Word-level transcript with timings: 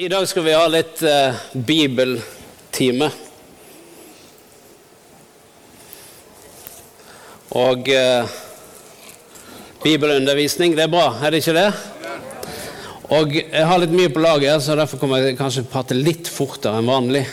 I 0.00 0.08
dag 0.08 0.22
skal 0.28 0.46
vi 0.46 0.52
ha 0.56 0.62
litt 0.72 1.02
eh, 1.04 1.40
bibeltime. 1.52 3.10
Og 7.60 7.90
eh, 7.92 8.30
bibelundervisning, 9.82 10.72
det 10.78 10.86
er 10.86 10.94
bra, 10.94 11.02
er 11.20 11.34
det 11.34 11.42
ikke 11.42 11.52
det? 11.58 11.66
Og 13.12 13.36
jeg 13.42 13.66
har 13.68 13.82
litt 13.82 13.92
mye 13.92 14.14
på 14.14 14.22
lager, 14.24 14.56
så 14.64 14.78
derfor 14.80 15.02
kommer 15.02 15.20
jeg 15.20 15.36
kanskje 15.36 15.66
prate 15.68 15.98
litt 15.98 16.32
fortere 16.32 16.80
enn 16.80 16.88
vanlig. 16.88 17.26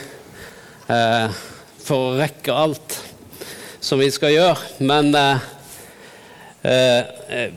Eh, 0.92 1.40
for 1.86 2.10
å 2.10 2.18
rekke 2.20 2.52
alt 2.66 2.98
som 3.80 4.02
vi 4.04 4.10
skal 4.12 4.34
gjøre. 4.34 4.74
Men 4.84 5.08
eh, 5.16 5.48
eh, 6.68 7.48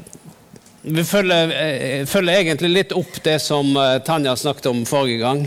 vi 0.81 1.03
følger, 1.03 1.51
eh, 1.51 2.05
følger, 2.05 2.39
egentlig 2.39 2.69
litt 2.69 2.93
opp 2.97 3.19
det 3.23 3.35
som 3.41 3.75
eh, 3.77 3.99
Tanja 4.01 4.35
snakket 4.35 4.65
om 4.65 4.85
forrige 4.89 5.19
gang. 5.21 5.43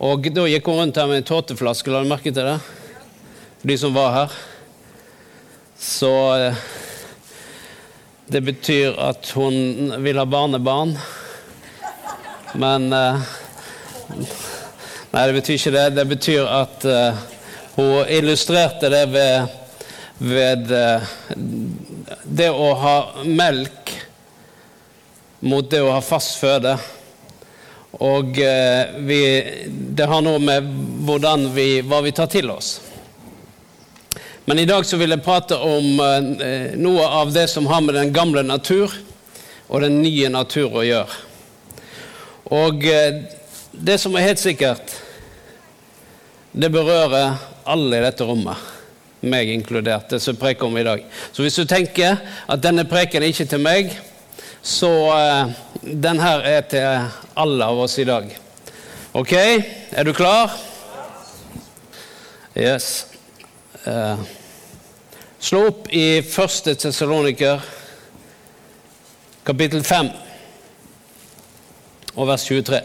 Og 0.00 0.30
Da 0.32 0.46
gikk 0.48 0.64
hun 0.64 0.78
rundt 0.78 0.96
her 0.96 1.06
med 1.10 1.20
en 1.20 1.26
tåteflaske, 1.28 1.90
la 1.92 2.00
du 2.00 2.08
merke 2.08 2.32
til 2.32 2.48
det? 2.48 2.58
De 3.68 3.76
som 3.76 3.92
var 3.92 4.14
her. 4.14 4.36
Så 5.76 6.12
eh, 6.38 6.54
det 8.32 8.40
betyr 8.46 8.96
at 8.96 9.28
hun 9.36 9.92
vil 10.00 10.16
ha 10.16 10.24
barnebarn. 10.24 10.96
Men 12.54 12.88
Nei, 15.10 15.26
det 15.26 15.34
betyr 15.36 15.58
ikke 15.58 15.74
det. 15.74 15.84
Det 15.98 16.06
betyr 16.08 16.48
at 16.48 16.86
hun 17.74 18.08
illustrerte 18.08 18.88
det 18.90 19.04
ved, 19.10 19.50
ved 20.18 20.72
det 22.24 22.48
å 22.50 22.70
ha 22.78 22.96
melk 23.26 23.79
mot 25.40 25.70
det 25.70 25.80
å 25.82 25.92
ha 25.94 26.00
fast 26.04 26.38
føde. 26.40 26.76
Og 28.00 28.38
eh, 28.38 28.92
vi, 29.04 29.20
det 29.96 30.06
har 30.06 30.22
noe 30.22 30.38
med 30.38 31.50
vi, 31.54 31.68
hva 31.82 32.00
vi 32.04 32.12
tar 32.14 32.30
til 32.30 32.52
oss. 32.52 32.78
Men 34.44 34.58
i 34.58 34.66
dag 34.68 34.86
så 34.86 34.98
vil 35.00 35.12
jeg 35.14 35.24
prate 35.24 35.56
om 35.58 36.00
eh, 36.02 36.72
noe 36.78 37.06
av 37.20 37.32
det 37.34 37.48
som 37.50 37.68
har 37.70 37.82
med 37.84 37.94
den 37.98 38.12
gamle 38.14 38.42
natur 38.46 38.92
og 39.70 39.84
den 39.84 40.00
nye 40.02 40.30
natur 40.32 40.80
å 40.80 40.86
gjøre. 40.86 41.18
Og 42.50 42.86
eh, 42.88 43.22
det 43.70 43.98
som 44.02 44.16
er 44.16 44.30
helt 44.30 44.42
sikkert, 44.42 44.96
det 46.50 46.70
berører 46.74 47.36
alle 47.70 48.00
i 48.00 48.04
dette 48.04 48.26
rommet. 48.26 48.68
Meg 49.20 49.52
inkludert, 49.52 50.08
det 50.10 50.18
som 50.22 50.32
jeg 50.32 50.40
preker 50.40 50.66
om 50.66 50.78
i 50.80 50.86
dag. 50.86 51.02
Så 51.30 51.44
hvis 51.44 51.58
du 51.60 51.66
tenker 51.68 52.16
at 52.48 52.62
denne 52.64 52.86
preken 52.88 53.22
er 53.22 53.30
ikke 53.34 53.46
til 53.50 53.62
meg, 53.62 53.92
så 54.62 54.90
uh, 55.10 55.50
den 55.82 56.20
her 56.20 56.44
er 56.44 56.60
til 56.60 57.08
alle 57.36 57.64
av 57.64 57.78
oss 57.80 57.98
i 57.98 58.04
dag. 58.04 58.28
Ok, 59.12 59.32
er 59.32 60.04
du 60.04 60.12
klar? 60.12 60.52
Yes. 62.56 63.06
Uh, 63.86 64.20
slå 65.40 65.64
opp 65.70 65.88
i 65.92 66.20
første 66.22 66.74
Tessaloniker, 66.74 67.60
kapittel 69.46 69.84
5, 69.84 70.10
og 72.14 72.28
vers 72.28 72.44
23. 72.44 72.80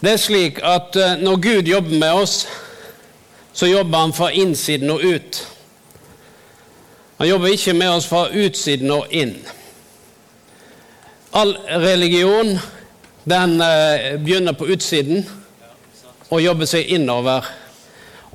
Det 0.00 0.12
er 0.12 0.20
slik 0.20 0.62
at 0.64 0.96
uh, 0.96 1.16
når 1.20 1.42
Gud 1.44 1.68
jobber 1.68 1.98
med 1.98 2.22
oss, 2.24 2.46
så 3.52 3.66
jobber 3.66 3.98
han 3.98 4.16
fra 4.16 4.32
innsiden 4.32 4.90
og 4.90 5.04
ut. 5.04 5.42
Han 7.18 7.28
jobber 7.28 7.52
ikke 7.52 7.76
med 7.76 7.90
oss 7.90 8.08
fra 8.08 8.26
utsiden 8.32 8.90
og 8.90 9.12
inn. 9.14 9.36
All 11.34 11.56
religion 11.66 12.58
den 13.24 13.60
eh, 13.60 14.20
begynner 14.20 14.52
på 14.52 14.68
utsiden 14.70 15.24
og 16.28 16.42
jobber 16.42 16.68
seg 16.70 16.92
innover. 16.94 17.48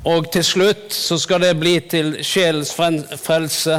Og 0.04 0.28
til 0.32 0.44
slutt 0.44 0.92
så 0.96 1.16
skal 1.20 1.46
det 1.46 1.54
bli 1.62 1.78
til 1.88 2.10
sjelens 2.28 2.74
frelse, 2.76 3.78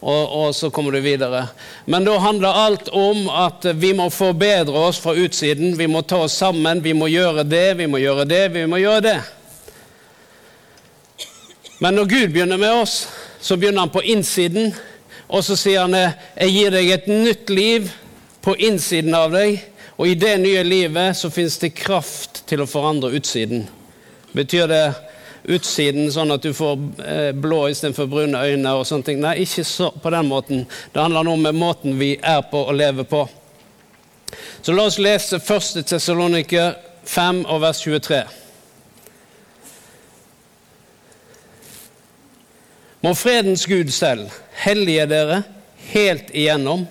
og, 0.00 0.22
og, 0.24 0.54
så 0.56 0.70
kommer 0.72 0.96
du 0.96 1.02
videre. 1.04 1.46
Men 1.84 2.08
da 2.08 2.16
handler 2.20 2.60
alt 2.62 2.88
om 2.96 3.28
at 3.28 3.66
vi 3.76 3.92
må 3.96 4.08
forbedre 4.08 4.86
oss 4.88 5.00
fra 5.04 5.12
utsiden. 5.20 5.76
Vi 5.76 5.88
må 5.92 6.00
ta 6.08 6.22
oss 6.24 6.36
sammen, 6.40 6.80
vi 6.84 6.96
må 6.96 7.12
gjøre 7.12 7.44
det, 7.44 7.66
vi 7.76 7.88
må 7.92 8.00
gjøre 8.00 8.24
det, 8.28 8.42
vi 8.56 8.66
må 8.68 8.80
gjøre 8.80 9.02
det. 9.04 9.18
Men 11.80 12.00
når 12.00 12.08
Gud 12.08 12.28
begynner 12.32 12.60
med 12.60 12.84
oss, 12.86 13.02
så 13.40 13.56
begynner 13.56 13.84
han 13.84 13.92
på 13.92 14.04
innsiden, 14.16 14.72
og 15.28 15.44
så 15.44 15.56
sier 15.56 15.84
han 15.84 15.92
'Jeg 15.92 16.52
gir 16.56 16.70
deg 16.70 16.90
et 16.90 17.08
nytt 17.08 17.50
liv' 17.50 17.92
på 18.42 18.56
innsiden 18.58 19.14
av 19.14 19.32
deg, 19.34 19.60
og 19.96 20.08
i 20.08 20.18
det 20.18 20.34
nye 20.42 20.62
livet 20.66 21.16
så 21.16 21.30
finnes 21.30 21.58
det 21.62 21.74
kraft 21.78 22.42
til 22.50 22.64
å 22.64 22.68
forandre 22.68 23.12
utsiden. 23.14 23.66
Betyr 24.32 24.70
det 24.70 24.84
utsiden 25.52 26.10
sånn 26.14 26.32
at 26.34 26.42
du 26.42 26.52
får 26.54 26.80
eh, 27.04 27.30
blå 27.34 27.66
istedenfor 27.70 28.08
brune 28.10 28.38
øyne 28.38 28.74
og 28.78 28.86
sånne 28.88 29.06
ting? 29.06 29.20
Nei, 29.22 29.36
ikke 29.44 29.64
så, 29.66 29.90
på 29.94 30.10
den 30.14 30.30
måten. 30.30 30.64
Det 30.92 31.02
handler 31.02 31.26
nå 31.26 31.36
om 31.36 31.48
måten 31.58 31.98
vi 32.00 32.14
er 32.18 32.42
på 32.50 32.64
og 32.66 32.78
lever 32.78 33.06
på. 33.08 33.24
Så 34.62 34.72
la 34.72 34.86
oss 34.88 35.00
lese 35.02 35.38
1. 35.42 35.82
Tessaloniker 35.86 36.78
5 37.04 37.44
og 37.50 37.60
vers 37.62 37.82
23. 37.84 38.22
Må 43.02 43.14
fredens 43.18 43.66
Gud 43.66 43.90
selv 43.90 44.30
hellige 44.62 45.08
dere 45.10 45.42
helt 45.90 46.30
igjennom 46.30 46.86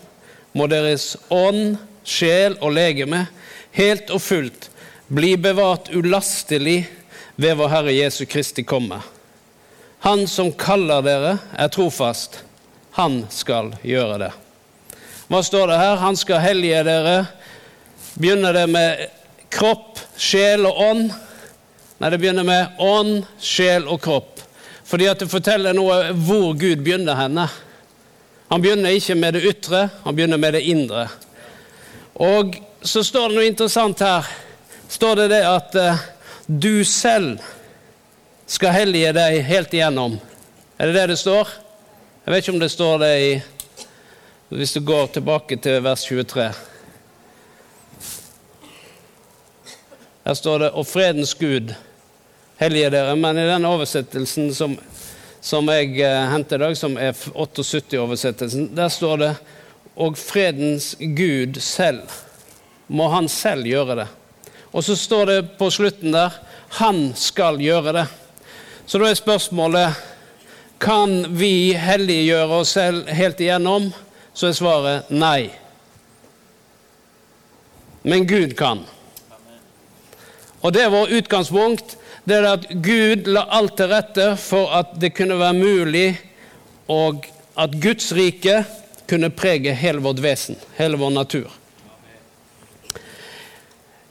må 0.58 0.68
deres 0.72 1.16
ånd, 1.30 1.78
sjel 2.04 2.58
og 2.60 2.74
legeme 2.76 3.26
helt 3.78 4.10
og 4.12 4.22
fullt 4.24 4.70
bli 5.12 5.36
bevart 5.38 5.92
ulastelig 5.94 6.86
ved 7.36 7.58
vår 7.60 7.72
Herre 7.72 7.94
Jesu 7.96 8.26
Kristi 8.26 8.64
komme. 8.64 9.02
Han 10.02 10.26
som 10.28 10.52
kaller 10.52 11.04
dere, 11.06 11.34
er 11.54 11.70
trofast. 11.70 12.42
Han 12.98 13.26
skal 13.30 13.74
gjøre 13.86 14.18
det. 14.24 14.32
Hva 15.32 15.42
står 15.46 15.70
det 15.72 15.80
her? 15.80 16.00
Han 16.02 16.18
skal 16.20 16.42
hellige 16.44 16.84
dere. 16.88 17.18
Begynner 18.16 18.56
det 18.56 18.66
med 18.72 19.04
kropp, 19.54 20.00
sjel 20.18 20.66
og 20.68 20.80
ånd? 20.82 21.12
Nei, 22.02 22.10
det 22.10 22.20
begynner 22.20 22.48
med 22.48 22.82
ånd, 22.82 23.22
sjel 23.40 23.86
og 23.88 24.02
kropp. 24.04 24.42
Fordi 24.88 25.08
at 25.08 25.22
det 25.22 25.30
forteller 25.32 25.76
noe 25.78 26.10
hvor 26.18 26.56
Gud 26.60 26.82
begynner 26.84 27.20
henne. 27.20 27.46
Han 28.52 28.62
begynner 28.62 28.92
ikke 28.92 29.16
med 29.16 29.38
det 29.38 29.46
ytre, 29.48 29.86
han 30.04 30.16
begynner 30.16 30.38
med 30.38 30.58
det 30.58 30.66
indre. 30.68 31.06
Og 32.20 32.58
så 32.84 33.00
står 33.04 33.30
det 33.30 33.38
noe 33.38 33.48
interessant 33.48 34.02
her. 34.04 34.28
Står 34.92 35.22
det 35.22 35.28
det 35.32 35.40
at 35.48 35.78
uh, 35.80 36.02
du 36.52 36.84
selv 36.84 37.40
skal 38.52 38.76
hellige 38.76 39.14
deg 39.16 39.38
helt 39.48 39.72
igjennom. 39.72 40.18
Er 40.76 40.92
det 40.92 40.98
det 40.98 41.06
det 41.14 41.18
står? 41.22 41.48
Jeg 42.26 42.34
vet 42.34 42.44
ikke 42.44 42.56
om 42.58 42.60
det 42.60 42.72
står 42.76 43.00
det 43.06 43.14
i 43.22 43.32
Hvis 44.52 44.76
du 44.76 44.82
går 44.84 45.08
tilbake 45.16 45.56
til 45.64 45.80
vers 45.80 46.04
23. 46.04 46.50
Her 50.26 50.34
står 50.34 50.58
det 50.60 50.70
'Og 50.74 50.88
fredens 50.88 51.34
Gud 51.34 51.72
hellige 52.60 52.90
dere', 52.92 53.16
men 53.16 53.38
i 53.38 53.48
den 53.48 53.66
oversettelsen 53.66 54.54
som 54.54 54.76
som 55.42 55.70
jeg 55.74 55.98
eh, 56.00 56.30
henter 56.32 56.62
i 56.62 56.66
dag, 56.68 56.78
som 56.78 56.98
er 57.02 57.18
78-oversettelsen, 57.18 58.70
der 58.78 58.92
står 58.94 59.22
det 59.22 59.32
og 60.02 60.18
fredens 60.18 60.94
Gud 61.00 61.60
selv. 61.62 62.06
Må 62.88 63.10
han 63.12 63.28
selv 63.32 63.68
gjøre 63.68 64.02
det. 64.04 64.08
Og 64.72 64.86
så 64.86 64.96
står 64.96 65.26
det 65.28 65.40
på 65.60 65.70
slutten 65.74 66.14
der 66.16 66.36
han 66.80 67.12
skal 67.20 67.60
gjøre 67.60 67.94
det. 67.98 68.06
Så 68.88 69.00
da 69.02 69.10
er 69.10 69.20
spørsmålet 69.20 70.00
kan 70.82 71.26
vi 71.38 71.74
helliggjøre 71.78 72.62
oss 72.64 72.72
selv 72.78 73.10
helt 73.12 73.42
igjennom? 73.44 73.92
Så 74.34 74.50
er 74.50 74.56
svaret 74.58 75.12
nei. 75.14 75.52
Men 78.08 78.26
Gud 78.26 78.56
kan. 78.58 78.82
Og 80.62 80.74
det 80.74 80.84
er 80.84 80.94
vårt 80.94 81.16
utgangspunkt 81.18 81.98
det 82.26 82.36
er 82.38 82.46
at 82.52 82.68
Gud 82.86 83.28
la 83.34 83.42
alt 83.58 83.74
til 83.80 83.88
rette 83.90 84.26
for 84.38 84.70
at 84.78 84.86
det 85.02 85.16
kunne 85.18 85.40
være 85.40 85.54
mulig, 85.58 86.20
og 86.88 87.26
at 87.58 87.70
Guds 87.82 88.12
rike 88.14 88.66
kunne 89.10 89.30
prege 89.34 89.74
hele 89.76 90.00
vårt 90.04 90.24
vesen, 90.24 90.56
hele 90.78 90.98
vår 91.02 91.10
natur. 91.16 91.50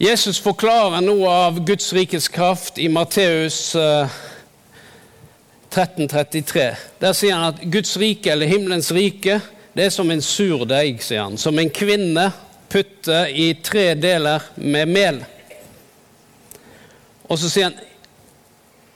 Jesus 0.00 0.40
forklarer 0.40 1.00
noe 1.04 1.28
av 1.28 1.60
Guds 1.68 1.92
rikes 1.92 2.28
kraft 2.32 2.78
i 2.80 2.88
Matteus 2.88 3.76
1333. 3.76 6.62
Eh, 6.62 6.74
Der 7.00 7.12
sier 7.12 7.34
han 7.36 7.54
at 7.54 7.60
Guds 7.72 7.96
rike, 8.00 8.32
eller 8.32 8.46
himmelens 8.48 8.92
rike, 8.96 9.40
det 9.76 9.84
er 9.86 9.90
som 9.94 10.10
en 10.10 10.22
surdeig, 10.24 11.02
sier 11.04 11.22
han. 11.28 11.38
Som 11.38 11.58
en 11.60 11.70
kvinne 11.70 12.32
putter 12.72 13.26
i 13.28 13.54
tre 13.62 13.94
deler 13.94 14.42
med 14.56 14.88
mel. 14.88 15.24
Og 17.30 17.38
så 17.38 17.50
sier 17.52 17.70
han 17.70 17.78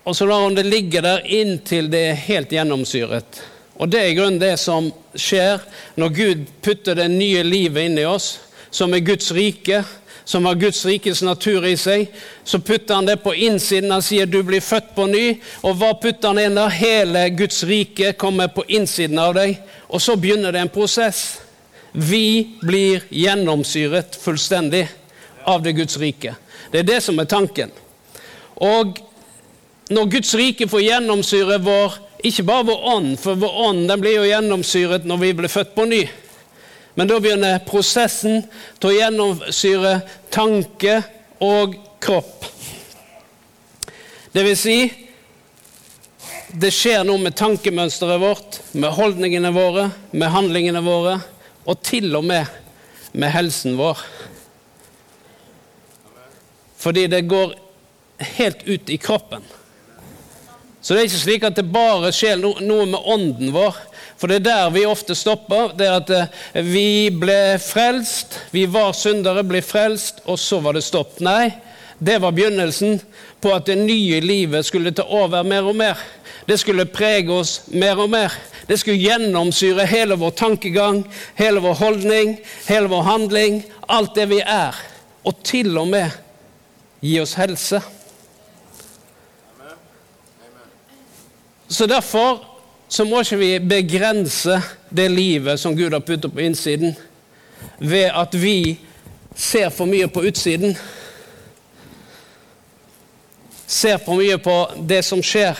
og 0.04 0.12
så 0.16 0.26
lar 0.28 0.42
han 0.44 0.52
det 0.52 0.66
ligge 0.68 1.00
der 1.00 1.22
inntil 1.32 1.86
det 1.88 2.00
er 2.10 2.24
helt 2.26 2.50
gjennomsyret. 2.52 3.38
Og 3.80 3.88
det 3.88 4.00
er 4.02 4.10
i 4.10 4.16
grunnen 4.18 4.40
det 4.40 4.58
som 4.60 4.90
skjer 5.16 5.62
når 5.96 6.10
Gud 6.18 6.42
putter 6.62 6.98
det 6.98 7.06
nye 7.08 7.40
livet 7.46 7.88
inn 7.88 7.96
i 7.98 8.04
oss, 8.04 8.34
som 8.70 8.92
er 8.94 9.06
Guds 9.06 9.32
rike. 9.32 9.84
som 10.24 10.46
har 10.46 10.54
Guds 10.54 10.86
rikes 10.86 11.22
natur 11.22 11.66
i 11.66 11.74
seg. 11.76 12.06
Så 12.44 12.58
putter 12.58 12.94
han 12.94 13.04
det 13.06 13.18
på 13.20 13.34
innsiden. 13.34 13.90
Han 13.92 14.02
sier 14.02 14.26
du 14.26 14.38
blir 14.42 14.64
født 14.64 14.94
på 14.96 15.04
ny. 15.06 15.24
Og 15.60 15.76
hva 15.76 15.90
putter 16.00 16.32
han 16.32 16.40
inn 16.40 16.56
der? 16.56 16.72
Hele 16.72 17.26
Guds 17.36 17.60
rike 17.68 18.14
kommer 18.16 18.48
på 18.48 18.64
innsiden 18.68 19.20
av 19.20 19.34
deg. 19.36 19.58
Og 19.92 20.00
så 20.00 20.16
begynner 20.16 20.56
det 20.56 20.62
en 20.64 20.72
prosess. 20.72 21.42
Vi 21.92 22.56
blir 22.62 23.04
gjennomsyret 23.10 24.16
fullstendig 24.16 24.86
av 25.44 25.60
det 25.62 25.76
Guds 25.76 26.00
rike. 26.00 26.38
Det 26.72 26.80
er 26.80 26.92
det 26.94 27.02
som 27.04 27.20
er 27.20 27.28
tanken. 27.28 27.83
Og 28.62 28.98
når 29.92 30.10
Guds 30.12 30.34
rike 30.38 30.68
får 30.70 30.84
gjennomsyre 30.86 31.58
vår, 31.62 31.98
ikke 32.24 32.46
bare 32.48 32.66
vår 32.70 32.84
ånd, 32.94 33.14
for 33.20 33.38
vår 33.40 33.56
ånd 33.68 33.88
den 33.90 34.00
blir 34.00 34.18
jo 34.18 34.28
gjennomsyret 34.28 35.06
når 35.08 35.20
vi 35.20 35.32
blir 35.40 35.52
født 35.52 35.74
på 35.76 35.86
ny. 35.90 36.02
Men 36.94 37.10
da 37.10 37.18
begynner 37.20 37.62
prosessen 37.66 38.44
til 38.78 38.90
å 38.90 38.94
gjennomsyre 38.94 39.94
tanke 40.32 41.00
og 41.42 41.74
kropp. 42.02 42.46
Det 44.34 44.44
vil 44.46 44.58
si 44.58 44.78
det 46.54 46.70
skjer 46.70 47.02
noe 47.06 47.18
med 47.18 47.34
tankemønsteret 47.34 48.20
vårt, 48.22 48.60
med 48.78 48.94
holdningene 48.94 49.50
våre, 49.54 49.88
med 50.14 50.30
handlingene 50.30 50.84
våre, 50.86 51.18
og 51.66 51.80
til 51.82 52.14
og 52.14 52.28
med 52.28 52.60
med 53.14 53.30
helsen 53.30 53.76
vår. 53.78 53.98
Fordi 56.76 57.06
det 57.06 57.20
går 57.30 57.54
helt 58.18 58.62
ut 58.68 58.90
i 58.90 58.98
kroppen. 58.98 59.42
Så 60.84 60.92
det 60.92 61.00
er 61.00 61.08
ikke 61.08 61.22
slik 61.22 61.44
at 61.48 61.56
det 61.56 61.64
bare 61.72 62.10
skjer 62.12 62.36
noe 62.38 62.84
med 62.84 63.00
ånden 63.00 63.54
vår. 63.54 63.76
For 64.20 64.28
det 64.28 64.42
er 64.42 64.44
der 64.44 64.74
vi 64.74 64.84
ofte 64.86 65.16
stopper. 65.16 65.72
Det 65.76 65.86
er 65.88 65.94
at 65.96 66.10
eh, 66.12 66.64
vi 66.64 67.08
ble 67.08 67.56
frelst, 67.62 68.36
vi 68.52 68.66
var 68.70 68.92
syndere, 68.96 69.46
ble 69.48 69.62
frelst, 69.64 70.20
og 70.28 70.38
så 70.38 70.60
var 70.64 70.76
det 70.76 70.84
stopp. 70.84 71.16
Nei, 71.24 71.54
det 71.98 72.18
var 72.20 72.36
begynnelsen 72.36 72.98
på 73.40 73.54
at 73.56 73.66
det 73.70 73.78
nye 73.80 74.20
livet 74.20 74.66
skulle 74.68 74.92
ta 74.92 75.06
over 75.08 75.46
mer 75.48 75.64
og 75.72 75.78
mer. 75.80 76.00
Det 76.44 76.58
skulle 76.60 76.84
prege 76.84 77.32
oss 77.32 77.62
mer 77.72 78.00
og 78.04 78.12
mer. 78.12 78.32
Det 78.68 78.76
skulle 78.80 79.00
gjennomsyre 79.00 79.88
hele 79.88 80.20
vår 80.20 80.36
tankegang, 80.36 81.02
hele 81.40 81.64
vår 81.64 81.80
holdning, 81.80 82.36
hele 82.68 82.92
vår 82.92 83.08
handling, 83.08 83.62
alt 83.88 84.14
det 84.16 84.28
vi 84.32 84.40
er. 84.44 84.76
Og 85.24 85.40
til 85.44 85.72
og 85.80 85.88
med 85.96 86.12
gi 87.00 87.18
oss 87.24 87.36
helse. 87.40 87.80
Så 91.74 91.86
derfor 91.86 92.38
så 92.88 93.04
må 93.04 93.18
ikke 93.24 93.36
vi 93.40 93.54
begrense 93.58 94.60
det 94.94 95.08
livet 95.10 95.58
som 95.58 95.74
Gud 95.74 95.90
har 95.90 96.04
puttet 96.06 96.30
på 96.30 96.44
innsiden, 96.44 96.92
ved 97.78 98.12
at 98.14 98.36
vi 98.38 98.76
ser 99.34 99.72
for 99.74 99.90
mye 99.90 100.06
på 100.06 100.22
utsiden. 100.28 100.76
Ser 103.66 103.98
for 103.98 104.22
mye 104.22 104.38
på 104.38 104.54
det 104.86 105.00
som 105.02 105.18
skjer 105.18 105.58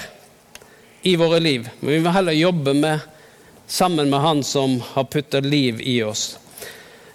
i 1.03 1.17
våre 1.19 1.43
liv. 1.43 1.67
Men 1.81 1.97
vi 1.97 1.99
må 2.07 2.15
heller 2.15 2.39
jobbe 2.39 2.77
med, 2.79 3.11
sammen 3.67 4.11
med 4.11 4.21
Han 4.21 4.47
som 4.47 4.79
har 4.93 5.11
puttet 5.11 5.51
liv 5.51 5.83
i 5.83 5.99
oss. 6.07 6.39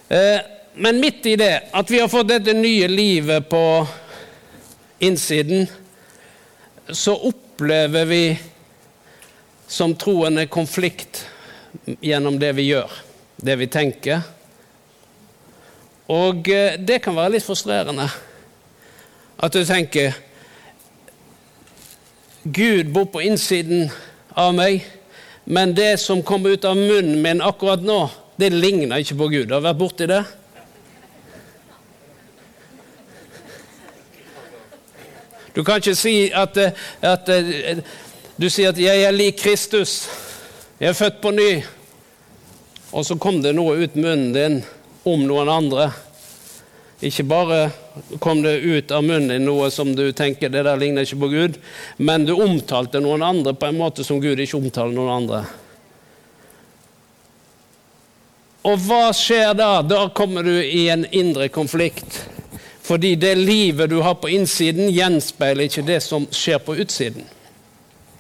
Eh, 0.10 0.44
men 0.76 1.00
midt 1.00 1.26
i 1.26 1.38
det, 1.40 1.70
at 1.72 1.92
vi 1.92 2.04
har 2.04 2.12
fått 2.12 2.34
dette 2.36 2.52
nye 2.54 2.92
livet 2.92 3.48
på 3.50 3.66
innsiden, 5.00 5.68
så 6.90 7.16
opplever 7.16 8.06
vi 8.06 8.24
som 9.70 9.94
troende 9.96 10.48
konflikt 10.50 11.28
gjennom 12.02 12.40
det 12.42 12.56
vi 12.58 12.66
gjør, 12.72 12.90
det 13.38 13.56
vi 13.62 13.68
tenker. 13.70 14.24
Og 16.10 16.50
eh, 16.50 16.80
det 16.82 17.04
kan 17.06 17.14
være 17.18 17.36
litt 17.36 17.46
frustrerende. 17.46 18.08
At 19.40 19.54
du 19.54 19.62
tenker 19.64 20.18
Gud 22.44 22.90
bor 22.96 23.06
på 23.14 23.22
innsiden 23.22 23.92
av 24.34 24.56
meg, 24.58 24.82
men 25.46 25.76
det 25.78 26.00
som 26.02 26.24
kommer 26.26 26.58
ut 26.58 26.66
av 26.66 26.78
munnen 26.80 27.22
min 27.22 27.44
akkurat 27.46 27.84
nå, 27.86 28.02
det 28.42 28.50
ligner 28.56 29.04
ikke 29.04 29.20
på 29.22 29.30
Gud. 29.36 29.54
Har 29.54 29.62
du 29.62 29.70
vært 29.70 29.82
borti 29.84 30.10
det? 30.10 30.24
Du 35.54 35.64
kan 35.68 35.82
ikke 35.82 35.98
si 35.98 36.30
at, 36.34 36.58
eh, 36.58 36.86
at 37.06 37.30
eh, 37.30 37.84
du 38.40 38.48
sier 38.50 38.70
at 38.70 38.78
'jeg 38.78 39.04
er 39.04 39.12
lik 39.12 39.38
Kristus', 39.38 40.08
'jeg 40.80 40.90
er 40.90 40.94
født 40.94 41.22
på 41.22 41.32
ny', 41.32 41.64
og 42.92 43.06
så 43.06 43.20
kom 43.20 43.42
det 43.42 43.56
noe 43.56 43.84
ut 43.84 43.96
munnen 43.96 44.34
din 44.34 44.64
om 45.06 45.28
noen 45.28 45.50
andre. 45.50 45.92
Ikke 47.02 47.24
bare 47.24 47.72
kom 48.20 48.42
det 48.42 48.64
ut 48.64 48.92
av 48.92 49.04
munnen 49.04 49.28
din 49.28 49.46
noe 49.46 49.70
som 49.72 49.96
du 49.96 50.12
tenker 50.12 50.50
'det 50.50 50.64
der 50.64 50.78
ligner 50.78 51.02
ikke 51.02 51.20
på 51.20 51.30
Gud', 51.30 51.60
men 51.98 52.26
du 52.26 52.34
omtalte 52.34 53.00
noen 53.00 53.22
andre 53.22 53.54
på 53.54 53.66
en 53.66 53.78
måte 53.78 54.04
som 54.04 54.22
Gud 54.22 54.40
ikke 54.40 54.58
omtaler 54.58 54.94
noen 54.94 55.12
andre. 55.22 55.46
Og 58.64 58.78
hva 58.80 59.14
skjer 59.16 59.54
da? 59.54 59.82
Da 59.82 60.10
kommer 60.10 60.44
du 60.44 60.62
i 60.64 60.90
en 60.90 61.06
indre 61.12 61.50
konflikt. 61.50 62.26
Fordi 62.84 63.16
det 63.16 63.36
livet 63.38 63.90
du 63.90 64.02
har 64.02 64.16
på 64.16 64.30
innsiden, 64.30 64.90
gjenspeiler 64.90 65.68
ikke 65.70 65.86
det 65.86 66.00
som 66.04 66.26
skjer 66.32 66.58
på 66.58 66.76
utsiden. 66.76 67.24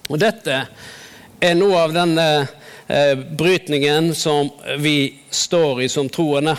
Og 0.10 0.18
dette 0.18 0.64
er 1.40 1.56
noe 1.56 1.78
av 1.86 1.94
denne 1.94 2.26
eh, 2.42 3.16
brytningen 3.16 4.12
som 4.18 4.50
vi 4.82 5.22
står 5.30 5.84
i 5.86 5.90
som 5.90 6.10
troende. 6.10 6.56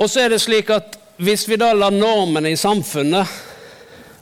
Og 0.00 0.10
så 0.10 0.24
er 0.24 0.32
det 0.32 0.40
slik 0.42 0.72
at 0.72 0.96
hvis 1.22 1.44
vi 1.48 1.60
da 1.60 1.70
lar 1.76 1.92
normene 1.94 2.50
i 2.50 2.58
samfunnet 2.58 3.28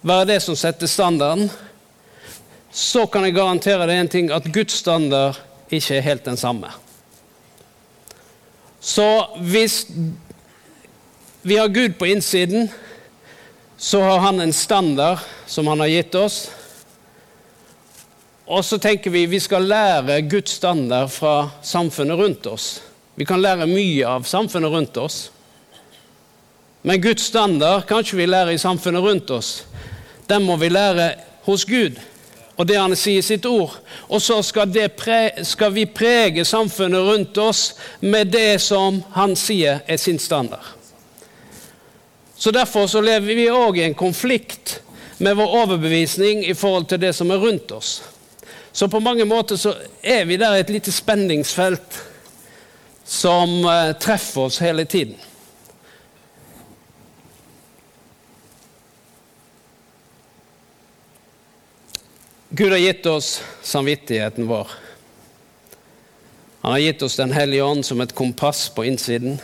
være 0.03 0.27
det 0.33 0.41
som 0.43 0.59
setter 0.59 0.91
standarden, 0.91 1.49
så 2.71 3.07
kan 3.07 3.25
jeg 3.27 3.37
garantere 3.39 3.87
deg 3.87 4.03
en 4.03 4.11
ting, 4.11 4.31
at 4.31 4.47
Guds 4.53 4.77
standard 4.83 5.39
ikke 5.71 5.97
er 5.97 6.07
helt 6.07 6.27
den 6.27 6.39
samme. 6.39 6.71
Så 8.81 9.07
hvis 9.39 9.85
vi 11.43 11.57
har 11.57 11.69
Gud 11.69 11.97
på 11.99 12.09
innsiden, 12.11 12.71
så 13.83 14.01
har 14.01 14.19
han 14.19 14.41
en 14.41 14.53
standard 14.53 15.19
som 15.47 15.67
han 15.67 15.81
har 15.81 15.87
gitt 15.87 16.15
oss. 16.15 16.51
Og 18.45 18.65
så 18.65 18.77
tenker 18.79 19.11
vi 19.11 19.23
vi 19.27 19.39
skal 19.41 19.65
lære 19.65 20.19
Guds 20.29 20.59
standard 20.59 21.09
fra 21.09 21.49
samfunnet 21.63 22.19
rundt 22.19 22.47
oss. 22.47 22.83
Vi 23.17 23.25
kan 23.25 23.41
lære 23.41 23.65
mye 23.71 24.05
av 24.05 24.27
samfunnet 24.29 24.71
rundt 24.71 25.01
oss. 25.01 25.31
Men 26.83 27.01
Guds 27.01 27.25
standard 27.33 27.87
kan 27.89 28.05
ikke 28.05 28.19
vi 28.21 28.27
lære 28.29 28.53
i 28.55 28.61
samfunnet 28.61 29.01
rundt 29.01 29.33
oss. 29.33 29.63
Den 30.29 30.45
må 30.45 30.59
vi 30.61 30.69
lære 30.69 31.15
hos 31.49 31.65
Gud 31.65 31.97
og 32.61 32.67
det 32.69 32.77
han 32.77 32.93
sier 32.93 33.23
i 33.23 33.25
sitt 33.25 33.49
ord. 33.49 33.79
Og 34.13 34.21
så 34.21 34.43
skal, 34.45 34.77
skal 35.49 35.73
vi 35.73 35.87
prege 35.89 36.45
samfunnet 36.45 37.01
rundt 37.01 37.41
oss 37.41 37.63
med 38.05 38.29
det 38.37 38.61
som 38.61 39.01
han 39.17 39.33
sier 39.41 39.81
er 39.89 39.97
sin 39.97 40.21
standard. 40.21 40.77
Så 42.41 42.51
Derfor 42.51 42.87
så 42.87 43.01
lever 43.05 43.35
vi 43.37 43.51
òg 43.53 43.77
i 43.77 43.83
en 43.85 43.95
konflikt 43.95 44.79
med 45.21 45.37
vår 45.37 45.57
overbevisning 45.59 46.41
i 46.49 46.55
forhold 46.57 46.87
til 46.89 47.01
det 47.03 47.11
som 47.13 47.29
er 47.31 47.43
rundt 47.43 47.73
oss. 47.77 47.99
Så 48.73 48.89
på 48.89 49.01
mange 49.05 49.27
måter 49.29 49.61
så 49.61 49.75
er 50.01 50.25
vi 50.25 50.39
der 50.41 50.57
i 50.57 50.63
et 50.65 50.73
lite 50.73 50.93
spenningsfelt 50.93 51.99
som 53.05 53.53
eh, 53.69 53.93
treffer 54.01 54.49
oss 54.49 54.57
hele 54.65 54.87
tiden. 54.89 55.21
Gud 62.49 62.73
har 62.73 62.81
gitt 62.81 63.07
oss 63.07 63.35
samvittigheten 63.63 64.49
vår. 64.49 64.73
Han 66.65 66.73
har 66.73 66.87
gitt 66.89 67.03
oss 67.03 67.21
Den 67.21 67.37
hellige 67.37 67.69
ånd 67.69 67.85
som 67.85 68.01
et 68.01 68.17
kompass 68.17 68.71
på 68.73 68.89
innsiden. 68.89 69.37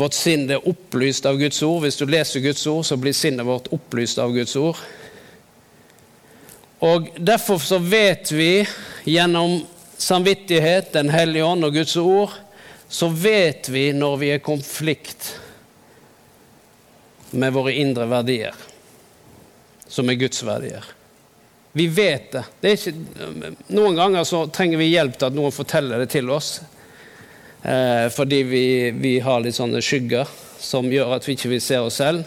Vårt 0.00 0.16
sinn 0.16 0.46
er 0.48 0.64
opplyst 0.64 1.26
av 1.28 1.36
Guds 1.36 1.60
ord. 1.66 1.82
Hvis 1.84 1.98
du 2.00 2.06
leser 2.08 2.40
Guds 2.40 2.62
ord, 2.70 2.86
så 2.88 2.96
blir 2.96 3.12
sinnet 3.12 3.44
vårt 3.44 3.68
opplyst 3.74 4.20
av 4.22 4.32
Guds 4.32 4.56
ord. 4.56 4.78
Og 6.80 7.10
Derfor 7.20 7.60
så 7.60 7.76
vet 7.84 8.32
vi 8.32 8.64
gjennom 9.04 9.60
samvittighet, 10.00 10.92
Den 10.92 11.12
hellige 11.12 11.44
ånd 11.44 11.68
og 11.68 11.76
Guds 11.76 11.96
ord, 12.00 12.32
så 12.88 13.10
vet 13.12 13.68
vi 13.68 13.90
når 13.92 14.16
vi 14.16 14.30
er 14.32 14.40
i 14.40 14.44
konflikt 14.44 15.34
med 17.30 17.52
våre 17.52 17.76
indre 17.76 18.08
verdier, 18.10 18.56
som 19.86 20.08
er 20.10 20.18
Guds 20.18 20.40
verdier. 20.42 20.84
Vi 21.72 21.86
vet 21.86 22.32
det. 22.32 22.44
det 22.60 22.72
ikke, 22.78 22.94
noen 23.68 23.94
ganger 24.00 24.24
så 24.26 24.46
trenger 24.50 24.80
vi 24.80 24.90
hjelp 24.90 25.18
til 25.18 25.28
at 25.28 25.36
noen 25.36 25.54
forteller 25.54 26.02
det 26.02 26.08
til 26.16 26.32
oss. 26.32 26.56
Eh, 27.62 28.08
fordi 28.08 28.42
vi, 28.42 28.90
vi, 28.90 29.18
har 29.20 29.42
litt 29.44 29.58
sånne 29.58 29.82
skygger 29.84 30.28
som 30.60 30.88
gjør 30.88 31.16
at 31.18 31.26
vi 31.28 31.36
ikke 31.36 31.52
vil 31.52 31.64
se 31.64 31.80
oss 31.80 31.98
selv. 32.00 32.24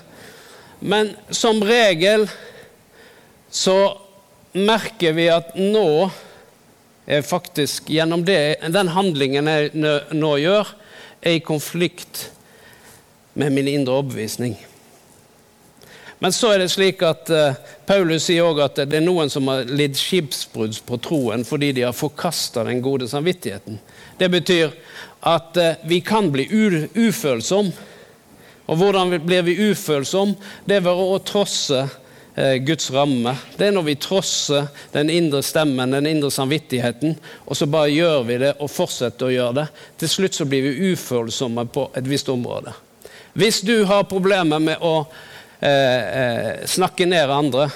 Men 0.83 1.13
som 1.33 1.61
regel 1.65 2.27
så 3.53 3.77
merker 4.53 5.15
vi 5.17 5.29
at 5.33 5.55
nå 5.57 6.11
er 7.05 7.25
faktisk 7.25 7.89
gjennom 7.91 8.23
det, 8.25 8.59
den 8.71 8.91
handlingen 8.93 9.49
jeg 9.49 9.71
nå 10.13 10.35
gjør, 10.39 10.69
er 11.23 11.39
i 11.39 11.43
konflikt 11.43 12.27
med 13.33 13.55
min 13.55 13.69
indre 13.71 13.97
overbevisning. 13.97 14.55
Men 16.23 16.31
så 16.31 16.53
er 16.53 16.61
det 16.61 16.69
slik 16.71 17.01
at 17.03 17.27
uh, 17.35 17.57
Paulus 17.83 18.29
sier 18.29 18.45
også 18.47 18.63
at 18.63 18.77
det 18.87 18.95
er 18.95 19.03
noen 19.03 19.27
som 19.27 19.49
har 19.51 19.65
lidd 19.67 19.97
skipsbrudd 19.99 20.77
på 20.87 20.95
troen 21.03 21.41
fordi 21.43 21.73
de 21.75 21.81
har 21.83 21.95
forkasta 21.97 22.63
den 22.63 22.79
gode 22.85 23.09
samvittigheten. 23.11 23.81
Det 24.15 24.29
betyr 24.31 24.71
at 25.27 25.59
uh, 25.59 25.81
vi 25.83 25.97
kan 25.99 26.29
bli 26.31 26.45
ufølsomme. 26.47 27.73
Og 28.71 28.79
hvordan 28.79 29.11
blir 29.25 29.43
vi 29.43 29.57
ufølsomme? 29.73 30.37
Det 30.63 30.77
er 30.77 30.85
ved 30.85 31.01
å 31.03 31.19
trosse 31.27 31.81
uh, 31.83 32.55
Guds 32.69 32.87
ramme. 32.95 33.35
Det 33.59 33.67
er 33.67 33.75
når 33.75 33.87
vi 33.89 33.97
trosser 34.07 34.71
den 34.95 35.11
indre 35.11 35.43
stemmen, 35.43 35.91
den 35.91 36.07
indre 36.07 36.31
samvittigheten, 36.31 37.17
og 37.43 37.59
så 37.59 37.67
bare 37.67 37.91
gjør 37.91 38.23
vi 38.31 38.39
det 38.45 38.53
og 38.63 38.71
fortsetter 38.71 39.27
å 39.27 39.35
gjøre 39.35 39.59
det. 39.59 39.67
Til 39.99 40.15
slutt 40.15 40.39
så 40.39 40.47
blir 40.47 40.69
vi 40.69 40.95
ufølsomme 40.95 41.67
på 41.67 41.89
et 41.99 42.07
visst 42.07 42.31
område. 42.31 42.71
Hvis 43.35 43.59
du 43.67 43.81
har 43.91 44.07
problemer 44.07 44.63
med 44.63 44.79
å 44.79 44.95
eh, 45.63 46.01
eh, 46.21 46.65
snakke 46.67 47.07
ned 47.07 47.31
andre, 47.31 47.69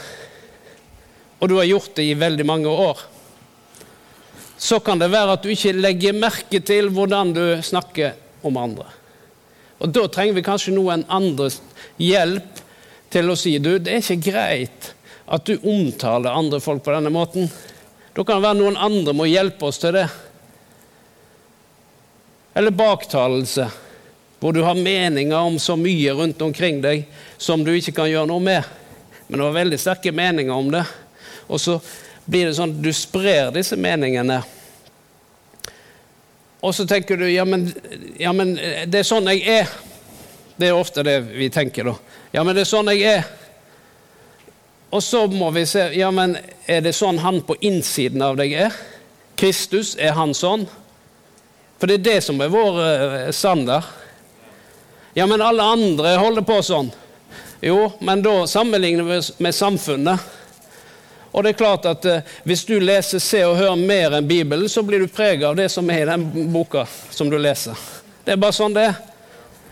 og 1.38 1.50
du 1.50 1.56
har 1.60 1.70
gjort 1.70 1.96
det 1.96 2.08
i 2.10 2.18
veldig 2.18 2.46
mange 2.48 2.72
år, 2.72 3.00
så 4.58 4.80
kan 4.82 5.00
det 5.00 5.12
være 5.14 5.38
at 5.38 5.44
du 5.46 5.52
ikke 5.54 5.76
legger 5.78 6.18
merke 6.18 6.62
til 6.66 6.90
hvordan 6.94 7.34
du 7.36 7.44
snakker 7.64 8.18
om 8.48 8.58
andre. 8.58 8.88
Og 9.78 9.92
Da 9.94 10.08
trenger 10.10 10.40
vi 10.40 10.46
kanskje 10.46 10.74
noen 10.74 11.06
andres 11.14 11.60
hjelp 12.02 12.64
til 13.14 13.30
å 13.30 13.38
si 13.38 13.54
du, 13.62 13.78
det 13.78 13.94
er 13.94 14.02
ikke 14.02 14.32
greit 14.32 14.94
at 15.28 15.46
du 15.46 15.60
omtaler 15.62 16.34
andre 16.34 16.60
folk 16.64 16.84
på 16.84 16.94
denne 16.96 17.12
måten. 17.14 17.50
Da 18.16 18.24
kan 18.24 18.40
det 18.40 18.48
være 18.48 18.60
noen 18.62 18.80
andre 18.82 19.14
må 19.14 19.28
hjelpe 19.30 19.70
oss 19.70 19.78
til 19.84 19.94
det. 19.94 20.08
Eller 22.58 22.74
baktalelse 22.74 23.68
hvor 24.40 24.54
du 24.54 24.64
har 24.66 24.78
meninger 24.78 25.38
om 25.38 25.58
så 25.62 25.76
mye 25.78 26.14
rundt 26.18 26.42
omkring 26.46 26.82
deg 26.82 27.06
som 27.38 27.64
du 27.64 27.74
ikke 27.76 27.96
kan 28.00 28.10
gjøre 28.10 28.30
noe 28.30 28.44
med. 28.44 28.68
Men 29.28 29.40
det 29.40 29.46
var 29.46 29.58
veldig 29.60 29.80
sterke 29.80 30.14
meninger 30.16 30.54
om 30.54 30.72
det. 30.74 30.84
Og 31.48 31.62
så 31.62 31.80
blir 32.26 32.50
det 32.50 32.58
sånn 32.58 32.76
du 32.82 32.92
sprer 32.96 33.52
disse 33.56 33.78
meningene. 33.80 34.42
Og 36.60 36.74
så 36.76 36.88
tenker 36.90 37.20
du 37.20 37.28
ja 37.30 37.46
men, 37.46 37.70
ja, 38.20 38.34
men 38.34 38.56
det 38.58 39.04
er 39.04 39.08
sånn 39.08 39.30
jeg 39.32 39.44
er. 39.62 39.76
Det 40.58 40.72
er 40.72 40.78
ofte 40.78 41.06
det 41.06 41.20
vi 41.30 41.52
tenker, 41.54 41.92
da. 41.92 41.94
Ja, 42.34 42.44
men 42.44 42.56
det 42.58 42.66
er 42.66 42.72
sånn 42.72 42.90
jeg 42.92 43.06
er. 43.20 43.28
Og 44.90 45.04
så 45.04 45.26
må 45.28 45.52
vi 45.54 45.66
se 45.70 45.90
ja, 46.00 46.10
men 46.16 46.38
er 46.66 46.82
det 46.84 46.96
sånn 46.96 47.20
han 47.22 47.42
på 47.46 47.58
innsiden 47.62 48.24
av 48.24 48.40
deg 48.40 48.56
er? 48.68 48.76
Kristus, 49.38 49.94
er 50.00 50.16
han 50.18 50.34
sånn? 50.34 50.66
For 51.78 51.90
det 51.90 52.00
er 52.00 52.06
det 52.08 52.20
som 52.26 52.40
er 52.42 52.50
vår 52.50 52.80
uh, 52.82 53.18
standard. 53.36 53.86
Ja, 55.14 55.28
men 55.30 55.44
alle 55.44 55.66
andre 55.66 56.16
holder 56.18 56.46
på 56.48 56.58
sånn. 56.66 56.90
Jo, 57.62 57.92
men 58.00 58.22
da 58.22 58.48
sammenligner 58.48 59.04
vi 59.04 59.22
med 59.44 59.56
samfunnet. 59.56 60.20
Og 61.32 61.44
det 61.44 61.50
er 61.54 61.58
klart 61.58 61.86
at 61.86 62.06
eh, 62.06 62.36
Hvis 62.44 62.66
du 62.66 62.80
leser 62.80 63.22
Se 63.22 63.44
og 63.46 63.58
Hør 63.60 63.76
mer 63.78 64.16
enn 64.18 64.28
Bibelen, 64.28 64.70
så 64.70 64.84
blir 64.86 65.04
du 65.04 65.08
preget 65.12 65.46
av 65.46 65.58
det 65.58 65.68
som 65.70 65.90
er 65.90 66.06
i 66.06 66.10
den 66.10 66.52
boka 66.54 66.86
som 67.10 67.30
du 67.30 67.38
leser. 67.38 67.78
Det 68.26 68.34
er 68.34 68.42
bare 68.42 68.56
sånn 68.56 68.76
det 68.76 68.88
er. 68.90 68.96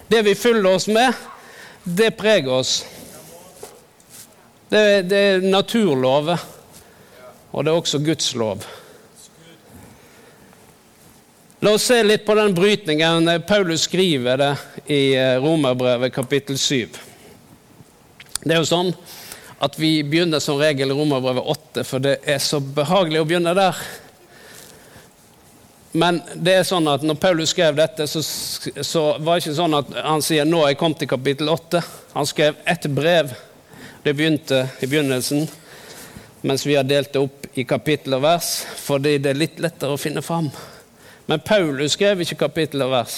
Det 0.08 0.22
vi 0.28 0.36
fyller 0.38 0.76
oss 0.78 0.86
med, 0.88 1.14
det 1.84 2.12
preger 2.18 2.54
oss. 2.60 2.76
Det, 4.70 5.02
det 5.10 5.18
er 5.18 5.46
naturlover, 5.46 6.42
og 7.52 7.66
det 7.66 7.72
er 7.72 7.80
også 7.80 8.02
Guds 8.06 8.30
lov. 8.38 8.66
La 11.66 11.74
oss 11.74 11.88
se 11.90 11.98
litt 12.06 12.26
på 12.28 12.36
den 12.38 12.54
brytningen. 12.54 13.32
Paulus 13.48 13.88
skriver 13.90 14.38
det 14.38 14.54
i 14.86 15.04
eh, 15.18 15.38
Romerbrevet 15.42 16.14
kapittel 16.14 16.62
7. 16.62 17.05
Det 18.46 18.54
er 18.54 18.60
jo 18.62 18.68
sånn 18.70 18.92
at 19.66 19.78
vi 19.82 20.04
begynner 20.06 20.42
som 20.44 20.60
regel 20.62 20.92
Romerbrevet 20.94 21.48
8, 21.50 21.84
for 21.88 22.04
det 22.04 22.20
er 22.30 22.38
så 22.44 22.60
behagelig 22.62 23.24
å 23.24 23.26
begynne 23.26 23.56
der. 23.58 23.80
Men 25.98 26.20
det 26.36 26.54
er 26.60 26.68
sånn 26.68 26.86
at 26.92 27.02
når 27.02 27.18
Paulus 27.24 27.56
skrev 27.56 27.80
dette, 27.80 28.06
så, 28.06 28.22
så 28.22 29.02
var 29.18 29.40
det 29.40 29.46
ikke 29.48 29.56
sånn 29.58 29.78
at 29.80 29.90
han 29.98 30.22
sier 30.22 30.46
nå 30.46 30.60
er 30.62 30.76
jeg 30.76 30.80
kommet 30.84 31.02
til 31.02 31.10
kapittel 31.10 31.50
8. 31.56 31.82
Han 32.14 32.30
skrev 32.30 32.60
ett 32.70 32.86
brev. 32.94 33.34
Det 34.06 34.14
begynte 34.14 34.62
i 34.78 34.92
begynnelsen, 34.92 35.48
mens 36.46 36.68
vi 36.70 36.78
har 36.78 36.86
delt 36.86 37.16
det 37.16 37.26
opp 37.26 37.50
i 37.58 37.66
kapittel 37.66 38.20
og 38.20 38.28
vers, 38.28 38.52
fordi 38.78 39.16
det 39.18 39.34
er 39.34 39.42
litt 39.42 39.58
lettere 39.64 39.98
å 39.98 40.04
finne 40.04 40.22
fram. 40.22 40.52
Men 41.26 41.42
Paulus 41.42 41.98
skrev 41.98 42.22
ikke 42.22 42.44
kapittel 42.46 42.86
og 42.86 42.94
vers. 42.94 43.18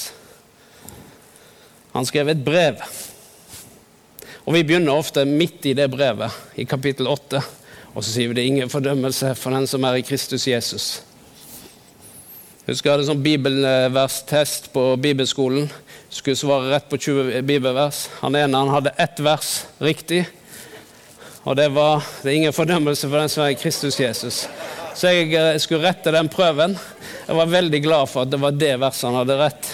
Han 1.92 2.08
skrev 2.08 2.32
et 2.32 2.48
brev. 2.48 2.80
Og 4.48 4.54
Vi 4.56 4.64
begynner 4.64 4.96
ofte 4.96 5.26
midt 5.28 5.66
i 5.68 5.74
det 5.76 5.90
brevet, 5.92 6.32
i 6.56 6.64
kapittel 6.64 7.10
8. 7.12 7.42
Og 7.92 8.00
så 8.00 8.14
sier 8.14 8.30
vi 8.30 8.38
det 8.38 8.46
er 8.46 8.54
ingen 8.54 8.72
fordømmelse 8.72 9.34
for 9.36 9.52
den 9.52 9.68
som 9.68 9.84
er 9.84 9.98
i 10.00 10.06
Kristus 10.08 10.46
Jesus. 10.48 10.86
Husker 12.64 12.88
jeg 12.88 12.96
hadde 12.96 13.10
sånn 13.10 13.26
bibelverstest 13.26 14.70
på 14.72 14.86
bibelskolen. 15.04 15.68
Skulle 16.08 16.40
svare 16.40 16.72
rett 16.72 16.88
på 16.88 16.96
20 16.96 17.44
bibelvers. 17.44 18.06
Han 18.22 18.40
ene 18.40 18.64
han 18.64 18.72
hadde 18.72 18.96
ett 18.96 19.20
vers 19.20 19.52
riktig. 19.84 20.24
Og 21.44 21.60
det 21.60 21.68
var 21.76 22.00
det 22.24 22.32
er 22.32 22.40
ingen 22.40 22.56
fordømmelse 22.56 23.12
for 23.12 23.20
den 23.20 23.32
som 23.34 23.44
er 23.44 23.52
i 23.52 23.60
Kristus 23.60 24.00
Jesus. 24.00 24.46
Så 24.96 25.12
jeg 25.12 25.36
eh, 25.36 25.58
skulle 25.60 25.90
rette 25.90 26.16
den 26.16 26.32
prøven. 26.32 26.80
Jeg 27.28 27.36
var 27.36 27.52
veldig 27.52 27.84
glad 27.84 28.14
for 28.14 28.24
at 28.24 28.32
det 28.32 28.40
var 28.40 28.56
det 28.56 28.78
verset 28.80 29.10
han 29.12 29.20
hadde 29.26 29.42
rett. 29.44 29.74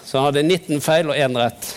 Så 0.00 0.16
han 0.16 0.30
hadde 0.30 0.48
19 0.48 0.80
feil 0.80 1.12
og 1.12 1.20
én 1.20 1.36
rett. 1.44 1.76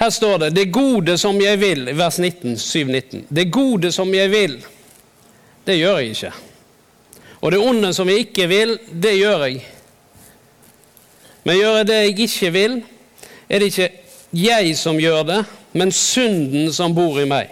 Her 0.00 0.10
står 0.10 0.38
det 0.38 0.50
'det 0.50 0.72
gode 0.72 1.18
som 1.18 1.40
jeg 1.40 1.58
vil', 1.60 1.90
i 1.90 1.92
vers 1.92 2.18
19, 2.18 2.56
7-19. 2.56 3.24
Det 3.28 3.52
gode 3.52 3.92
som 3.92 4.14
jeg 4.14 4.30
vil, 4.30 4.64
det 5.66 5.76
gjør 5.76 5.98
jeg 5.98 6.08
ikke. 6.08 6.32
Og 7.40 7.52
det 7.52 7.58
onde 7.60 7.94
som 7.94 8.08
jeg 8.08 8.18
ikke 8.18 8.48
vil, 8.48 8.78
det 9.02 9.18
gjør 9.18 9.44
jeg. 9.44 9.60
Men 11.44 11.56
gjør 11.56 11.76
jeg 11.76 11.86
det 11.86 11.94
jeg 11.94 12.18
ikke 12.20 12.50
vil, 12.52 12.82
er 13.48 13.58
det 13.58 13.66
ikke 13.66 13.90
jeg 14.32 14.76
som 14.76 14.98
gjør 15.00 15.22
det, 15.22 15.44
men 15.72 15.92
synden 15.92 16.72
som 16.72 16.94
bor 16.94 17.20
i 17.20 17.28
meg. 17.28 17.48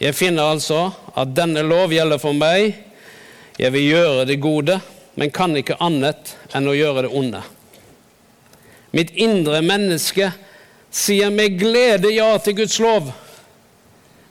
Jeg 0.00 0.14
finner 0.14 0.42
altså 0.42 0.90
at 1.16 1.36
denne 1.36 1.62
lov 1.62 1.92
gjelder 1.92 2.18
for 2.18 2.32
meg. 2.32 2.74
Jeg 3.58 3.72
vil 3.72 3.88
gjøre 3.88 4.24
det 4.24 4.40
gode, 4.40 4.80
men 5.14 5.30
kan 5.30 5.56
ikke 5.56 5.76
annet 5.80 6.36
enn 6.54 6.68
å 6.68 6.74
gjøre 6.74 7.02
det 7.02 7.12
onde. 7.12 7.42
Mitt 8.92 9.12
indre 9.16 9.62
menneske 9.64 10.28
sier 10.92 11.32
med 11.32 11.56
glede 11.60 12.12
ja 12.12 12.28
til 12.44 12.58
Guds 12.60 12.76
lov, 12.82 13.08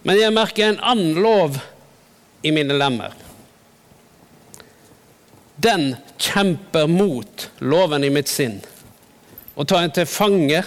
men 0.06 0.20
jeg 0.20 0.34
merker 0.34 0.70
en 0.70 0.82
annen 0.82 1.18
lov 1.22 1.58
i 2.46 2.54
mine 2.54 2.78
lemmer. 2.78 3.14
Den 5.62 5.96
kjemper 6.22 6.88
mot 6.90 7.50
loven 7.62 8.06
i 8.06 8.14
mitt 8.14 8.30
sinn 8.30 8.60
og 9.54 9.68
tar 9.70 9.84
en 9.84 9.94
til 9.94 10.08
fange 10.10 10.62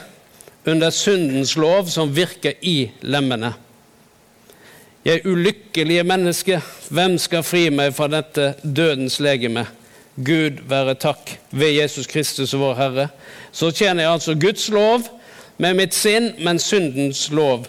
under 0.67 0.93
syndens 0.95 1.55
lov 1.59 1.89
som 1.91 2.13
virker 2.15 2.59
i 2.63 2.91
lemmene. 3.03 3.53
Jeg 5.05 5.27
ulykkelige 5.29 6.05
menneske, 6.07 6.61
hvem 6.89 7.19
skal 7.21 7.45
fri 7.45 7.67
meg 7.75 7.93
fra 7.97 8.07
dette 8.09 8.55
dødens 8.63 9.19
legeme? 9.21 9.67
Gud 10.15 10.61
være 10.71 10.95
takk 10.95 11.33
ved 11.51 11.75
Jesus 11.75 12.07
Kristus 12.07 12.53
vår 12.55 12.75
Herre. 12.79 13.09
Så 13.53 13.71
tjener 13.75 14.05
jeg 14.05 14.13
altså 14.13 14.35
Guds 14.35 14.69
lov 14.71 15.09
med 15.59 15.75
mitt 15.75 15.95
sinn, 15.95 16.33
men 16.39 16.59
syndens 16.63 17.27
lov 17.35 17.67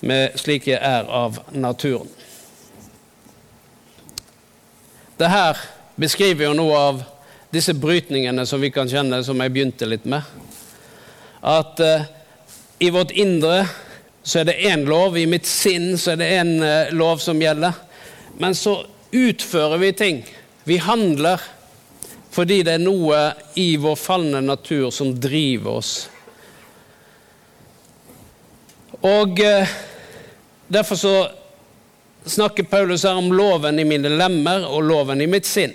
med 0.00 0.34
slik 0.38 0.66
jeg 0.66 0.80
er 0.82 1.06
av 1.06 1.38
naturen. 1.54 2.10
Det 5.16 5.30
her 5.30 5.60
beskriver 5.96 6.48
jo 6.48 6.56
noe 6.58 6.80
av 6.90 6.98
disse 7.54 7.72
brytningene 7.74 8.42
som 8.46 8.60
vi 8.60 8.72
kan 8.74 8.90
kjenne, 8.90 9.22
som 9.24 9.38
jeg 9.40 9.54
begynte 9.54 9.88
litt 9.88 10.04
med. 10.04 10.26
At 11.46 11.80
eh, 11.80 12.08
i 12.82 12.90
vårt 12.90 13.14
indre 13.14 13.62
så 14.26 14.42
er 14.42 14.50
det 14.50 14.58
én 14.66 14.82
lov. 14.84 15.16
I 15.16 15.28
mitt 15.30 15.46
sinn 15.46 15.94
så 15.94 16.12
er 16.12 16.20
det 16.20 16.32
én 16.40 16.52
eh, 16.58 16.92
lov 16.92 17.22
som 17.22 17.40
gjelder. 17.40 17.78
Men 18.42 18.58
så 18.58 18.80
utfører 19.14 19.78
vi 19.80 19.92
ting. 19.96 20.20
Vi 20.66 20.76
handler 20.82 21.40
fordi 22.34 22.60
det 22.66 22.74
er 22.76 22.82
noe 22.82 23.20
i 23.56 23.76
vår 23.80 23.96
falne 23.96 24.42
natur 24.44 24.90
som 24.92 25.14
driver 25.16 25.78
oss. 25.78 25.92
Og 29.06 29.40
eh, 29.40 29.76
Derfor 30.66 30.96
så 30.98 31.28
snakker 32.24 32.62
Paulus 32.66 33.04
her 33.06 33.14
om 33.14 33.32
loven 33.32 33.78
i 33.78 33.84
mine 33.86 34.10
lemmer 34.10 34.64
og 34.66 34.82
loven 34.82 35.20
i 35.22 35.28
mitt 35.30 35.46
sinn. 35.46 35.74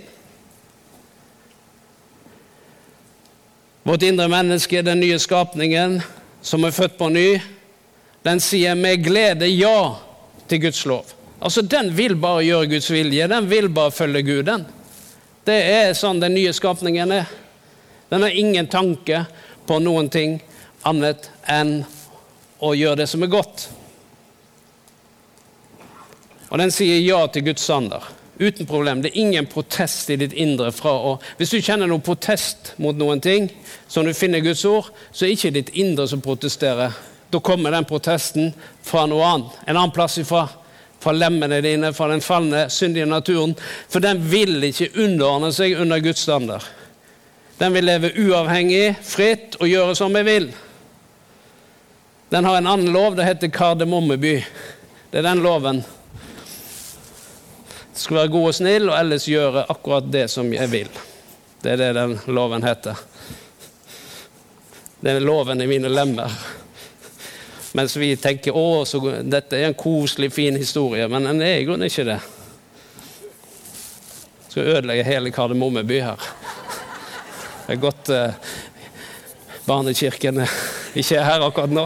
Vårt 3.88 4.04
indre 4.04 4.28
menneske, 4.28 4.84
den 4.84 5.00
nye 5.00 5.20
skapningen 5.20 6.02
som 6.44 6.68
er 6.68 6.76
født 6.76 7.00
på 7.00 7.08
ny, 7.10 7.40
den 8.28 8.44
sier 8.44 8.76
med 8.76 9.02
glede 9.08 9.48
ja 9.48 9.96
til 10.52 10.62
Guds 10.68 10.84
lov. 10.86 11.16
Altså, 11.40 11.62
Den 11.62 11.96
vil 11.98 12.16
bare 12.20 12.44
gjøre 12.46 12.68
Guds 12.76 12.92
vilje. 12.92 13.28
Den 13.28 13.50
vil 13.50 13.70
bare 13.70 13.92
følge 13.92 14.22
Gud. 14.22 14.44
den. 14.44 14.66
Det 15.46 15.58
er 15.58 15.94
sånn 15.98 16.22
den 16.22 16.36
nye 16.38 16.54
skapningen 16.54 17.12
er. 17.16 17.30
Den 18.12 18.22
har 18.22 18.30
ingen 18.38 18.68
tanke 18.68 19.24
på 19.66 19.80
noen 19.82 20.10
ting 20.12 20.38
annet 20.86 21.30
enn 21.50 21.80
å 22.62 22.74
gjøre 22.78 23.02
det 23.02 23.08
som 23.10 23.24
er 23.26 23.32
godt. 23.32 23.70
Og 26.52 26.60
den 26.60 26.74
sier 26.74 27.00
ja 27.00 27.24
til 27.32 27.46
Guds 27.48 27.64
sander. 27.66 28.04
Uten 28.42 28.66
problem. 28.66 29.02
Det 29.02 29.12
er 29.12 29.22
ingen 29.22 29.48
protest 29.48 30.10
i 30.10 30.18
ditt 30.20 30.34
indre 30.34 30.72
fra 30.74 30.92
å 30.92 31.18
Hvis 31.38 31.54
du 31.54 31.62
kjenner 31.62 31.88
noen 31.88 32.04
protest 32.04 32.74
mot 32.82 32.98
noen 32.98 33.22
ting 33.22 33.48
som 33.88 34.06
du 34.06 34.14
finner 34.18 34.44
Guds 34.44 34.66
ord, 34.66 34.90
så 35.12 35.26
er 35.26 35.36
ikke 35.36 35.54
ditt 35.56 35.70
indre 35.78 36.08
som 36.10 36.22
protesterer. 36.22 36.92
Da 37.32 37.40
kommer 37.40 37.72
den 37.72 37.88
protesten 37.88 38.52
fra 38.84 39.06
noe 39.08 39.24
annet. 39.26 39.62
En 39.66 39.78
annen 39.78 39.94
plass 39.96 40.18
ifra. 40.20 40.48
Fra 41.02 41.14
lemmene 41.16 41.62
dine, 41.66 41.94
fra 41.98 42.08
den 42.12 42.22
falne, 42.22 42.68
syndige 42.70 43.08
naturen. 43.10 43.56
For 43.90 44.04
den 44.04 44.22
vil 44.32 44.62
ikke 44.70 44.92
underordne 45.02 45.52
seg 45.56 45.80
under 45.82 46.02
Guds 46.04 46.26
standard. 46.28 46.66
Den 47.58 47.74
vil 47.74 47.86
leve 47.86 48.14
uavhengig, 48.18 48.96
fritt 49.06 49.58
og 49.60 49.70
gjøre 49.70 49.96
som 49.98 50.16
jeg 50.18 50.30
vil. 50.30 50.52
Den 52.32 52.46
har 52.48 52.58
en 52.58 52.70
annen 52.70 52.94
lov, 52.94 53.18
det 53.18 53.28
heter 53.28 53.52
Kardemommeby. 53.54 54.38
Det 55.12 55.20
er 55.20 55.28
den 55.28 55.44
loven 55.44 55.84
skal 58.02 58.18
være 58.18 58.32
god 58.34 58.48
og 58.50 58.56
snill, 58.56 58.90
og 58.90 58.98
ellers 58.98 59.28
gjøre 59.30 59.66
akkurat 59.70 60.08
det 60.12 60.26
som 60.32 60.50
jeg 60.54 60.70
vil. 60.72 60.90
Det 61.62 61.74
er 61.74 61.82
det 61.82 61.92
den 61.98 62.18
loven 62.34 62.64
heter. 62.66 62.98
Det 65.02 65.16
er 65.16 65.24
loven 65.24 65.62
i 65.62 65.70
mine 65.70 65.90
lemmer. 65.92 66.34
Mens 67.78 67.96
vi 67.96 68.12
tenker 68.20 68.56
å, 68.58 68.84
dette 69.24 69.56
er 69.56 69.70
en 69.70 69.78
koselig, 69.80 70.32
fin 70.36 70.58
historie, 70.60 71.08
men 71.08 71.30
den 71.30 71.44
er 71.46 71.62
i 71.62 71.68
grunnen 71.68 71.88
ikke 71.88 72.08
det. 72.10 72.20
Skal 74.52 74.74
ødelegge 74.74 75.08
hele 75.08 75.32
Kardemomme 75.32 75.86
by 75.88 76.02
her. 76.04 76.26
Det 77.68 77.78
er 77.78 77.80
godt 77.80 78.12
eh, 78.12 78.50
barnekirken 79.64 80.42
ikke 81.00 81.16
er 81.16 81.24
her 81.24 81.46
akkurat 81.46 81.72
nå. 81.72 81.86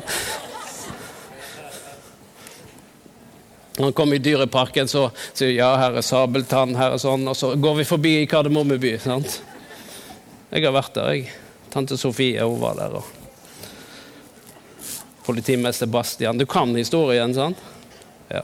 Når 3.75 3.89
han 3.89 3.93
kom 3.93 4.13
i 4.15 4.21
Dyreparken, 4.23 4.87
så 4.87 5.09
sier 5.35 5.51
ja, 5.51 5.73
her 5.77 5.99
er 5.99 6.05
sabeltann, 6.05 6.77
her 6.79 6.95
er 6.95 7.01
sånn, 7.01 7.27
og 7.27 7.35
så 7.37 7.51
går 7.59 7.81
vi 7.81 7.87
forbi 7.89 8.13
i 8.21 8.29
Kardemommeby. 8.31 8.95
sant? 9.03 9.41
Jeg 10.49 10.63
har 10.63 10.73
vært 10.73 10.95
der, 10.95 11.11
jeg. 11.11 11.35
Tante 11.75 11.99
Sofie 11.99 12.41
hun 12.41 12.61
var 12.61 12.79
der. 12.79 12.97
og 13.01 13.14
Politimester 15.25 15.89
Bastian. 15.89 16.37
Du 16.37 16.45
kan 16.45 16.75
historien, 16.75 17.33
sant? 17.33 17.57
Ja. 18.29 18.41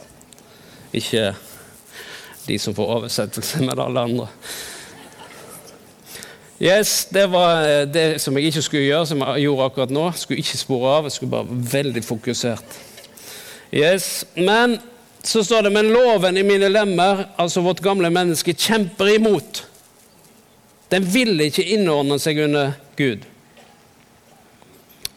Ikke 0.94 1.32
de 2.48 2.60
som 2.60 2.76
får 2.76 2.94
oversettelse, 2.98 3.62
men 3.62 3.80
alle 3.80 4.06
andre. 4.10 4.28
Yes, 6.62 7.08
Det 7.10 7.26
var 7.32 7.64
eh, 7.66 7.88
det 7.90 8.22
som 8.22 8.38
jeg 8.38 8.52
ikke 8.52 8.62
skulle 8.62 8.86
gjøre, 8.86 9.06
som 9.10 9.22
jeg 9.26 9.48
gjorde 9.48 9.66
akkurat 9.66 9.94
nå. 9.94 10.06
Skulle 10.14 10.44
ikke 10.44 10.60
spore 10.60 10.94
av, 10.98 11.08
jeg 11.10 11.16
skulle 11.16 11.34
bare 11.34 11.50
være 11.50 11.72
veldig 11.72 12.04
fokusert. 12.06 12.80
Yes, 13.74 14.26
Men 14.36 14.78
så 15.24 15.44
står 15.44 15.62
det 15.68 15.72
men 15.74 15.90
loven 15.94 16.38
i 16.38 16.44
mine 16.44 16.70
lemmer, 16.70 17.28
altså 17.38 17.62
vårt 17.62 17.82
gamle 17.82 18.10
menneske, 18.10 18.54
kjemper 18.58 19.16
imot. 19.16 19.64
Den 20.92 21.06
vil 21.14 21.40
ikke 21.46 21.66
innordne 21.78 22.18
seg 22.20 22.42
under 22.46 22.74
Gud. 22.98 23.26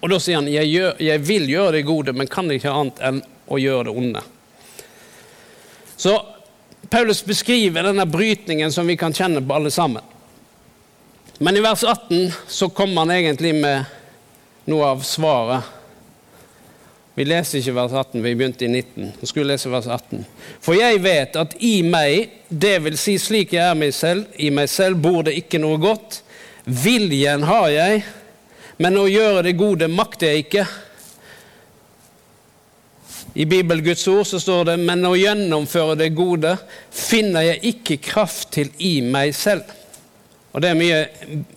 Og 0.05 0.13
da 0.13 0.21
sier 0.21 0.37
han 0.37 0.51
jeg, 0.53 0.69
gjør, 0.69 0.99
jeg 1.01 1.25
vil 1.25 1.47
gjøre 1.49 1.77
det 1.79 1.85
gode, 1.89 2.13
men 2.13 2.29
kan 2.29 2.51
ikke 2.53 2.73
annet 2.73 3.01
enn 3.09 3.21
å 3.49 3.61
gjøre 3.61 3.89
det 3.89 3.95
onde. 3.97 4.25
Så 5.97 6.13
Paulus 6.93 7.23
beskriver 7.25 7.89
denne 7.89 8.05
brytningen 8.07 8.73
som 8.73 8.85
vi 8.87 8.99
kan 9.01 9.17
kjenne 9.17 9.41
på 9.41 9.57
alle 9.57 9.73
sammen. 9.73 10.05
Men 11.41 11.57
i 11.57 11.63
vers 11.65 11.83
18 11.83 12.29
så 12.53 12.69
kommer 12.69 13.07
han 13.07 13.15
egentlig 13.15 13.55
med 13.57 14.69
noe 14.69 14.93
av 14.93 15.01
svaret 15.09 15.73
vi 17.15 17.23
leser 17.29 17.61
ikke 17.61 17.77
vers 17.77 17.93
18, 17.95 18.23
vi 18.25 18.33
begynte 18.35 18.65
i 18.67 18.69
19. 18.69 19.13
Vi 19.21 19.27
skulle 19.31 19.53
lese 19.53 19.71
vers 19.71 19.87
18. 19.87 20.25
For 20.59 20.75
jeg 20.75 20.99
vet 21.05 21.37
at 21.39 21.53
i 21.63 21.77
meg, 21.87 22.41
det 22.49 22.81
vil 22.83 22.97
si 22.99 23.15
slik 23.23 23.55
jeg 23.55 23.63
er 23.63 23.79
meg 23.79 23.95
selv, 23.95 24.27
i 24.35 24.49
meg 24.51 24.67
selv 24.71 24.99
bor 25.03 25.23
det 25.23 25.37
ikke 25.39 25.61
noe 25.63 25.79
godt. 25.79 26.25
Viljen 26.67 27.47
har 27.47 27.69
jeg, 27.71 28.03
men 28.77 28.99
å 28.99 29.07
gjøre 29.07 29.45
det 29.47 29.55
gode 29.59 29.89
makter 29.91 30.33
jeg 30.33 30.47
ikke. 30.47 30.67
I 33.35 33.47
Bibelguds 33.51 34.07
ord 34.09 34.27
så 34.27 34.39
står 34.43 34.69
det 34.69 34.75
men 34.83 35.07
å 35.07 35.17
gjennomføre 35.19 35.97
det 35.99 36.13
gode 36.15 36.57
finner 36.95 37.49
jeg 37.49 37.73
ikke 37.75 38.03
kraft 38.13 38.53
til 38.55 38.71
i 38.79 39.01
meg 39.03 39.35
selv. 39.35 39.67
Og 40.55 40.63
Det 40.63 40.71
er 40.71 40.79
mye 40.79 41.01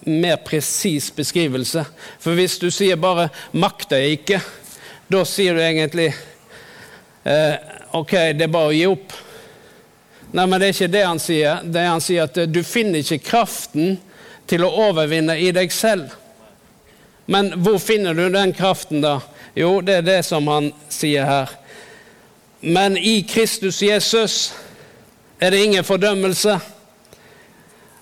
mer 0.10 0.40
presis 0.42 1.12
beskrivelse. 1.14 1.84
For 2.20 2.34
hvis 2.34 2.58
du 2.58 2.72
sier 2.74 2.98
bare 2.98 3.30
'makter 3.54 4.02
jeg 4.02 4.20
ikke', 4.20 4.42
da 5.10 5.24
sier 5.24 5.54
du 5.54 5.62
egentlig 5.62 6.14
eh, 7.26 7.56
OK, 7.94 8.12
det 8.12 8.42
er 8.42 8.52
bare 8.52 8.72
å 8.72 8.76
gi 8.76 8.86
opp. 8.86 9.14
Nei, 10.34 10.46
men 10.46 10.60
det 10.60 10.68
er 10.68 10.74
ikke 10.74 10.92
det 10.92 11.06
han 11.06 11.20
sier. 11.20 11.62
Det 11.64 11.86
han 11.88 12.02
sier 12.02 12.24
at 12.24 12.38
eh, 12.38 12.50
du 12.50 12.64
finner 12.64 13.00
ikke 13.00 13.24
kraften 13.30 14.00
til 14.48 14.66
å 14.66 14.74
overvinne 14.90 15.38
i 15.40 15.52
deg 15.56 15.72
selv. 15.72 16.10
Men 17.28 17.52
hvor 17.62 17.78
finner 17.78 18.14
du 18.16 18.30
den 18.32 18.54
kraften, 18.56 19.02
da? 19.04 19.20
Jo, 19.56 19.82
det 19.82 20.00
er 20.00 20.06
det 20.06 20.20
som 20.26 20.48
han 20.48 20.72
sier 20.90 21.28
her. 21.28 21.52
Men 22.62 22.98
i 22.98 23.22
Kristus 23.28 23.82
Jesus 23.84 24.54
er 25.40 25.52
det 25.52 25.64
ingen 25.64 25.84
fordømmelse. 25.84 26.60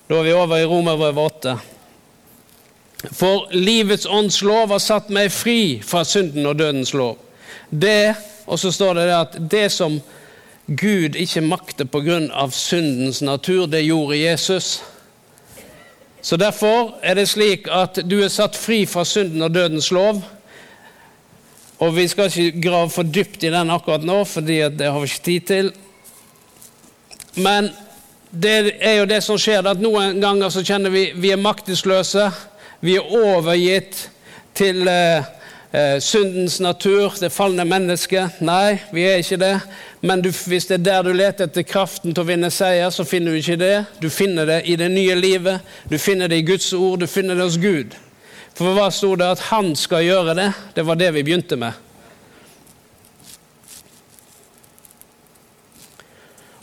Da 0.10 0.20
er 0.20 0.28
vi 0.28 0.36
over 0.38 0.62
i 0.62 0.68
Romerbrevet 0.70 1.18
8. 1.18 1.58
For 3.12 3.50
livets 3.52 4.06
ånds 4.06 4.42
lov 4.46 4.72
har 4.74 4.82
satt 4.82 5.10
meg 5.14 5.34
fri 5.34 5.82
fra 5.86 6.04
synden 6.06 6.46
og 6.46 6.60
dødens 6.60 6.94
lov. 6.94 7.18
Det, 7.70 8.16
Og 8.46 8.60
så 8.60 8.72
står 8.72 8.94
det 8.94 9.06
at 9.10 9.38
det 9.52 9.72
som 9.72 10.00
Gud 10.68 11.16
ikke 11.16 11.42
makter 11.42 11.86
pga. 11.86 12.50
syndens 12.52 13.22
natur, 13.22 13.66
det 13.66 13.86
gjorde 13.86 14.18
Jesus. 14.18 14.84
Så 16.26 16.38
Derfor 16.42 16.96
er 17.06 17.14
det 17.14 17.28
slik 17.30 17.68
at 17.70 18.00
du 18.10 18.16
er 18.26 18.32
satt 18.34 18.56
fri 18.58 18.80
fra 18.90 19.04
synden 19.06 19.46
og 19.46 19.52
dødens 19.54 19.92
lov. 19.94 20.24
Og 21.78 21.92
vi 21.94 22.08
skal 22.10 22.32
ikke 22.32 22.64
grave 22.64 22.90
for 22.90 23.06
dypt 23.06 23.44
i 23.44 23.52
den 23.54 23.70
akkurat 23.70 24.02
nå, 24.02 24.24
for 24.26 24.42
det 24.42 24.82
har 24.82 24.98
vi 25.00 25.06
ikke 25.06 25.26
tid 25.28 25.46
til. 25.52 25.70
Men 27.36 27.70
det 28.32 28.74
er 28.80 28.98
jo 29.04 29.06
det 29.06 29.22
som 29.22 29.38
skjer, 29.38 29.70
at 29.70 29.84
noen 29.84 30.18
ganger 30.24 30.50
så 30.50 30.66
kjenner 30.66 30.90
vi 30.90 31.12
vi 31.14 31.30
er 31.30 31.38
maktesløse. 31.38 32.26
Vi 32.82 32.98
er 32.98 33.16
overgitt 33.22 34.08
til 34.58 34.82
eh, 34.90 35.30
eh, 35.76 36.00
syndens 36.00 36.60
natur, 36.60 37.14
det 37.20 37.34
falne 37.34 37.66
mennesket. 37.68 38.40
Nei, 38.46 38.78
vi 38.96 39.04
er 39.04 39.20
ikke 39.22 39.40
det. 39.42 39.54
Men 40.06 40.24
du, 40.24 40.32
hvis 40.32 40.70
det 40.70 40.80
er 40.80 40.86
der 40.86 41.06
du 41.08 41.12
leter 41.14 41.50
etter 41.50 41.68
kraften 41.68 42.14
til 42.14 42.24
å 42.24 42.30
vinne 42.30 42.52
seier, 42.54 42.92
så 42.94 43.06
finner 43.08 43.36
du 43.36 43.42
ikke 43.42 43.60
det. 43.60 43.76
Du 44.02 44.10
finner 44.14 44.48
det 44.48 44.62
i 44.72 44.78
det 44.80 44.90
nye 44.94 45.16
livet. 45.20 45.76
Du 45.92 45.98
finner 46.00 46.32
det 46.32 46.42
i 46.42 46.48
Guds 46.48 46.72
ord. 46.74 47.02
Du 47.04 47.08
finner 47.12 47.36
det 47.36 47.48
hos 47.48 47.60
Gud. 47.62 47.98
For 48.56 48.72
hva 48.78 48.88
sto 48.94 49.16
det? 49.20 49.34
At 49.36 49.50
han 49.50 49.74
skal 49.76 50.06
gjøre 50.06 50.38
det. 50.38 50.52
Det 50.78 50.86
var 50.88 51.02
det 51.02 51.12
vi 51.18 51.26
begynte 51.28 51.60
med. 51.60 51.82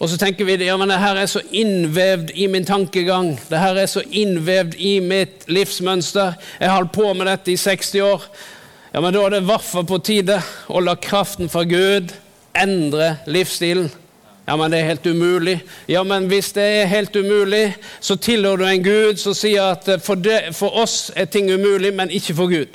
Og 0.02 0.08
så 0.10 0.16
tenker 0.18 0.48
vi 0.48 0.56
ja, 0.66 0.74
men 0.74 0.90
det 0.90 0.98
her 0.98 1.14
er 1.14 1.28
så 1.30 1.38
innvevd 1.54 2.32
i 2.34 2.48
min 2.50 2.64
tankegang. 2.66 3.36
Det 3.46 3.60
her 3.60 3.76
er 3.78 3.86
så 3.86 4.02
innvevd 4.02 4.74
i 4.74 4.96
mitt 4.98 5.44
livsmønster. 5.46 6.34
Jeg 6.58 6.70
har 6.70 6.80
holdt 6.80 6.96
på 6.96 7.12
med 7.14 7.30
dette 7.30 7.52
i 7.52 7.60
60 7.60 8.00
år. 8.02 8.24
Ja, 8.92 9.00
men 9.00 9.14
Da 9.14 9.24
er 9.24 9.30
det 9.30 9.42
i 9.42 9.84
på 9.88 9.98
tide 10.04 10.42
å 10.68 10.80
la 10.80 10.94
kraften 10.96 11.48
fra 11.48 11.64
Gud 11.64 12.12
endre 12.52 13.16
livsstilen. 13.26 13.90
Ja, 14.46 14.56
men 14.56 14.70
det 14.70 14.78
er 14.80 14.90
helt 14.90 15.06
umulig. 15.06 15.60
Ja, 15.86 16.02
men 16.04 16.26
hvis 16.28 16.52
det 16.52 16.62
er 16.62 16.90
helt 16.90 17.16
umulig, 17.16 17.76
så 18.00 18.16
tilhører 18.16 18.56
du 18.56 18.64
en 18.66 18.82
Gud 18.84 19.16
som 19.16 19.34
sier 19.34 19.62
at 19.62 19.88
for, 20.02 20.14
det, 20.14 20.52
for 20.52 20.76
oss 20.82 21.12
er 21.16 21.24
ting 21.24 21.48
umulig, 21.50 21.94
men 21.94 22.10
ikke 22.10 22.34
for 22.34 22.50
Gud. 22.50 22.74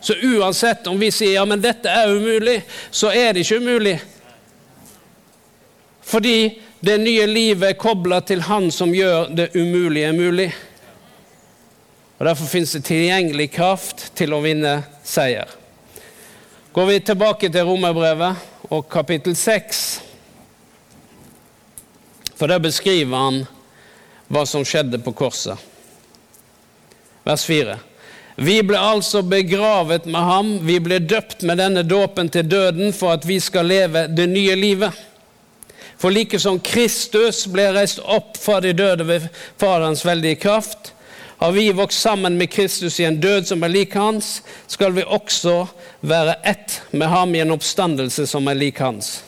Så 0.00 0.14
uansett 0.14 0.86
om 0.90 0.98
vi 0.98 1.12
sier 1.14 1.36
ja, 1.36 1.44
men 1.44 1.62
dette 1.62 1.88
er 1.88 2.10
umulig, 2.10 2.62
så 2.90 3.12
er 3.14 3.32
det 3.32 3.44
ikke 3.44 3.60
umulig. 3.62 4.00
Fordi 6.02 6.58
det 6.80 6.98
nye 6.98 7.26
livet 7.30 7.68
er 7.68 7.78
kobla 7.78 8.18
til 8.26 8.42
Han 8.48 8.70
som 8.74 8.90
gjør 8.94 9.30
det 9.30 9.52
umulige 9.54 10.10
mulig. 10.12 10.50
Og 12.22 12.26
Derfor 12.28 12.46
fins 12.46 12.70
det 12.76 12.84
tilgjengelig 12.86 13.48
kraft 13.50 14.02
til 14.14 14.30
å 14.30 14.38
vinne 14.44 14.76
seier. 15.02 15.48
Går 16.70 16.86
vi 16.86 16.98
tilbake 17.02 17.48
til 17.50 17.66
Romerbrevet 17.66 18.68
og 18.70 18.84
kapittel 18.86 19.34
6, 19.34 19.80
for 22.38 22.46
der 22.46 22.62
beskriver 22.62 23.24
han 23.24 23.40
hva 24.30 24.44
som 24.46 24.62
skjedde 24.62 25.02
på 25.02 25.16
korset. 25.18 25.58
Vers 27.26 27.48
4. 27.50 27.74
Vi 28.38 28.56
ble 28.70 28.78
altså 28.78 29.24
begravet 29.26 30.06
med 30.06 30.30
ham, 30.30 30.54
vi 30.62 30.78
ble 30.78 31.02
døpt 31.02 31.42
med 31.42 31.58
denne 31.58 31.82
dåpen 31.82 32.30
til 32.30 32.46
døden 32.46 32.94
for 32.94 33.18
at 33.18 33.26
vi 33.26 33.42
skal 33.42 33.66
leve 33.66 34.06
det 34.14 34.30
nye 34.30 34.54
livet. 34.62 34.94
For 35.98 36.14
like 36.14 36.38
som 36.38 36.62
Kristus 36.62 37.48
ble 37.50 37.72
reist 37.74 37.98
opp 37.98 38.38
fra 38.38 38.62
de 38.62 38.70
døde 38.78 39.10
ved 39.10 39.30
Faderens 39.58 40.06
veldige 40.06 40.44
kraft, 40.46 40.94
har 41.36 41.52
vi 41.52 41.72
vokst 41.72 42.00
sammen 42.00 42.38
med 42.38 42.50
Kristus 42.50 43.00
i 43.00 43.04
en 43.04 43.20
død 43.20 43.48
som 43.50 43.62
er 43.62 43.72
lik 43.72 43.94
hans, 43.94 44.42
skal 44.66 44.92
vi 44.92 45.02
også 45.02 45.66
være 46.00 46.36
ett 46.44 46.80
med 46.90 47.08
ham 47.08 47.34
i 47.34 47.40
en 47.42 47.54
oppstandelse 47.54 48.26
som 48.26 48.48
er 48.48 48.58
lik 48.58 48.78
hans. 48.78 49.22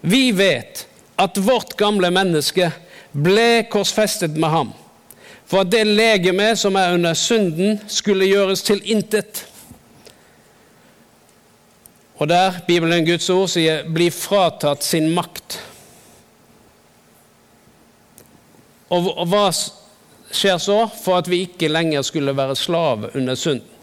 Vi 0.00 0.30
vet 0.32 0.86
at 1.18 1.38
vårt 1.38 1.76
gamle 1.76 2.10
menneske 2.14 2.70
ble 3.12 3.64
korsfestet 3.70 4.36
med 4.38 4.50
ham, 4.50 4.72
for 5.48 5.64
at 5.64 5.70
det 5.72 5.86
legeme 5.86 6.52
som 6.56 6.76
er 6.76 6.94
under 6.94 7.14
synden, 7.14 7.80
skulle 7.88 8.28
gjøres 8.28 8.62
til 8.62 8.82
intet. 8.84 9.44
Og 12.18 12.28
der 12.28 12.60
Bibelen 12.66 13.06
Guds 13.06 13.30
ord 13.30 13.48
sier 13.48 13.84
'bli 13.86 14.10
fratatt 14.10 14.84
sin 14.84 15.14
makt'. 15.14 15.58
Og 18.90 19.26
hva 19.28 19.52
skjer 20.30 20.58
så? 20.58 20.78
For 21.04 21.18
at 21.18 21.28
vi 21.30 21.44
ikke 21.46 21.70
lenger 21.72 22.02
skulle 22.06 22.36
være 22.36 22.56
slave 22.56 23.10
under 23.14 23.34
synden. 23.34 23.74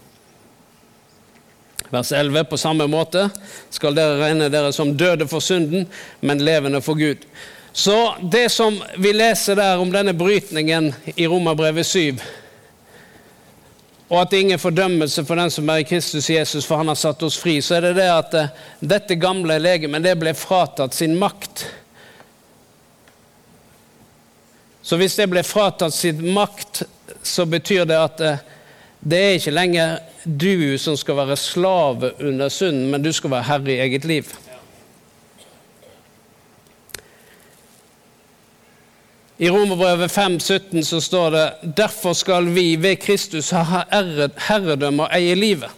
Vers 1.90 2.12
11. 2.12 2.44
På 2.50 2.58
samme 2.58 2.88
måte 2.90 3.30
skal 3.70 3.96
dere 3.96 4.18
regne 4.20 4.50
dere 4.50 4.74
som 4.74 4.96
døde 4.98 5.28
for 5.30 5.44
synden, 5.44 5.86
men 6.20 6.42
levende 6.44 6.82
for 6.82 6.98
Gud. 6.98 7.22
Så 7.76 8.16
det 8.32 8.50
som 8.50 8.80
vi 8.98 9.12
leser 9.14 9.56
der 9.60 9.78
om 9.78 9.92
denne 9.92 10.14
brytningen 10.16 10.94
i 11.16 11.28
Romerbrevet 11.28 11.86
7, 11.86 12.20
og 14.08 14.20
at 14.22 14.30
det 14.30 14.38
er 14.38 14.44
ingen 14.46 14.62
fordømmelse 14.62 15.24
for 15.26 15.40
den 15.40 15.52
som 15.52 15.70
er 15.70 15.82
i 15.82 15.88
Kristus 15.88 16.30
Jesus, 16.30 16.66
for 16.66 16.78
han 16.78 16.88
har 16.92 16.98
satt 17.00 17.24
oss 17.26 17.40
fri, 17.42 17.58
så 17.62 17.80
er 17.80 17.88
det 17.88 17.96
det 17.98 18.10
at 18.12 18.38
eh, 18.38 18.52
dette 18.80 19.18
gamle 19.18 19.58
legemet 19.58 20.12
ble 20.22 20.36
fratatt 20.38 20.94
sin 20.94 21.18
makt. 21.18 21.66
Så 24.86 25.00
hvis 25.02 25.16
det 25.18 25.26
ble 25.32 25.42
fratatt 25.42 25.94
sin 25.98 26.20
makt, 26.36 26.84
så 27.26 27.48
betyr 27.50 27.88
det 27.90 27.98
at 27.98 28.22
eh, 28.22 28.44
det 29.06 29.22
er 29.22 29.38
ikke 29.40 29.54
lenger 29.54 29.96
du 30.26 30.78
som 30.82 30.98
skal 30.98 31.18
være 31.18 31.38
slave 31.38 32.12
under 32.22 32.50
synden, 32.54 32.92
men 32.92 33.02
du 33.02 33.12
skal 33.14 33.34
være 33.34 33.48
herre 33.50 33.74
i 33.74 33.80
eget 33.86 34.06
liv. 34.06 34.30
I 39.38 39.50
Romerbrevet 39.50 40.12
5,17 40.12 40.84
så 40.88 41.02
står 41.02 41.30
det 41.34 41.74
derfor 41.78 42.14
skal 42.14 42.46
vi 42.56 42.76
ved 42.80 42.96
Kristus 42.96 43.50
ha 43.50 43.84
herredømme 44.48 45.04
og 45.04 45.18
eie 45.18 45.36
livet. 45.36 45.74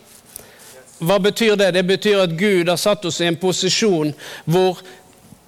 Hva 1.00 1.18
betyr 1.22 1.56
det? 1.56 1.72
Det 1.74 1.84
betyr 1.86 2.22
at 2.24 2.38
Gud 2.38 2.70
har 2.70 2.78
satt 2.78 3.06
oss 3.06 3.20
i 3.22 3.28
en 3.30 3.38
posisjon 3.38 4.14
hvor 4.46 4.80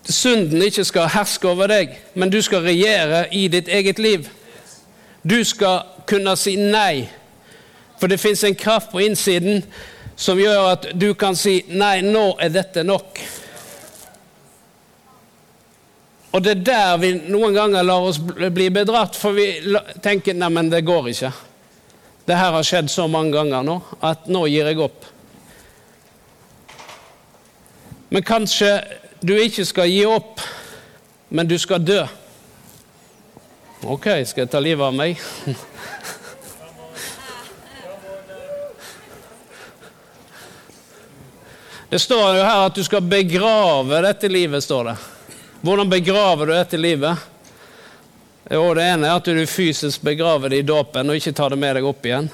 synden 0.09 0.61
ikke 0.61 0.83
skal 0.85 1.09
herske 1.13 1.49
over 1.49 1.69
deg, 1.69 1.93
men 2.13 2.31
du 2.33 2.41
skal 2.41 2.65
regjere 2.65 3.27
i 3.35 3.47
ditt 3.47 3.67
eget 3.67 3.99
liv. 3.99 4.27
Du 5.23 5.43
skal 5.43 5.83
kunne 6.09 6.35
si 6.39 6.55
nei, 6.59 7.09
for 7.99 8.09
det 8.09 8.19
fins 8.19 8.43
en 8.43 8.57
kraft 8.57 8.91
på 8.91 9.03
innsiden 9.03 9.63
som 10.19 10.39
gjør 10.39 10.71
at 10.73 10.87
du 10.99 11.13
kan 11.13 11.35
si 11.35 11.63
'nei, 11.67 12.01
nå 12.01 12.35
er 12.39 12.49
dette 12.49 12.83
nok'. 12.83 13.21
Og 16.31 16.43
det 16.43 16.51
er 16.51 16.63
der 16.63 16.97
vi 16.97 17.13
noen 17.13 17.53
ganger 17.53 17.83
lar 17.83 18.05
oss 18.05 18.19
bli 18.19 18.69
bedratt, 18.69 19.15
for 19.15 19.31
vi 19.31 19.61
tenker 20.03 20.33
'nei, 20.33 20.49
men 20.49 20.69
det 20.69 20.85
går 20.85 21.07
ikke'. 21.07 21.31
Det 22.27 22.37
her 22.37 22.51
har 22.51 22.63
skjedd 22.63 22.89
så 22.89 23.07
mange 23.07 23.31
ganger 23.31 23.63
nå 23.63 23.81
at 24.01 24.27
nå 24.27 24.45
gir 24.45 24.65
jeg 24.65 24.79
opp. 24.79 25.05
Men 28.09 28.23
kanskje 28.23 28.98
du 29.19 29.35
ikke 29.35 29.65
skal 29.65 29.89
gi 29.91 30.05
opp, 30.07 30.39
men 31.29 31.47
du 31.47 31.57
skal 31.59 31.83
dø. 31.83 32.01
Ok, 33.83 34.07
skal 34.27 34.45
jeg 34.45 34.51
ta 34.51 34.59
livet 34.63 34.85
av 34.85 34.95
meg? 34.95 35.19
Det 41.89 41.97
står 41.99 42.35
jo 42.37 42.41
her 42.45 42.67
at 42.67 42.75
du 42.77 42.83
skal 42.85 43.01
begrave 43.01 44.01
dette 44.05 44.29
livet, 44.29 44.61
står 44.63 44.91
det. 44.91 44.95
Hvordan 45.65 45.89
begraver 45.89 46.45
du 46.45 46.53
dette 46.53 46.77
livet? 46.77 47.17
Jo, 48.49 48.61
det 48.77 48.83
ene 48.85 49.07
er 49.09 49.17
at 49.17 49.25
du 49.25 49.41
fysisk 49.49 50.03
begraver 50.05 50.53
det 50.53 50.61
i 50.61 50.67
dåpen 50.69 51.09
og 51.09 51.17
ikke 51.17 51.33
tar 51.33 51.49
det 51.49 51.57
med 51.57 51.79
deg 51.79 51.87
opp 51.89 52.05
igjen. 52.05 52.29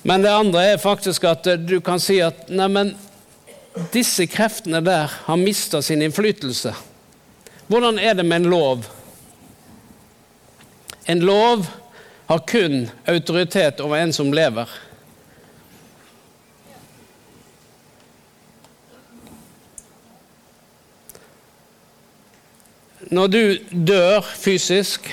Men 0.00 0.24
det 0.24 0.32
andre 0.32 0.64
er 0.72 0.80
faktisk 0.80 1.24
at 1.28 1.48
du 1.64 1.76
kan 1.84 2.00
si 2.00 2.18
at 2.24 2.48
neimen, 2.48 2.94
disse 3.74 4.26
kreftene 4.26 4.80
der 4.80 5.10
har 5.24 5.36
mista 5.36 5.82
sin 5.82 6.02
innflytelse. 6.02 6.74
Hvordan 7.66 7.98
er 7.98 8.14
det 8.14 8.26
med 8.26 8.36
en 8.36 8.50
lov? 8.50 8.86
En 11.04 11.20
lov 11.20 11.66
har 12.26 12.38
kun 12.38 12.90
autoritet 13.06 13.80
over 13.80 13.96
en 13.96 14.12
som 14.12 14.32
lever. 14.32 14.68
Når 23.10 23.28
du 23.28 23.58
dør 23.70 24.22
fysisk, 24.22 25.10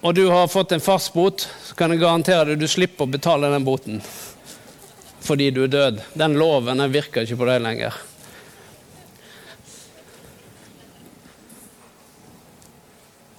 og 0.00 0.14
du 0.14 0.28
har 0.30 0.48
fått 0.48 0.72
en 0.72 0.80
fastbot, 0.80 1.48
så 1.64 1.74
kan 1.74 1.92
jeg 1.92 2.00
garantere 2.00 2.46
deg 2.46 2.56
at 2.56 2.62
du 2.62 2.70
slipper 2.70 3.04
å 3.04 3.12
betale 3.12 3.50
den 3.52 3.66
boten 3.66 4.00
fordi 5.28 5.50
du 5.52 5.64
er 5.66 5.72
død. 5.72 6.04
Den 6.16 6.38
loven 6.40 6.80
den 6.80 6.94
virker 6.94 7.26
ikke 7.26 7.38
på 7.40 7.48
deg 7.48 7.60
lenger. 7.64 7.96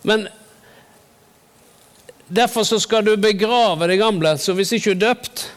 Men 0.07 0.27
derfor 2.27 2.63
så 2.63 2.79
skal 2.79 3.05
du 3.05 3.17
begrave 3.17 3.87
det 3.87 3.97
gamle. 3.97 4.37
Så 4.37 4.53
hvis 4.57 4.73
ikke 4.73 4.93
du 4.93 4.99
er 4.99 5.07
døpt, 5.09 5.47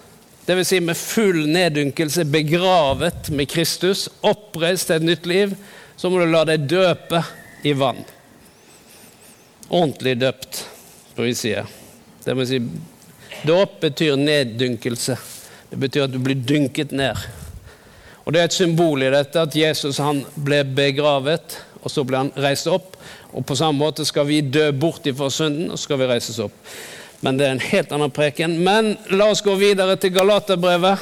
dvs. 0.47 0.69
Si 0.69 0.81
med 0.81 0.99
full 0.99 1.45
neddynkelse, 1.53 2.25
begravet 2.25 3.31
med 3.31 3.49
Kristus, 3.51 4.09
oppreist 4.21 4.91
til 4.91 4.99
et 4.99 5.09
nytt 5.13 5.29
liv, 5.31 5.55
så 5.97 6.11
må 6.11 6.23
du 6.23 6.33
la 6.33 6.43
deg 6.49 6.67
døpe 6.67 7.23
i 7.63 7.77
vann. 7.79 8.03
Ordentlig 9.69 10.17
døpt, 10.21 10.65
får 11.15 11.29
vi 11.29 11.37
si. 11.39 11.53
Det 12.25 12.35
vil 12.39 12.49
si, 12.49 12.59
dåp 13.47 13.79
betyr 13.85 14.19
neddynkelse. 14.19 15.17
Det 15.73 15.79
betyr 15.81 16.05
at 16.05 16.13
du 16.13 16.19
blir 16.21 16.37
dynket 16.37 16.91
ned. 16.93 17.17
Og 18.27 18.33
Det 18.33 18.41
er 18.41 18.45
et 18.45 18.55
symbol 18.55 19.01
i 19.03 19.11
dette 19.11 19.41
at 19.41 19.55
Jesus 19.57 19.97
han 20.05 20.21
ble 20.37 20.61
begravet, 20.69 21.57
og 21.81 21.91
så 21.91 22.05
ble 22.05 22.21
han 22.21 22.33
reist 22.37 22.69
opp. 22.69 22.99
Og 23.33 23.47
På 23.49 23.57
samme 23.57 23.81
måte 23.81 24.05
skal 24.05 24.29
vi 24.29 24.43
dø 24.45 24.67
bort 24.77 25.07
ifra 25.09 25.31
synden, 25.33 25.71
og 25.71 25.79
så 25.79 25.89
skal 25.89 26.03
vi 26.03 26.11
reises 26.11 26.39
opp. 26.45 26.53
Men 27.25 27.39
det 27.39 27.47
er 27.47 27.55
en 27.57 27.65
helt 27.71 27.93
annen 27.97 28.13
preken. 28.13 28.59
Men 28.61 28.99
la 29.17 29.31
oss 29.33 29.41
gå 29.41 29.55
videre 29.57 29.97
til 29.97 30.13
Galaterbrevet. 30.13 31.01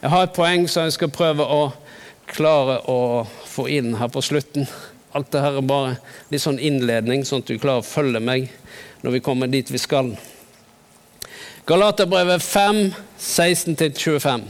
Jeg 0.00 0.10
har 0.10 0.24
et 0.24 0.36
poeng 0.38 0.64
som 0.70 0.86
jeg 0.86 0.96
skal 0.96 1.12
prøve 1.12 1.44
å 1.44 1.72
klare 2.32 2.78
å 2.88 3.26
få 3.44 3.66
inn 3.68 3.92
her 4.00 4.08
på 4.08 4.24
slutten. 4.24 4.64
Alt 5.12 5.34
det 5.34 5.42
her 5.44 5.58
er 5.60 5.68
bare 5.68 5.98
litt 6.32 6.42
sånn 6.42 6.62
innledning, 6.62 7.26
sånn 7.28 7.44
at 7.44 7.52
du 7.52 7.60
klarer 7.60 7.84
å 7.84 7.90
følge 7.90 8.24
meg 8.24 8.48
når 9.04 9.18
vi 9.18 9.22
kommer 9.28 9.52
dit 9.52 9.68
vi 9.68 9.82
skal. 9.82 10.14
Galaterbrevet 11.66 12.42
5, 12.42 12.94
16-25. 13.18 14.42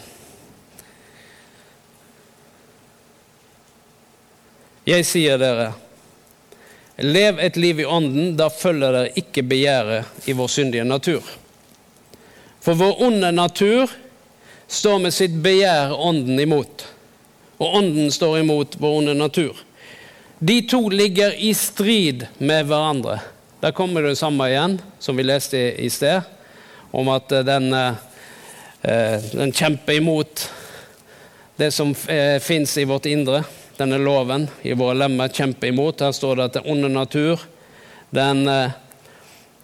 Jeg 4.85 5.07
sier 5.09 5.40
dere, 5.40 5.70
lev 7.00 7.40
et 7.40 7.57
liv 7.57 7.81
i 7.81 7.87
ånden, 7.88 8.35
da 8.37 8.50
følger 8.52 8.92
dere 8.92 9.14
ikke 9.16 9.46
begjæret 9.48 10.29
i 10.29 10.37
vår 10.37 10.52
syndige 10.59 10.85
natur. 10.85 11.24
For 12.61 12.76
vår 12.76 13.02
onde 13.09 13.33
natur 13.33 13.96
står 14.68 15.00
med 15.09 15.16
sitt 15.16 15.40
begjær 15.40 15.96
ånden 15.96 16.37
imot, 16.44 16.85
og 17.57 17.81
ånden 17.81 18.12
står 18.12 18.42
imot 18.44 18.76
vår 18.76 19.00
onde 19.00 19.16
natur. 19.16 19.57
De 20.37 20.61
to 20.68 20.85
ligger 20.92 21.33
i 21.33 21.57
strid 21.57 22.29
med 22.37 22.68
hverandre. 22.68 23.22
Der 23.64 23.72
kommer 23.72 24.05
det 24.05 24.18
samme 24.20 24.52
igjen, 24.52 24.83
som 25.00 25.16
vi 25.16 25.24
leste 25.24 25.70
i 25.81 25.88
sted 25.88 26.36
om 26.96 27.09
at 27.09 27.32
eh, 27.32 27.44
den, 27.44 27.72
eh, 27.72 27.92
eh, 28.82 29.20
den 29.32 29.52
kjemper 29.52 29.92
imot 29.92 30.50
det 31.56 31.70
som 31.70 31.94
fins 32.40 32.78
i 32.78 32.85
vårt 32.85 33.06
indre. 33.06 33.44
Denne 33.76 33.98
loven 33.98 34.48
i 34.62 34.74
våre 34.76 34.94
lemmer 34.94 35.28
kjemper 35.28 35.70
imot. 35.70 36.00
Her 36.04 36.12
står 36.12 36.37
det 36.37 36.44
at 36.44 36.59
den 36.59 36.66
onde 36.68 36.90
natur 36.92 37.40
den, 38.12 38.42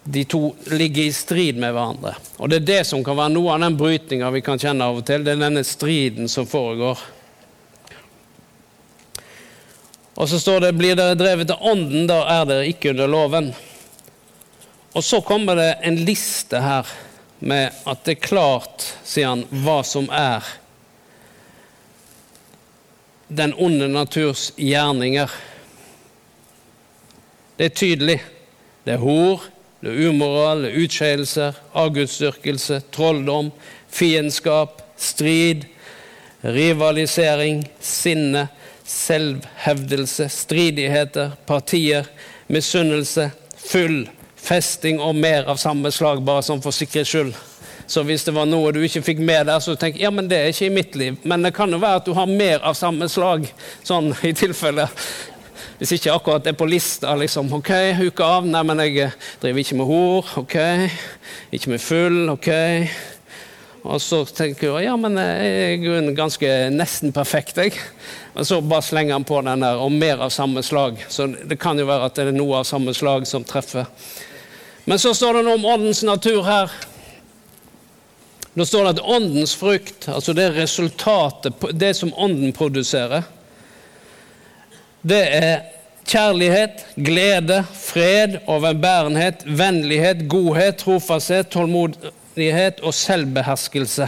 de 0.03 0.23
to 0.25 0.55
ligger 0.73 1.03
i 1.03 1.13
strid 1.13 1.59
med 1.61 1.73
hverandre. 1.73 2.15
Og 2.37 2.49
Det 2.49 2.55
er 2.55 2.65
det 2.65 2.79
som 2.89 3.03
kan 3.05 3.17
være 3.17 3.35
noe 3.35 3.53
av 3.53 3.61
den 3.61 3.77
brytninga 3.77 4.31
vi 4.33 4.41
kan 4.41 4.57
kjenne 4.61 4.89
av 4.89 5.03
og 5.03 5.05
til. 5.05 5.21
Det 5.21 5.35
er 5.35 5.43
denne 5.45 5.61
striden 5.65 6.29
som 6.29 6.49
foregår. 6.49 6.97
Og 10.17 10.29
så 10.29 10.41
står 10.41 10.65
det 10.65 10.75
blir 10.81 10.97
dere 10.97 11.17
drevet 11.17 11.53
av 11.53 11.61
ånden, 11.61 12.09
da 12.09 12.23
er 12.39 12.49
dere 12.49 12.73
ikke 12.73 12.93
under 12.93 13.09
loven. 13.09 13.53
Og 14.97 15.05
så 15.05 15.21
kommer 15.25 15.61
det 15.61 15.71
en 15.85 16.01
liste 16.05 16.57
her 16.61 16.89
med 17.43 17.75
at 17.89 18.03
det 18.07 18.17
er 18.17 18.27
klart, 18.27 18.85
sier 19.03 19.33
han, 19.33 19.43
hva 19.63 19.81
som 19.87 20.07
er 20.13 20.47
den 23.33 23.53
onde 23.57 23.87
naturs 23.89 24.51
gjerninger. 24.57 25.31
Det 27.57 27.65
er 27.69 27.75
tydelig. 27.75 28.19
Det 28.83 28.95
er 28.95 29.03
hor, 29.03 29.43
det 29.83 29.91
er 29.91 30.09
umoral, 30.09 30.65
det 30.65 30.73
er 30.73 30.81
utskeielser, 30.83 31.59
avgudsdyrkelse, 31.77 32.81
trolldom, 32.93 33.51
fiendskap, 33.91 34.81
strid, 34.99 35.65
rivalisering, 36.43 37.63
sinne, 37.79 38.47
selvhevdelse, 38.83 40.27
stridigheter, 40.29 41.37
partier, 41.47 42.09
misunnelse, 42.51 43.29
full, 43.55 44.03
festing 44.43 44.99
og 45.01 45.15
mer 45.15 45.47
av 45.49 45.59
samme 45.61 45.91
slag, 45.93 46.23
bare 46.25 46.43
sånn 46.45 46.63
for 46.63 46.75
sikkerhets 46.75 47.13
skyld. 47.13 47.33
Så 47.87 48.03
hvis 48.07 48.23
det 48.23 48.33
var 48.35 48.47
noe 48.47 48.71
du 48.71 48.79
ikke 48.83 49.03
fikk 49.03 49.19
med 49.23 49.47
der, 49.49 49.59
så 49.63 49.75
tenk 49.79 49.99
ja, 49.99 50.11
men 50.11 50.29
det 50.31 50.39
er 50.39 50.53
ikke 50.53 50.69
i 50.69 50.73
mitt 50.73 50.95
liv. 50.99 51.19
Men 51.27 51.43
det 51.43 51.53
kan 51.55 51.71
jo 51.71 51.81
være 51.81 52.01
at 52.01 52.07
du 52.07 52.13
har 52.15 52.29
mer 52.29 52.63
av 52.63 52.77
samme 52.79 53.09
slag, 53.11 53.47
sånn 53.83 54.13
i 54.23 54.31
tilfelle. 54.37 54.87
Hvis 55.79 55.95
ikke 55.97 56.13
akkurat 56.13 56.45
det 56.45 56.53
er 56.53 56.59
på 56.59 56.67
lista, 56.69 57.15
liksom. 57.19 57.49
Ok, 57.57 57.71
huke 57.97 58.23
av. 58.23 58.45
Nei, 58.47 58.61
men 58.67 58.79
jeg 58.85 59.09
driver 59.41 59.63
ikke 59.63 59.79
med 59.79 59.89
hor. 59.89 60.29
Ok. 60.39 60.55
Ikke 61.51 61.73
med 61.73 61.83
full. 61.83 62.19
Ok. 62.31 62.49
Og 63.83 63.99
så 63.99 64.21
tenker 64.23 64.69
du 64.69 64.85
ja, 64.85 64.93
men 64.95 65.17
jeg 65.19 65.81
er 65.83 66.13
ganske 66.15 66.51
nesten 66.71 67.11
perfekt, 67.11 67.59
jeg. 67.59 67.75
Men 68.31 68.47
så 68.47 68.61
bare 68.63 68.85
slenger 68.85 69.17
han 69.17 69.25
på 69.27 69.41
den 69.43 69.65
der, 69.65 69.81
og 69.83 69.91
mer 69.91 70.23
av 70.23 70.31
samme 70.31 70.63
slag. 70.63 71.03
Så 71.11 71.27
det 71.27 71.59
kan 71.59 71.79
jo 71.79 71.89
være 71.89 72.07
at 72.07 72.15
det 72.15 72.29
er 72.29 72.37
noe 72.37 72.61
av 72.61 72.69
samme 72.69 72.95
slag 72.95 73.27
som 73.27 73.43
treffer. 73.43 73.89
Men 74.85 74.99
så 74.99 75.13
står 75.15 75.39
det 75.39 75.45
noe 75.45 75.59
om 75.59 75.69
åndens 75.75 76.03
natur 76.03 76.41
her. 76.43 76.71
Da 78.53 78.65
står 78.67 78.83
det 78.83 78.95
at 78.97 79.05
åndens 79.15 79.55
frukt, 79.57 80.07
altså 80.11 80.35
det 80.37 80.51
resultatet, 80.57 81.63
det 81.73 81.93
som 81.97 82.13
ånden 82.13 82.51
produserer, 82.53 83.23
det 85.01 85.21
er 85.35 85.63
kjærlighet, 86.07 86.83
glede, 86.95 87.63
fred, 87.73 88.37
overbærenhet, 88.47 89.43
vennlighet, 89.47 90.27
godhet, 90.29 90.77
trofasthet, 90.83 91.49
tålmodighet 91.51 92.83
og 92.83 92.93
selvbeherskelse. 92.93 94.07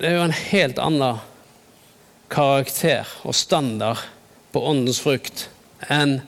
Det 0.00 0.08
er 0.08 0.16
jo 0.16 0.28
en 0.28 0.38
helt 0.52 0.80
annen 0.80 1.20
karakter 2.30 3.08
og 3.26 3.34
standard 3.34 4.00
på 4.54 4.62
åndens 4.70 5.00
frukt 5.02 5.48
enn 5.90 6.20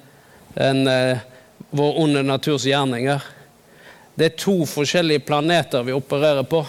en, 0.61 0.87
eh, 0.88 1.22
vår 1.72 1.98
onde 2.04 2.22
naturs 2.22 2.66
gjerninger. 2.68 3.22
Det 4.14 4.26
er 4.28 4.40
to 4.40 4.58
forskjellige 4.68 5.24
planeter 5.24 5.85
vi 5.87 5.94
opererer 5.96 6.44
på. 6.44 6.61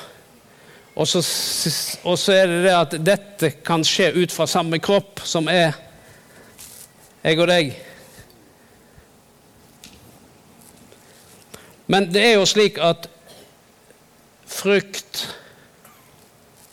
Og 0.93 1.07
så, 1.09 1.19
og 2.07 2.19
så 2.19 2.35
er 2.37 2.47
det 2.47 2.59
det 2.63 2.75
at 2.77 2.95
dette 3.03 3.49
kan 3.65 3.83
skje 3.83 4.13
ut 4.15 4.31
fra 4.31 4.47
samme 4.47 4.79
kropp, 4.79 5.23
som 5.27 5.49
er 5.51 5.73
jeg 7.23 7.39
og 7.39 7.49
deg. 7.51 7.73
Men 11.91 12.07
det 12.13 12.23
er 12.23 12.37
jo 12.37 12.47
slik 12.47 12.79
at 12.79 13.09
Frukt, 14.53 15.23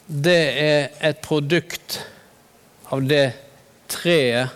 det 0.06 0.40
er 0.60 0.90
et 1.08 1.20
produkt 1.24 1.96
av 2.92 3.00
det 3.08 3.32
treet 3.90 4.52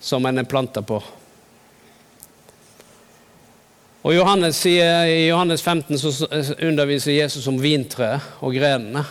som 0.00 0.24
en 0.30 0.38
er 0.38 0.46
planta 0.48 0.84
på. 0.86 1.00
Og 4.08 4.14
Johannes 4.16 4.56
sier, 4.56 5.04
I 5.04 5.26
Johannes 5.28 5.60
15 5.60 5.98
så 6.00 6.28
underviser 6.64 7.12
Jesus 7.12 7.44
om 7.50 7.58
vintreet 7.60 8.40
og 8.40 8.56
grenene. 8.56 9.02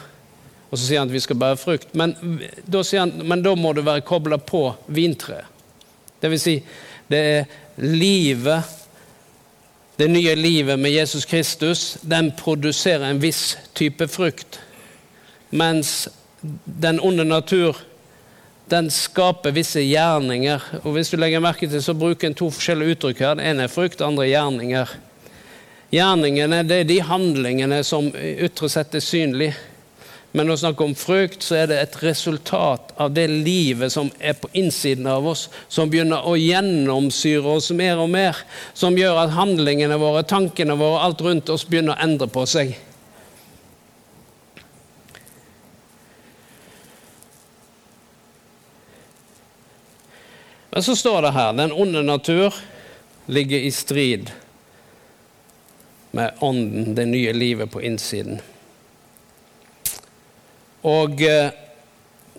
Og 0.72 0.80
så 0.80 0.82
sier 0.82 1.04
han 1.04 1.12
at 1.12 1.14
vi 1.14 1.22
skal 1.22 1.38
bære 1.38 1.60
frukt. 1.62 1.94
Men 1.94 2.16
da, 2.66 2.82
han, 2.98 3.14
men 3.22 3.46
da 3.46 3.54
må 3.56 3.76
du 3.78 3.84
være 3.86 4.02
kobla 4.08 4.40
på 4.42 4.64
vintreet. 4.90 5.54
Det 6.18 6.32
vil 6.34 6.42
si, 6.42 6.56
det 7.14 7.20
er 7.22 7.46
livet 7.78 8.66
det 9.98 10.08
nye 10.10 10.36
livet 10.36 10.80
med 10.80 10.92
Jesus 10.92 11.26
Kristus, 11.26 11.98
den 12.02 12.32
produserer 12.38 13.10
en 13.10 13.22
viss 13.22 13.58
type 13.74 14.08
frukt. 14.08 14.60
Mens 15.50 16.10
den 16.66 17.00
onde 17.02 17.26
natur, 17.26 17.78
den 18.72 18.90
skaper 18.92 19.56
visse 19.56 19.82
gjerninger. 19.84 20.64
Og 20.84 20.94
hvis 20.96 21.12
du 21.12 21.18
legger 21.20 21.44
merke 21.44 21.70
til, 21.70 21.84
så 21.84 21.96
bruker 21.98 22.30
en 22.30 22.38
to 22.38 22.50
forskjellige 22.52 22.98
uttrykk 22.98 23.24
her. 23.24 23.38
Det 23.40 23.48
ene 23.48 23.68
er 23.68 23.72
frukt, 23.72 24.00
det 24.00 24.08
andre 24.08 24.26
er 24.26 24.34
gjerninger. 24.34 24.94
Gjerningene 25.94 26.66
det 26.68 26.82
er 26.82 26.88
de 26.90 27.00
handlingene 27.08 27.80
som 27.88 28.10
ytre 28.12 28.70
sett 28.72 28.98
er 28.98 29.04
synlige. 29.04 29.56
Men 30.36 30.50
når 30.50 30.58
vi 30.58 30.62
snakker 30.62 30.86
om 30.86 30.96
frukt, 31.00 31.42
så 31.42 31.56
er 31.62 31.70
det 31.72 31.78
et 31.80 31.96
resultat 32.04 32.92
av 33.00 33.14
det 33.16 33.26
livet 33.32 33.94
som 33.94 34.10
er 34.20 34.36
på 34.38 34.50
innsiden 34.60 35.08
av 35.10 35.26
oss, 35.32 35.48
som 35.72 35.90
begynner 35.90 36.28
å 36.28 36.36
gjennomsyre 36.38 37.56
oss 37.56 37.72
mer 37.72 38.04
og 38.04 38.12
mer, 38.12 38.38
som 38.78 38.98
gjør 39.00 39.24
at 39.24 39.34
handlingene 39.38 39.98
våre, 39.98 40.26
tankene 40.28 40.76
våre, 40.78 41.00
alt 41.08 41.24
rundt 41.24 41.50
oss 41.50 41.66
begynner 41.66 41.96
å 41.96 42.04
endre 42.04 42.28
på 42.30 42.44
seg. 42.46 42.76
Men 50.78 50.84
så 50.84 50.96
står 50.96 51.22
det 51.22 51.32
her 51.32 51.54
den 51.54 51.72
onde 51.72 52.04
natur 52.04 52.54
ligger 53.26 53.60
i 53.60 53.72
strid 53.72 54.30
med 56.12 56.34
ånden, 56.40 56.96
det 56.96 57.06
nye 57.06 57.34
livet 57.34 57.72
på 57.72 57.82
innsiden. 57.82 58.38
Og 60.82 61.22
eh, 61.22 61.50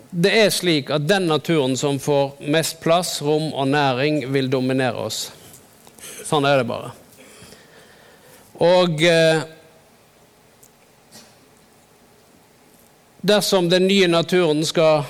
det 0.09 0.31
er 0.39 0.55
slik 0.55 0.87
at 0.87 1.03
den 1.03 1.27
naturen 1.27 1.75
som 1.77 1.99
får 1.99 2.39
mest 2.47 2.79
plass, 2.79 3.17
rom 3.21 3.51
og 3.51 3.67
næring, 3.67 4.23
vil 4.31 4.47
dominere 4.47 5.03
oss. 5.11 5.33
Sånn 6.23 6.47
er 6.47 6.61
det 6.63 6.69
bare. 6.71 6.95
Og 8.55 9.03
eh, 9.03 9.43
dersom 13.19 13.67
den 13.67 13.91
nye 13.91 14.07
naturen 14.07 14.63
skal 14.63 15.03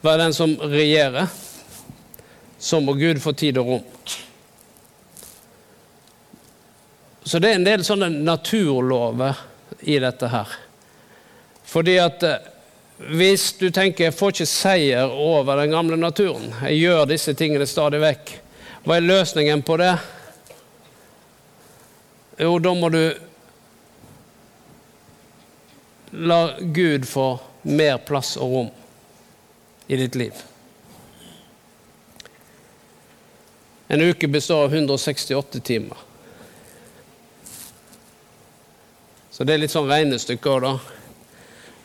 være 0.00 0.22
den 0.24 0.34
som 0.34 0.56
regjerer, 0.56 1.26
så 2.58 2.80
må 2.80 2.92
Gud 2.92 3.20
få 3.22 3.32
tid 3.32 3.58
og 3.60 3.66
rom. 3.66 3.84
Så 7.22 7.38
det 7.38 7.50
er 7.50 7.60
en 7.60 7.66
del 7.66 7.84
sånne 7.84 8.08
naturlover 8.24 9.38
i 9.86 9.98
dette 10.02 10.28
her. 10.32 10.54
Fordi 11.70 11.98
at 12.02 12.24
eh, 12.26 12.48
hvis 13.14 13.52
du 13.60 13.68
tenker 13.72 14.08
jeg 14.08 14.16
får 14.16 14.34
ikke 14.34 14.48
seier 14.50 15.12
over 15.12 15.60
den 15.60 15.76
gamle 15.76 15.96
naturen, 16.00 16.50
jeg 16.66 16.80
gjør 16.80 17.06
disse 17.12 17.36
tingene 17.38 17.68
stadig 17.68 18.00
vekk, 18.02 18.32
hva 18.84 18.96
er 18.96 19.06
løsningen 19.06 19.62
på 19.64 19.76
det? 19.80 19.92
Jo, 22.40 22.56
da 22.58 22.74
må 22.74 22.88
du 22.92 23.02
la 26.16 26.42
Gud 26.60 27.06
få 27.06 27.30
mer 27.68 28.00
plass 28.04 28.34
og 28.40 28.54
rom 28.56 28.70
i 29.90 29.96
ditt 29.98 30.14
liv. 30.14 30.42
En 33.88 34.00
uke 34.00 34.28
består 34.28 34.64
av 34.64 34.74
168 34.74 35.60
timer. 35.60 35.98
Så 39.30 39.44
det 39.44 39.56
er 39.56 39.62
litt 39.64 39.72
sånn 39.74 39.90
regnestykke 39.90 40.52
òg, 40.52 40.62
da. 40.62 40.74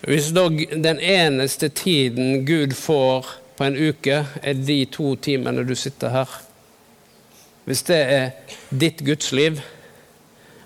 Hvis 0.06 0.28
da 0.38 0.44
den 0.52 1.02
eneste 1.02 1.72
tiden 1.74 2.44
Gud 2.46 2.76
får 2.78 3.32
på 3.58 3.65
en 3.65 3.78
uke, 3.80 4.20
er 4.22 4.62
de 4.68 4.78
to 4.94 5.15
timene 5.18 5.63
du 5.65 5.74
sitter 5.74 6.13
her 6.13 6.36
Hvis 7.65 7.82
det 7.88 7.98
er 7.98 8.54
ditt 8.70 9.02
gudsliv, 9.02 9.58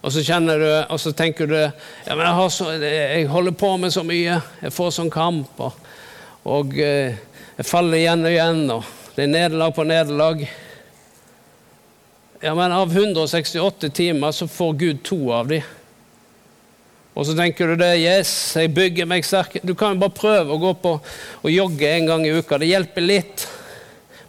og 0.04 0.12
så 0.12 0.26
kjenner 0.28 0.60
du, 0.60 0.68
og 0.92 1.00
så 1.00 1.16
tenker 1.16 1.48
du 1.48 1.56
ja, 1.56 1.72
jeg, 2.10 2.52
så, 2.52 2.74
jeg, 2.84 3.32
holder 3.32 3.56
på 3.56 3.72
med 3.80 3.96
så 3.96 4.04
mye, 4.04 4.42
jeg 4.60 4.76
får 4.76 4.92
sånn 4.98 5.14
kamp, 5.14 5.64
og, 5.64 5.80
og 6.44 6.76
eh, 6.84 7.16
jeg 7.60 7.68
faller 7.68 8.00
igjen 8.00 8.22
og 8.24 8.32
igjen, 8.32 8.60
og 8.72 9.16
det 9.18 9.26
er 9.26 9.32
nederlag 9.34 9.74
på 9.76 9.84
nederlag. 9.84 10.44
Ja, 12.40 12.54
men 12.56 12.72
av 12.72 12.94
168 12.96 13.90
timer 13.92 14.32
så 14.32 14.48
får 14.48 14.78
Gud 14.80 15.02
to 15.04 15.18
av 15.36 15.50
dem. 15.52 15.66
Og 17.20 17.26
så 17.28 17.36
tenker 17.36 17.68
du 17.68 17.76
det, 17.82 17.98
yes, 18.00 18.32
jeg 18.56 18.72
bygger 18.72 19.10
meg 19.12 19.28
sterk. 19.28 19.58
Du 19.68 19.74
kan 19.76 19.92
jo 19.92 20.06
bare 20.06 20.16
prøve 20.16 20.56
å 20.56 20.62
gå 20.62 20.72
på 20.80 20.94
og 21.02 21.52
jogge 21.52 21.90
en 21.98 22.08
gang 22.08 22.24
i 22.24 22.32
uka. 22.32 22.62
Det 22.62 22.70
hjelper 22.70 23.04
litt, 23.04 23.44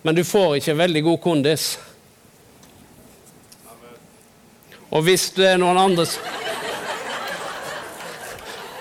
men 0.03 0.19
du 0.19 0.25
får 0.27 0.57
ikke 0.59 0.75
veldig 0.81 1.05
god 1.07 1.23
kondis. 1.23 1.69
Og 4.91 5.07
hvis 5.07 5.29
det 5.39 5.53
er 5.53 5.63
noen 5.63 5.79
andre 5.79 6.09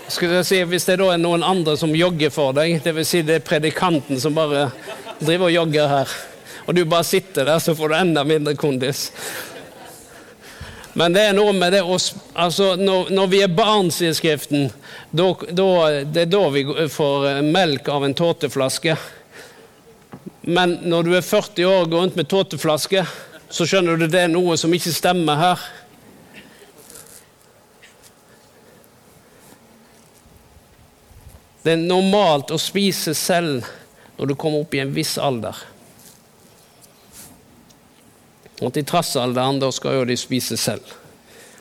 skal 0.10 0.34
jeg 0.40 0.46
si, 0.46 0.64
Hvis 0.66 0.88
det 0.90 0.98
da 1.02 1.12
er 1.14 1.22
noen 1.22 1.44
andre 1.46 1.76
som 1.78 1.94
jogger 1.96 2.34
for 2.34 2.56
deg, 2.58 2.80
dvs. 2.84 3.08
Si 3.08 3.22
det 3.26 3.40
er 3.40 3.46
predikanten 3.46 4.20
som 4.22 4.36
bare 4.38 4.70
driver 5.20 5.50
og 5.50 5.54
jogger 5.54 5.88
her, 5.92 6.18
og 6.66 6.76
du 6.76 6.84
bare 6.86 7.08
sitter 7.08 7.46
der, 7.46 7.60
så 7.60 7.76
får 7.76 7.90
du 7.90 7.96
enda 7.98 8.24
mindre 8.24 8.56
kondis. 8.56 9.10
Men 10.98 11.14
det 11.14 11.22
er 11.30 11.36
noe 11.38 11.54
med 11.54 11.74
det 11.76 11.84
altså 11.86 12.74
når, 12.76 13.12
når, 13.14 13.28
vi 13.32 13.42
er 13.46 13.54
barn, 13.54 13.92
sier 13.94 14.14
Skriften, 14.18 14.70
då, 15.12 15.32
då, 15.50 15.70
det 16.04 16.26
er 16.26 16.32
da 16.32 16.44
vi 16.50 16.66
får 16.90 17.42
melk 17.46 17.90
av 17.90 18.06
en 18.06 18.14
tåteflaske. 18.18 18.98
Men 20.42 20.80
når 20.82 21.04
du 21.04 21.16
er 21.16 21.26
40 21.26 21.66
år 21.70 21.84
og 21.84 21.92
går 21.92 22.04
rundt 22.06 22.18
med 22.18 22.30
tåteflaske, 22.30 23.06
så 23.50 23.66
skjønner 23.66 23.98
du 23.98 24.08
det 24.10 24.26
er 24.26 24.34
noe 24.34 24.58
som 24.58 24.74
ikke 24.74 24.94
stemmer 24.94 25.40
her. 25.40 25.68
Det 31.70 31.76
er 31.76 31.82
normalt 31.86 32.50
å 32.50 32.58
spise 32.58 33.12
selv 33.14 33.68
når 34.18 34.32
du 34.32 34.34
kommer 34.42 34.64
opp 34.64 34.72
i 34.74 34.80
en 34.82 34.90
viss 34.90 35.20
alder. 35.22 35.54
Og 38.66 38.72
til 38.74 38.88
trassalderen 38.90 39.60
da 39.62 39.70
skal 39.70 40.00
jo 40.00 40.08
de 40.10 40.16
spise 40.18 40.58
selv. 40.58 40.88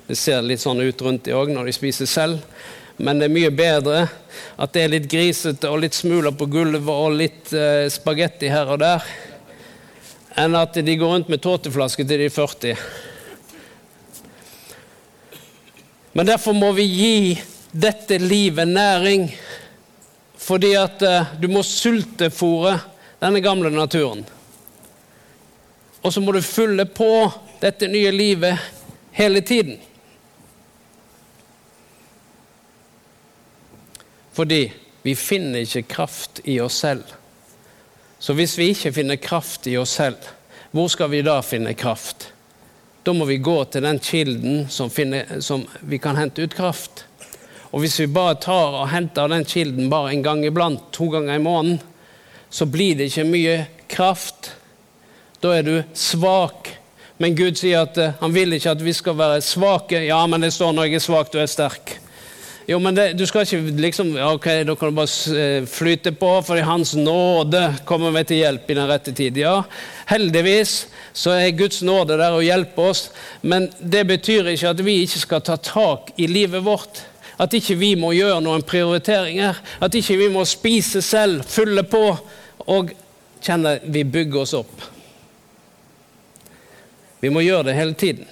Det 0.07 0.17
ser 0.17 0.41
litt 0.47 0.63
sånn 0.63 0.81
ut 0.81 1.03
rundt 1.05 1.27
de 1.27 1.35
òg 1.37 1.53
når 1.53 1.69
de 1.69 1.75
spiser 1.77 2.09
selv, 2.09 2.39
men 2.97 3.21
det 3.21 3.27
er 3.29 3.35
mye 3.35 3.51
bedre 3.53 3.99
at 4.57 4.73
det 4.73 4.87
er 4.87 4.95
litt 4.95 5.11
grisete 5.13 5.69
og 5.69 5.83
litt 5.83 5.99
smuler 5.99 6.33
på 6.33 6.49
gulvet 6.55 6.89
og 6.89 7.19
litt 7.19 7.53
eh, 7.53 7.85
spagetti 7.93 8.49
her 8.49 8.73
og 8.73 8.81
der, 8.81 9.05
enn 10.41 10.57
at 10.57 10.81
de 10.89 10.95
går 10.97 11.13
rundt 11.19 11.29
med 11.29 11.45
tåteflaske 11.45 12.09
til 12.09 12.25
de 12.25 12.31
er 12.31 12.33
40. 12.33 12.81
Men 16.17 16.33
derfor 16.33 16.57
må 16.57 16.73
vi 16.81 16.89
gi 16.89 17.21
dette 17.77 18.17
livet 18.25 18.73
næring, 18.73 19.29
fordi 20.49 20.73
at 20.81 21.03
eh, 21.05 21.35
du 21.41 21.49
må 21.53 21.61
sultefòre 21.67 22.79
denne 23.21 23.43
gamle 23.45 23.69
naturen. 23.75 24.25
Og 26.01 26.15
så 26.15 26.23
må 26.25 26.33
du 26.33 26.41
fylle 26.45 26.87
på 26.89 27.11
dette 27.61 27.89
nye 27.91 28.13
livet 28.15 28.57
hele 29.13 29.43
tiden. 29.45 29.77
Fordi 34.33 34.63
vi 35.03 35.15
finner 35.19 35.67
ikke 35.67 35.89
kraft 35.91 36.41
i 36.45 36.61
oss 36.63 36.79
selv. 36.81 37.03
Så 38.19 38.33
hvis 38.39 38.57
vi 38.59 38.71
ikke 38.73 38.95
finner 38.95 39.19
kraft 39.21 39.67
i 39.67 39.77
oss 39.77 39.99
selv, 39.99 40.23
hvor 40.71 40.89
skal 40.89 41.11
vi 41.11 41.25
da 41.27 41.41
finne 41.43 41.75
kraft? 41.75 42.31
Da 43.03 43.13
må 43.13 43.27
vi 43.29 43.41
gå 43.43 43.57
til 43.73 43.85
den 43.85 43.99
kilden 43.99 44.65
som, 44.71 44.91
finner, 44.91 45.41
som 45.43 45.67
vi 45.81 45.99
kan 45.99 46.17
hente 46.17 46.47
ut 46.47 46.57
kraft. 46.57 47.08
Og 47.73 47.83
hvis 47.83 47.99
vi 48.01 48.09
bare 48.11 48.39
tar 48.41 48.81
og 48.81 48.89
henter 48.93 49.29
den 49.29 49.45
kilden 49.49 49.91
bare 49.93 50.15
en 50.15 50.25
gang 50.25 50.45
iblant, 50.47 50.89
to 50.93 51.11
ganger 51.13 51.37
i 51.37 51.43
måneden, 51.43 51.81
så 52.51 52.65
blir 52.67 52.97
det 52.97 53.11
ikke 53.11 53.29
mye 53.29 53.57
kraft. 53.93 54.53
Da 55.43 55.53
er 55.59 55.67
du 55.67 55.75
svak. 55.93 56.73
Men 57.19 57.37
Gud 57.37 57.59
sier 57.59 57.85
at 57.85 57.99
uh, 57.99 58.15
han 58.23 58.35
vil 58.35 58.55
ikke 58.57 58.73
at 58.73 58.85
vi 58.85 58.95
skal 58.97 59.19
være 59.19 59.43
svake. 59.45 60.05
Ja, 60.07 60.21
men 60.27 60.45
det 60.45 60.55
står 60.55 60.73
når 60.73 60.89
jeg 60.89 61.01
er 61.01 61.05
svak, 61.05 61.33
du 61.33 61.41
er 61.43 61.51
sterk. 61.51 61.99
Jo, 62.69 62.77
men 62.85 62.93
det, 62.93 63.15
du 63.17 63.25
skal 63.25 63.47
ikke 63.47 63.81
liksom 63.81 64.11
Ok, 64.21 64.45
da 64.69 64.75
kan 64.77 64.91
du 64.91 64.97
bare 64.99 65.37
eh, 65.41 65.63
flyte 65.65 66.13
på, 66.13 66.35
for 66.45 66.61
i 66.61 66.67
Hans 66.69 66.93
nåde 66.99 67.63
kommer 67.89 68.13
vi 68.13 68.27
til 68.29 68.43
hjelp 68.43 68.69
i 68.69 68.77
den 68.77 68.91
rette 68.91 69.15
tid. 69.17 69.41
Ja, 69.41 69.63
heldigvis 70.11 70.83
så 71.17 71.33
er 71.33 71.57
Guds 71.57 71.81
nåde 71.81 72.19
der 72.21 72.37
og 72.37 72.45
hjelper 72.45 72.91
oss, 72.91 73.07
men 73.41 73.71
det 73.81 74.05
betyr 74.11 74.53
ikke 74.53 74.75
at 74.75 74.83
vi 74.85 74.99
ikke 75.07 75.23
skal 75.23 75.47
ta 75.49 75.57
tak 75.57 76.13
i 76.21 76.29
livet 76.29 76.61
vårt. 76.67 77.07
At 77.39 77.55
ikke 77.55 77.77
vi 77.79 77.93
må 77.99 78.11
gjøre 78.17 78.41
noen 78.43 78.65
prioriteringer. 78.67 79.59
At 79.81 79.95
ikke 79.95 80.17
vi 80.19 80.29
må 80.35 80.43
spise 80.49 81.03
selv, 81.07 81.45
fylle 81.47 81.85
på 81.87 82.03
og 82.69 82.91
kjenne 83.41 83.79
vi 83.87 84.03
bygger 84.05 84.43
oss 84.43 84.57
opp. 84.59 84.83
Vi 87.21 87.31
må 87.31 87.43
gjøre 87.43 87.71
det 87.71 87.79
hele 87.79 87.95
tiden. 87.99 88.27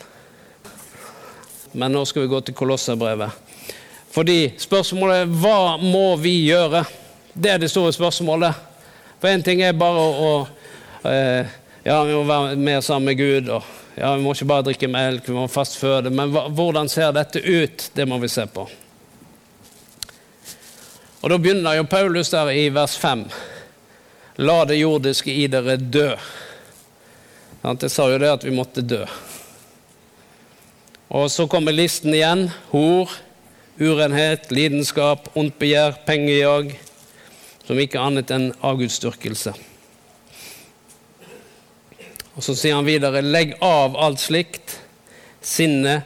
Men 1.77 1.93
nå 1.93 2.05
skal 2.09 2.25
vi 2.25 2.33
gå 2.33 2.41
til 2.41 2.55
Kolosserbrevet. 2.57 3.31
Fordi 4.15 4.55
spørsmålet 4.59 5.23
er 5.23 5.35
hva 5.43 5.77
må 5.81 6.15
vi 6.17 6.39
gjøre? 6.47 6.85
Det 7.35 7.51
er 7.53 7.61
det 7.61 7.71
store 7.71 7.93
spørsmålet. 7.93 8.55
For 9.21 9.29
én 9.29 9.45
ting 9.45 9.61
er 9.63 9.77
bare 9.77 10.03
å, 10.03 10.31
å 10.31 11.11
eh, 11.11 11.57
Ja, 11.87 12.01
vi 12.03 12.17
må 12.17 12.25
være 12.27 12.57
mer 12.59 12.81
sammen 12.83 13.13
med 13.13 13.21
Gud. 13.21 13.51
og 13.53 13.63
ja, 13.95 14.15
Vi 14.17 14.25
må 14.25 14.33
ikke 14.35 14.49
bare 14.51 14.67
drikke 14.67 14.89
melk, 14.91 15.29
vi 15.29 15.37
må 15.37 15.47
fastføde. 15.49 16.11
Men 16.11 16.33
hvordan 16.33 16.89
ser 16.89 17.13
dette 17.15 17.39
ut? 17.45 17.91
Det 17.95 18.09
må 18.09 18.19
vi 18.19 18.33
se 18.33 18.47
på. 18.51 18.67
Og 21.23 21.31
Da 21.31 21.39
begynner 21.39 21.79
jo 21.79 21.87
Paulus 21.89 22.31
der 22.31 22.51
i 22.53 22.69
vers 22.75 22.97
5. 23.01 23.25
La 24.45 24.65
det 24.69 24.77
jordiske 24.77 25.33
i 25.33 25.47
dere 25.49 25.79
dø. 25.81 26.11
Jeg 27.65 27.91
sa 27.91 28.05
jo 28.13 28.19
det 28.21 28.29
at 28.31 28.45
vi 28.45 28.53
måtte 28.55 28.85
dø. 28.85 29.01
Og 31.09 31.31
så 31.33 31.47
kommer 31.49 31.73
listen 31.73 32.15
igjen. 32.15 32.51
Hor, 32.71 33.11
urenhet, 33.81 34.51
lidenskap, 34.53 35.31
ondt 35.35 35.57
begjær, 35.59 35.97
pengejag. 36.07 36.75
Som 37.67 37.81
ikke 37.81 38.03
annet 38.03 38.31
enn 38.31 38.51
avgudsdyrkelse. 38.61 39.55
Og 42.37 42.45
så 42.45 42.55
sier 42.55 42.77
han 42.77 42.87
videre.: 42.87 43.25
Legg 43.25 43.57
av 43.65 43.97
alt 43.97 44.21
slikt. 44.21 44.77
Sinne, 45.41 46.03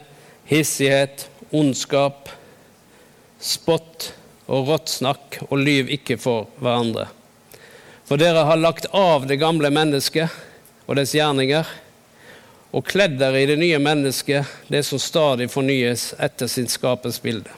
hissighet, 0.47 1.27
ondskap, 1.51 2.29
spott 3.41 4.13
og 4.51 4.67
rått 4.67 4.91
snakk, 4.91 5.39
og 5.47 5.61
lyv 5.63 5.89
ikke 5.95 6.17
for 6.19 6.49
hverandre. 6.59 7.07
For 8.03 8.19
dere 8.19 8.43
har 8.43 8.59
lagt 8.59 8.89
av 8.91 9.23
det 9.29 9.39
gamle 9.39 9.71
mennesket 9.71 10.33
og 10.83 10.97
dets 10.99 11.13
gjerninger, 11.15 11.67
og 12.71 12.87
kledd 12.87 13.17
dere 13.19 13.39
i 13.39 13.47
det 13.47 13.57
nye 13.59 13.79
mennesket, 13.79 14.47
det 14.67 14.83
som 14.87 14.99
stadig 14.99 15.47
fornyes 15.51 16.09
etter 16.19 16.51
sin 16.51 16.67
skapens 16.71 17.19
bilde. 17.23 17.51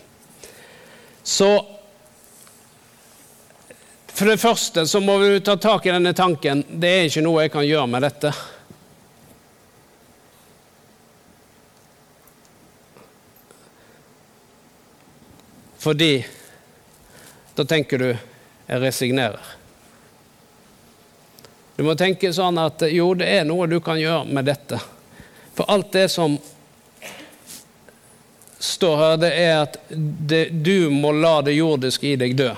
Så 1.23 1.49
for 4.13 4.29
det 4.29 4.41
første 4.41 4.85
så 4.89 5.01
må 5.01 5.17
vi 5.17 5.39
ta 5.41 5.55
tak 5.57 5.87
i 5.87 5.93
denne 5.93 6.13
tanken. 6.13 6.61
Det 6.69 6.89
er 6.89 7.07
ikke 7.09 7.25
noe 7.25 7.45
jeg 7.45 7.53
kan 7.53 7.65
gjøre 7.65 7.89
med 7.89 8.05
dette. 8.05 8.33
Fordi 15.81 16.11
da 17.55 17.65
tenker 17.65 18.01
du 18.01 18.07
jeg 18.13 18.81
resignerer. 18.81 19.43
Du 21.75 21.83
må 21.83 21.95
tenke 21.97 22.29
sånn 22.33 22.57
at 22.61 22.85
jo, 22.93 23.11
det 23.17 23.27
er 23.33 23.47
noe 23.49 23.67
du 23.69 23.79
kan 23.83 23.99
gjøre 23.99 24.29
med 24.29 24.45
dette. 24.45 24.79
For 25.57 25.69
alt 25.69 25.91
det 25.93 26.07
som 26.13 26.37
står 28.63 28.97
her, 28.97 29.17
det 29.21 29.31
er 29.41 29.55
at 29.65 29.77
det, 29.89 30.45
du 30.65 30.89
må 30.93 31.11
la 31.17 31.41
det 31.45 31.57
jordiske 31.57 32.13
i 32.13 32.19
deg 32.19 32.37
dø. 32.37 32.51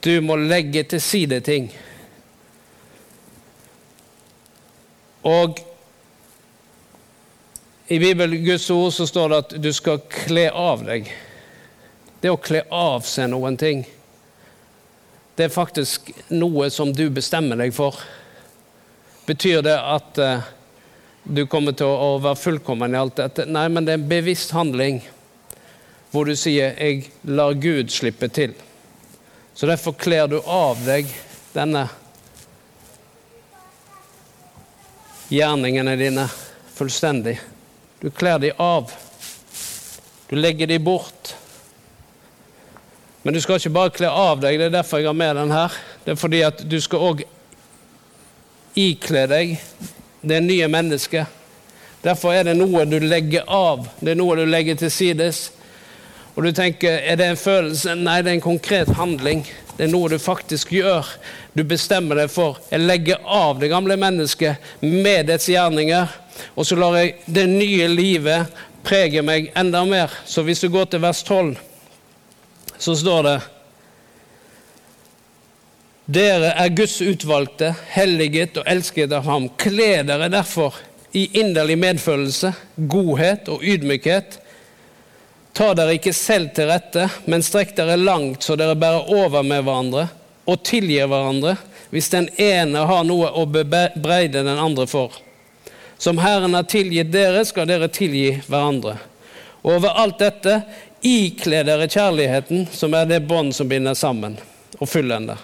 Du 0.00 0.14
må 0.24 0.36
legge 0.40 0.82
til 0.88 1.00
side 1.04 1.40
ting. 1.44 1.68
Og 5.28 5.60
i 7.90 7.98
Bibelen, 8.00 8.44
Guds 8.44 8.70
ord, 8.70 8.92
så 8.96 9.06
står 9.06 9.28
det 9.28 9.38
at 9.44 9.54
du 9.60 9.72
skal 9.76 10.00
kle 10.08 10.46
av 10.48 10.86
deg. 10.86 11.10
Det 12.20 12.30
å 12.30 12.40
kle 12.40 12.62
av 12.68 13.06
seg 13.08 13.30
noen 13.32 13.56
ting 13.56 13.86
det 15.40 15.46
er 15.46 15.52
faktisk 15.54 16.10
noe 16.28 16.66
som 16.68 16.90
du 16.92 17.06
bestemmer 17.08 17.56
deg 17.56 17.70
for. 17.72 17.96
Betyr 19.24 19.62
det 19.64 19.76
at 19.78 20.18
uh, 20.20 20.42
du 21.24 21.46
kommer 21.48 21.72
til 21.72 21.88
å, 21.88 22.18
være 22.20 22.36
fullkommen 22.36 22.92
i 22.92 22.98
alt 23.00 23.16
dette? 23.22 23.46
Nei, 23.48 23.62
men 23.72 23.86
det 23.86 23.94
er 23.94 24.02
en 24.02 24.10
bevisst 24.10 24.52
handling 24.52 25.00
hvor 26.10 26.28
du 26.28 26.34
sier 26.36 26.74
'jeg 26.74 27.08
lar 27.24 27.54
Gud 27.54 27.88
slippe 27.88 28.28
til'. 28.28 28.52
Så 29.54 29.66
derfor 29.66 29.96
kler 29.96 30.28
du 30.28 30.40
av 30.44 30.76
deg 30.84 31.08
denne 31.54 31.86
gjerningene 35.30 35.96
dine 35.96 36.28
fullstendig. 36.74 37.38
Du 38.00 38.10
kler 38.10 38.38
de 38.38 38.52
av. 38.58 38.92
Du 40.28 40.36
legger 40.36 40.66
de 40.66 40.78
bort. 40.78 41.19
Men 43.22 43.34
du 43.34 43.40
skal 43.40 43.60
ikke 43.60 43.74
bare 43.74 43.92
kle 43.92 44.08
av 44.08 44.40
deg, 44.40 44.56
det 44.56 44.70
er 44.70 44.76
derfor 44.78 45.02
jeg 45.02 45.10
har 45.10 45.16
med 45.16 45.36
den 45.36 45.52
her. 45.52 45.74
Det 46.04 46.14
er 46.14 46.20
fordi 46.20 46.40
at 46.46 46.62
du 46.64 46.78
skal 46.80 47.04
òg 47.10 47.22
ikle 48.80 49.26
deg 49.28 49.56
det 50.24 50.40
nye 50.44 50.68
mennesket. 50.72 51.38
Derfor 52.00 52.32
er 52.32 52.46
det 52.48 52.56
noe 52.56 52.86
du 52.88 52.96
legger 53.04 53.44
av, 53.44 53.84
det 54.00 54.14
er 54.14 54.20
noe 54.20 54.38
du 54.38 54.46
legger 54.48 54.78
til 54.80 54.92
sides. 54.92 55.50
Og 56.32 56.46
du 56.46 56.52
tenker, 56.56 57.02
er 57.04 57.18
det 57.20 57.26
en 57.28 57.36
følelse? 57.36 57.98
Nei, 57.98 58.20
det 58.22 58.30
er 58.30 58.38
en 58.38 58.46
konkret 58.46 58.88
handling. 58.96 59.42
Det 59.76 59.84
er 59.84 59.92
noe 59.92 60.08
du 60.08 60.16
faktisk 60.20 60.72
gjør. 60.72 61.08
Du 61.52 61.64
bestemmer 61.68 62.22
deg 62.22 62.32
for 62.32 62.60
jeg 62.70 62.86
legger 62.86 63.20
av 63.24 63.60
det 63.60 63.68
gamle 63.72 63.98
mennesket 64.00 64.80
med 64.80 65.28
dets 65.28 65.50
gjerninger, 65.50 66.08
og 66.54 66.64
så 66.64 66.78
lar 66.78 66.96
jeg 66.96 67.18
det 67.28 67.44
nye 67.50 67.88
livet 67.92 68.62
prege 68.86 69.20
meg 69.20 69.50
enda 69.58 69.82
mer. 69.84 70.14
Så 70.24 70.46
hvis 70.46 70.62
du 70.64 70.70
går 70.72 70.88
til 70.88 71.04
vers 71.04 71.20
12 71.26 71.58
så 72.80 72.96
står 72.96 73.22
det 73.28 73.38
Dere 76.10 76.54
er 76.58 76.72
Guds 76.74 76.96
utvalgte, 77.04 77.68
helliget 77.92 78.56
og 78.58 78.66
elsket 78.66 79.12
av 79.14 79.28
ham. 79.30 79.44
Kle 79.60 80.00
dere 80.08 80.26
derfor 80.32 80.74
i 81.14 81.28
inderlig 81.38 81.76
medfølelse, 81.78 82.50
godhet 82.90 83.50
og 83.52 83.62
ydmykhet. 83.62 84.40
Ta 85.54 85.68
dere 85.78 85.94
ikke 85.98 86.14
selv 86.16 86.50
til 86.56 86.66
rette, 86.70 87.04
men 87.30 87.44
strekk 87.46 87.76
dere 87.78 87.98
langt 88.00 88.42
så 88.42 88.56
dere 88.58 88.78
bærer 88.80 89.12
over 89.12 89.46
med 89.46 89.62
hverandre, 89.66 90.08
og 90.50 90.64
tilgir 90.66 91.06
hverandre 91.10 91.54
hvis 91.90 92.10
den 92.10 92.26
ene 92.40 92.82
har 92.86 93.06
noe 93.06 93.30
å 93.34 93.44
bebreide 93.50 94.42
den 94.46 94.58
andre 94.58 94.88
for. 94.90 95.14
Som 96.00 96.18
Herren 96.22 96.56
har 96.56 96.66
tilgitt 96.70 97.12
dere, 97.12 97.44
skal 97.44 97.68
dere 97.68 97.90
tilgi 97.92 98.38
hverandre. 98.48 98.96
Og 99.60 99.76
over 99.76 99.98
alt 100.00 100.18
dette 100.22 100.62
ikle 101.06 101.62
dere 101.66 101.88
kjærligheten, 101.88 102.66
som 102.72 102.94
er 102.94 103.06
det 103.08 103.22
bånd 103.28 103.54
som 103.56 103.68
binder 103.70 103.94
sammen 103.98 104.36
og 104.78 104.88
fullender. 104.88 105.38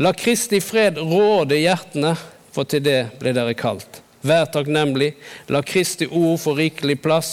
La 0.00 0.12
Kristi 0.16 0.60
fred 0.64 0.98
råde 0.98 1.58
hjertene, 1.60 2.14
for 2.52 2.68
til 2.68 2.84
det 2.84 3.00
blir 3.20 3.36
dere 3.36 3.54
kalt. 3.56 4.00
Vær 4.22 4.46
takknemlig. 4.54 5.12
La 5.50 5.62
Kristi 5.66 6.06
ord 6.06 6.38
få 6.40 6.54
rikelig 6.56 7.00
plass. 7.02 7.32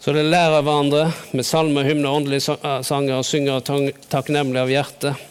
Så 0.00 0.14
det 0.16 0.22
lærer 0.30 0.62
hverandre 0.62 1.10
med 1.36 1.44
salmer, 1.44 1.84
hymner, 1.84 2.14
åndelige 2.14 2.54
eh, 2.56 2.78
sanger 2.86 3.18
og 3.18 3.26
synger 3.28 3.60
takknemlig 4.08 4.62
av 4.62 4.72
hjertet. 4.72 5.26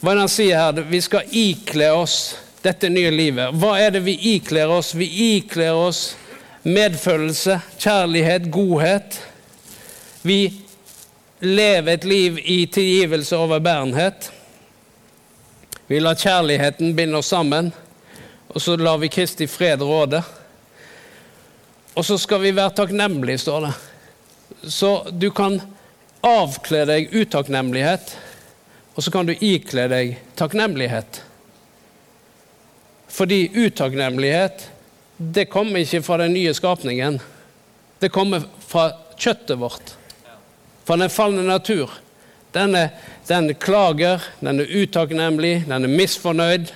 Hva 0.00 0.12
er 0.12 0.16
det 0.16 0.24
han 0.24 0.32
sier 0.32 0.60
her? 0.60 0.80
Vi 0.88 1.00
skal 1.04 1.36
ikle 1.36 1.90
oss 1.92 2.18
dette 2.64 2.88
nye 2.88 3.12
livet. 3.12 3.52
Hva 3.60 3.74
er 3.82 3.92
det 3.92 4.04
vi 4.06 4.14
ikler 4.34 4.72
oss? 4.72 4.94
Vi 4.96 5.10
ikler 5.36 5.76
oss 5.76 6.14
medfølelse, 6.64 7.58
kjærlighet, 7.76 8.48
godhet. 8.52 9.20
Vi 10.24 10.40
lever 11.44 11.98
et 11.98 12.04
liv 12.08 12.38
i 12.40 12.64
tilgivelse 12.66 13.36
og 13.36 13.50
overbærenhet. 13.50 14.30
Vi 15.88 16.00
lar 16.00 16.16
kjærligheten 16.16 16.96
binde 16.96 17.20
oss 17.20 17.28
sammen 17.34 17.72
og 18.54 18.62
så 18.62 18.76
lar 18.76 18.98
vi 19.02 19.08
Kristi 19.10 19.46
fred 19.50 19.82
råde. 19.82 20.22
Og 21.94 22.04
så 22.06 22.18
skal 22.18 22.42
vi 22.42 22.54
være 22.54 22.74
takknemlige, 22.78 23.38
står 23.42 23.66
det. 23.66 23.72
Så 24.70 24.90
du 25.10 25.28
kan 25.34 25.58
avkle 26.24 26.84
deg 26.88 27.10
utakknemlighet, 27.14 28.14
og 28.94 29.02
så 29.02 29.10
kan 29.10 29.26
du 29.26 29.34
ikle 29.34 29.88
deg 29.90 30.14
takknemlighet. 30.38 31.18
Fordi 33.10 33.48
utakknemlighet, 33.66 34.68
det 35.18 35.48
kommer 35.50 35.82
ikke 35.82 36.02
fra 36.06 36.18
den 36.22 36.34
nye 36.34 36.54
skapningen. 36.54 37.18
Det 37.98 38.10
kommer 38.14 38.46
fra 38.62 38.88
kjøttet 39.18 39.58
vårt, 39.58 39.96
fra 40.84 40.96
den 41.00 41.10
falne 41.10 41.42
natur. 41.46 41.90
Den, 42.54 42.74
er, 42.78 42.88
den 43.26 43.54
klager, 43.54 44.22
den 44.40 44.60
er 44.62 44.70
utakknemlig, 44.82 45.64
den 45.66 45.84
er 45.84 45.90
misfornøyd. 45.90 46.70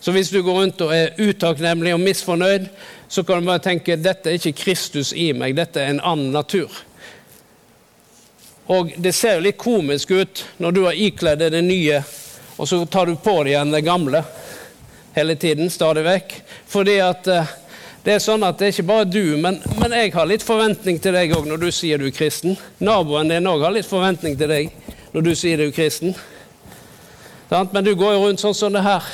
Så 0.00 0.12
hvis 0.12 0.30
du 0.32 0.42
går 0.42 0.62
rundt 0.62 0.80
og 0.80 0.94
er 0.96 1.14
utakknemlig 1.20 1.94
og 1.94 2.00
misfornøyd, 2.00 2.70
så 3.08 3.22
kan 3.22 3.40
du 3.40 3.50
bare 3.50 3.62
tenke 3.62 3.98
dette 4.00 4.30
er 4.30 4.38
ikke 4.38 4.56
Kristus 4.62 5.12
i 5.12 5.32
meg, 5.36 5.56
dette 5.58 5.82
er 5.82 5.92
en 5.92 6.02
annen 6.02 6.32
natur. 6.34 6.70
Og 8.70 8.92
det 8.96 9.12
ser 9.18 9.36
jo 9.36 9.44
litt 9.48 9.58
komisk 9.58 10.12
ut 10.14 10.44
når 10.62 10.74
du 10.74 10.84
har 10.86 10.98
ikledd 10.98 11.42
deg 11.42 11.56
det 11.56 11.62
nye, 11.66 12.02
og 12.56 12.68
så 12.70 12.84
tar 12.86 13.10
du 13.10 13.18
på 13.18 13.40
deg 13.42 13.54
igjen 13.54 13.74
det 13.74 13.82
gamle 13.86 14.22
hele 15.16 15.34
tiden, 15.34 15.70
stadig 15.70 16.04
vekk. 16.06 16.36
Fordi 16.70 16.96
at 17.02 17.26
eh, 17.30 17.54
det 18.04 18.14
er 18.14 18.22
sånn 18.24 18.44
at 18.46 18.56
det 18.56 18.66
er 18.66 18.72
ikke 18.72 18.88
bare 18.88 19.04
du, 19.08 19.36
men, 19.36 19.58
men 19.76 19.92
jeg 19.92 20.14
har 20.14 20.28
litt 20.28 20.44
forventning 20.44 20.96
til 21.04 21.12
deg 21.12 21.34
òg 21.36 21.48
når 21.50 21.60
du 21.60 21.68
sier 21.74 22.00
du 22.00 22.06
er 22.08 22.14
kristen. 22.16 22.56
Naboen 22.80 23.28
din 23.28 23.48
òg 23.50 23.66
har 23.66 23.74
litt 23.74 23.88
forventning 23.88 24.38
til 24.40 24.48
deg 24.48 24.70
når 25.12 25.26
du 25.26 25.32
sier 25.36 25.60
du 25.60 25.66
er 25.66 25.74
kristen. 25.76 26.14
Men 27.50 27.84
du 27.84 27.92
går 27.98 28.14
jo 28.14 28.22
rundt 28.24 28.40
sånn 28.40 28.56
som 28.56 28.72
det 28.72 28.86
her. 28.86 29.04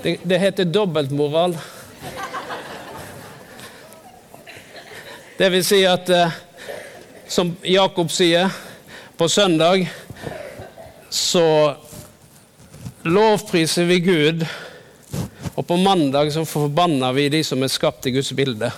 Det, 0.00 0.16
det 0.24 0.40
heter 0.40 0.68
dobbeltmoral. 0.70 1.58
Det 5.36 5.52
vil 5.52 5.64
si 5.66 5.82
at, 5.84 6.08
eh, 6.08 6.36
som 7.28 7.52
Jakob 7.66 8.08
sier, 8.08 8.48
på 9.16 9.28
søndag 9.28 9.84
så 11.12 11.74
lovpriser 13.04 13.84
vi 13.90 13.98
Gud, 14.00 14.46
og 15.56 15.66
på 15.66 15.78
mandag 15.80 16.30
så 16.34 16.44
forbanner 16.44 17.16
vi 17.16 17.30
de 17.32 17.42
som 17.44 17.62
er 17.64 17.72
skapt 17.72 18.06
i 18.06 18.12
Guds 18.14 18.30
bilde. 18.36 18.70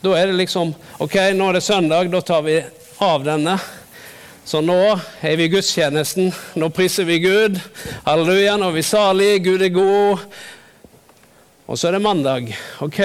Da 0.00 0.14
er 0.16 0.30
det 0.30 0.38
liksom 0.38 0.74
Ok, 1.00 1.16
nå 1.34 1.48
er 1.48 1.58
det 1.58 1.64
søndag, 1.64 2.10
da 2.12 2.20
tar 2.20 2.44
vi 2.44 2.60
av 3.00 3.24
denne. 3.24 3.56
Så 4.44 4.60
nå 4.64 4.76
er 5.20 5.36
vi 5.36 5.46
i 5.46 5.52
gudstjenesten. 5.52 6.32
Nå 6.60 6.68
priser 6.76 7.08
vi 7.08 7.20
Gud. 7.24 7.60
Halleluja, 8.04 8.56
nå 8.60 8.68
er 8.68 8.76
vi 8.76 8.84
salige. 8.84 9.38
Gud 9.44 9.62
er 9.64 9.72
god. 9.72 10.24
Og 11.70 11.78
så 11.78 11.88
er 11.88 11.96
det 11.96 12.04
mandag. 12.04 12.52
Ok. 12.84 13.00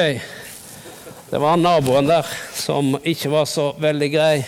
Det 1.30 1.42
var 1.42 1.58
naboen 1.58 2.08
der 2.10 2.28
som 2.54 2.96
ikke 3.04 3.32
var 3.34 3.48
så 3.50 3.72
veldig 3.80 4.12
grei. 4.14 4.46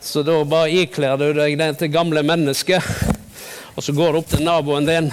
Så 0.00 0.22
da 0.24 0.38
bare 0.48 0.72
ikler 0.82 1.18
du 1.20 1.26
deg 1.36 1.60
til 1.76 1.92
gamle 1.92 2.22
mennesket, 2.24 2.80
og 3.76 3.84
så 3.84 3.92
går 3.92 4.12
du 4.12 4.18
opp 4.22 4.30
til 4.32 4.44
naboen 4.46 4.88
din, 4.88 5.10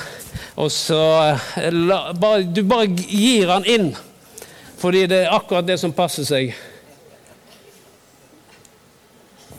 og 0.55 0.71
så 0.73 1.01
eh, 1.57 1.71
bare, 2.17 2.43
Du 2.43 2.63
bare 2.67 2.87
gir 2.87 3.51
han 3.51 3.65
inn, 3.65 3.91
fordi 4.77 5.05
det 5.09 5.23
er 5.25 5.35
akkurat 5.35 5.67
det 5.67 5.79
som 5.81 5.95
passer 5.95 6.27
seg. 6.27 6.55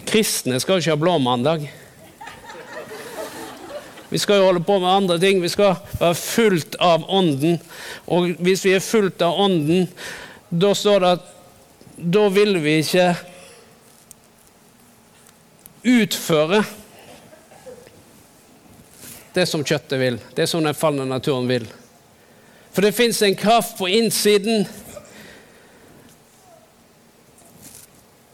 Kristne 0.09 0.61
skal 0.61 0.79
jo 0.79 0.85
ikke 0.85 0.97
ha 0.97 1.03
blåmandag. 1.03 1.69
Vi 4.09 4.19
skal 4.19 4.41
jo 4.41 4.47
holde 4.47 4.65
på 4.65 4.79
med 4.81 4.89
andre 4.89 5.19
ting. 5.21 5.43
Vi 5.43 5.51
skal 5.53 5.77
være 6.01 6.15
fullt 6.17 6.79
av 6.81 7.05
Ånden. 7.13 7.59
Og 8.09 8.31
hvis 8.41 8.65
vi 8.65 8.73
er 8.73 8.85
fullt 8.85 9.21
av 9.23 9.37
Ånden, 9.37 9.89
da 10.49 10.73
står 10.75 11.05
det 11.05 11.11
at 11.19 11.27
da 11.99 12.29
vil 12.33 12.57
vi 12.63 12.79
ikke 12.81 13.09
utføre 15.89 16.63
det 19.39 19.47
som 19.47 19.65
kjøttet 19.65 20.01
vil, 20.01 20.19
det 20.35 20.49
som 20.51 20.65
den 20.65 20.77
falne 20.77 21.07
naturen 21.07 21.49
vil. 21.49 21.67
For 22.75 22.85
det 22.85 22.95
fins 22.97 23.23
en 23.23 23.37
kraft 23.39 23.79
på 23.79 23.89
innsiden 23.89 24.67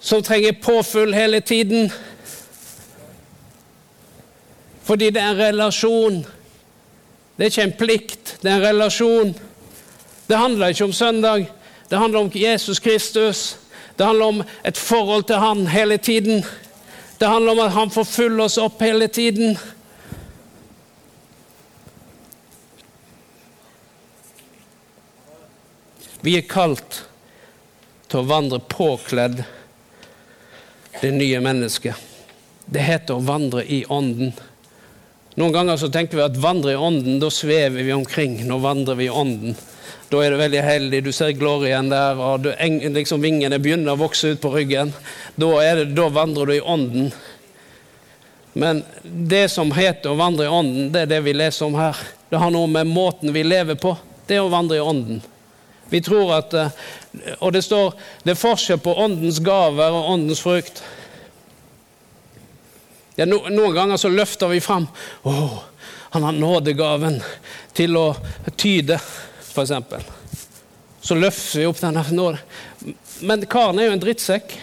som 0.05 0.23
trenger 0.23 0.57
påfyll 0.63 1.15
hele 1.17 1.41
tiden. 1.41 1.93
Fordi 4.85 5.11
det 5.11 5.21
er 5.21 5.33
en 5.33 5.41
relasjon. 5.41 6.19
Det 7.37 7.47
er 7.47 7.53
ikke 7.53 7.69
en 7.69 7.79
plikt, 7.79 8.37
det 8.43 8.51
er 8.51 8.59
en 8.59 8.67
relasjon. 8.69 9.35
Det 10.29 10.37
handler 10.37 10.73
ikke 10.73 10.85
om 10.85 10.93
søndag, 10.93 11.47
det 11.89 11.99
handler 11.99 12.21
om 12.21 12.31
Jesus 12.35 12.79
Kristus. 12.79 13.57
Det 13.97 14.07
handler 14.07 14.27
om 14.27 14.43
et 14.65 14.77
forhold 14.77 15.25
til 15.25 15.37
Han 15.37 15.67
hele 15.67 15.97
tiden. 15.97 16.45
Det 17.21 17.29
handler 17.29 17.53
om 17.53 17.59
at 17.59 17.73
Han 17.73 17.91
får 17.91 18.05
fylle 18.05 18.43
oss 18.43 18.59
opp 18.59 18.83
hele 18.83 19.07
tiden. 19.07 19.59
Vi 26.25 26.39
er 26.39 26.47
kalt 26.49 27.03
til 28.09 28.23
å 28.23 28.29
vandre 28.29 28.63
påkledd 28.65 29.43
det 31.03 31.11
nye 31.13 31.41
mennesket. 31.45 31.99
Det 32.65 32.81
heter 32.81 33.19
å 33.19 33.25
vandre 33.27 33.61
i 33.69 33.83
Ånden. 33.93 34.33
Noen 35.35 35.53
ganger 35.53 35.77
så 35.77 35.91
tenker 35.93 36.17
vi 36.17 36.25
at 36.25 36.37
vandre 36.39 36.73
i 36.73 36.79
ånden, 36.79 37.19
da 37.19 37.27
svever 37.33 37.83
vi 37.83 37.93
omkring. 37.93 38.37
Nå 38.47 38.61
vandrer 38.63 38.95
vi 38.95 39.09
i 39.09 39.11
ånden. 39.11 39.57
Da 40.09 40.21
er 40.23 40.31
du 40.31 40.39
veldig 40.39 40.63
heldig, 40.63 41.01
du 41.03 41.11
ser 41.13 41.35
glorien 41.35 41.89
der, 41.91 42.21
og 42.23 42.45
du, 42.45 42.53
liksom 42.95 43.25
vingene 43.25 43.59
begynner 43.59 43.97
å 43.97 44.03
vokse 44.05 44.31
ut 44.31 44.41
på 44.41 44.53
ryggen. 44.55 44.93
Da, 45.35 45.49
det, 45.75 45.89
da 45.97 46.07
vandrer 46.15 46.47
du 46.47 46.55
i 46.55 46.63
ånden. 46.63 47.11
Men 48.55 48.85
det 49.03 49.49
som 49.51 49.75
heter 49.75 50.13
å 50.13 50.21
vandre 50.23 50.47
i 50.47 50.55
ånden, 50.55 50.93
det 50.95 51.03
er 51.03 51.13
det 51.17 51.23
vi 51.27 51.35
leser 51.35 51.67
om 51.67 51.77
her. 51.83 51.99
Det 52.31 52.39
har 52.39 52.55
noe 52.55 52.71
med 52.71 52.87
måten 52.95 53.35
vi 53.35 53.43
lever 53.43 53.75
på. 53.75 53.97
Det 54.29 54.39
er 54.39 54.47
å 54.47 54.53
vandre 54.55 54.79
i 54.79 54.87
ånden. 54.87 55.19
Vi 55.95 56.01
tror 56.03 56.33
at, 56.35 56.55
eh, 56.55 56.69
Og 57.39 57.53
det 57.53 57.63
står 57.63 57.93
det 58.25 58.33
er 58.33 58.39
forskjell 58.39 58.81
på 58.83 58.97
åndens 58.99 59.39
gaver 59.39 59.95
og 59.95 60.09
åndens 60.11 60.41
frukt. 60.43 60.81
Ja, 63.15 63.29
no, 63.31 63.45
noen 63.47 63.77
ganger 63.77 64.01
så 64.03 64.11
løfter 64.11 64.51
vi 64.51 64.59
fram 64.59 64.89
Å, 65.23 65.35
han 66.17 66.27
har 66.27 66.35
nådegaven 66.35 67.21
til 67.79 67.95
å 67.95 68.09
tyde, 68.59 68.99
f.eks. 68.99 69.71
Så 70.99 71.15
løfter 71.15 71.63
vi 71.63 71.71
opp 71.71 71.79
denne 71.79 72.03
nåden. 72.11 72.95
Men 73.23 73.47
karen 73.47 73.79
er 73.79 73.87
jo 73.87 73.95
en 73.95 74.03
drittsekk. 74.03 74.57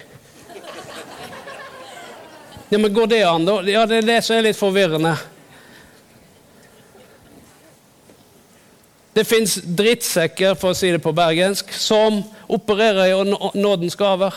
Ja, 2.72 2.78
men 2.78 2.92
Går 2.92 3.08
det 3.08 3.24
an, 3.24 3.48
da? 3.48 3.62
Ja, 3.72 3.86
Det 3.86 4.02
er 4.02 4.10
det 4.10 4.20
som 4.28 4.36
er 4.36 4.50
litt 4.50 4.60
forvirrende. 4.60 5.16
Det 9.14 9.26
fins 9.28 9.58
drittsekker, 9.66 10.56
for 10.56 10.72
å 10.72 10.78
si 10.78 10.94
det 10.94 11.02
på 11.04 11.12
bergensk, 11.12 11.74
som 11.76 12.22
opererer 12.48 13.12
i 13.12 13.60
nådens 13.60 13.98
gaver. 14.00 14.36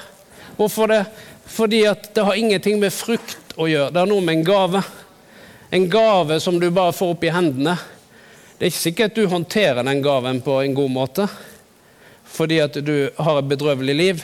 Hvorfor 0.57 0.91
det? 0.91 1.05
Fordi 1.47 1.85
at 1.87 2.09
det 2.15 2.25
har 2.27 2.35
ingenting 2.35 2.81
med 2.83 2.95
frukt 2.95 3.55
å 3.55 3.69
gjøre. 3.71 3.93
Det 3.95 4.03
har 4.03 4.11
noe 4.11 4.25
med 4.25 4.41
en 4.41 4.47
gave. 4.47 4.83
En 5.71 5.87
gave 5.91 6.41
som 6.43 6.59
du 6.59 6.67
bare 6.75 6.95
får 6.97 7.15
opp 7.15 7.27
i 7.27 7.33
hendene. 7.35 7.77
Det 8.59 8.67
er 8.67 8.73
ikke 8.73 8.83
sikkert 8.83 9.19
du 9.19 9.27
håndterer 9.31 9.87
den 9.87 10.03
gaven 10.03 10.43
på 10.43 10.59
en 10.63 10.75
god 10.75 10.91
måte. 10.91 11.29
fordi 12.35 12.59
at 12.59 12.75
du 12.83 13.11
har 13.19 13.39
et 13.39 13.49
bedrøvelig 13.49 13.95
liv. 13.95 14.23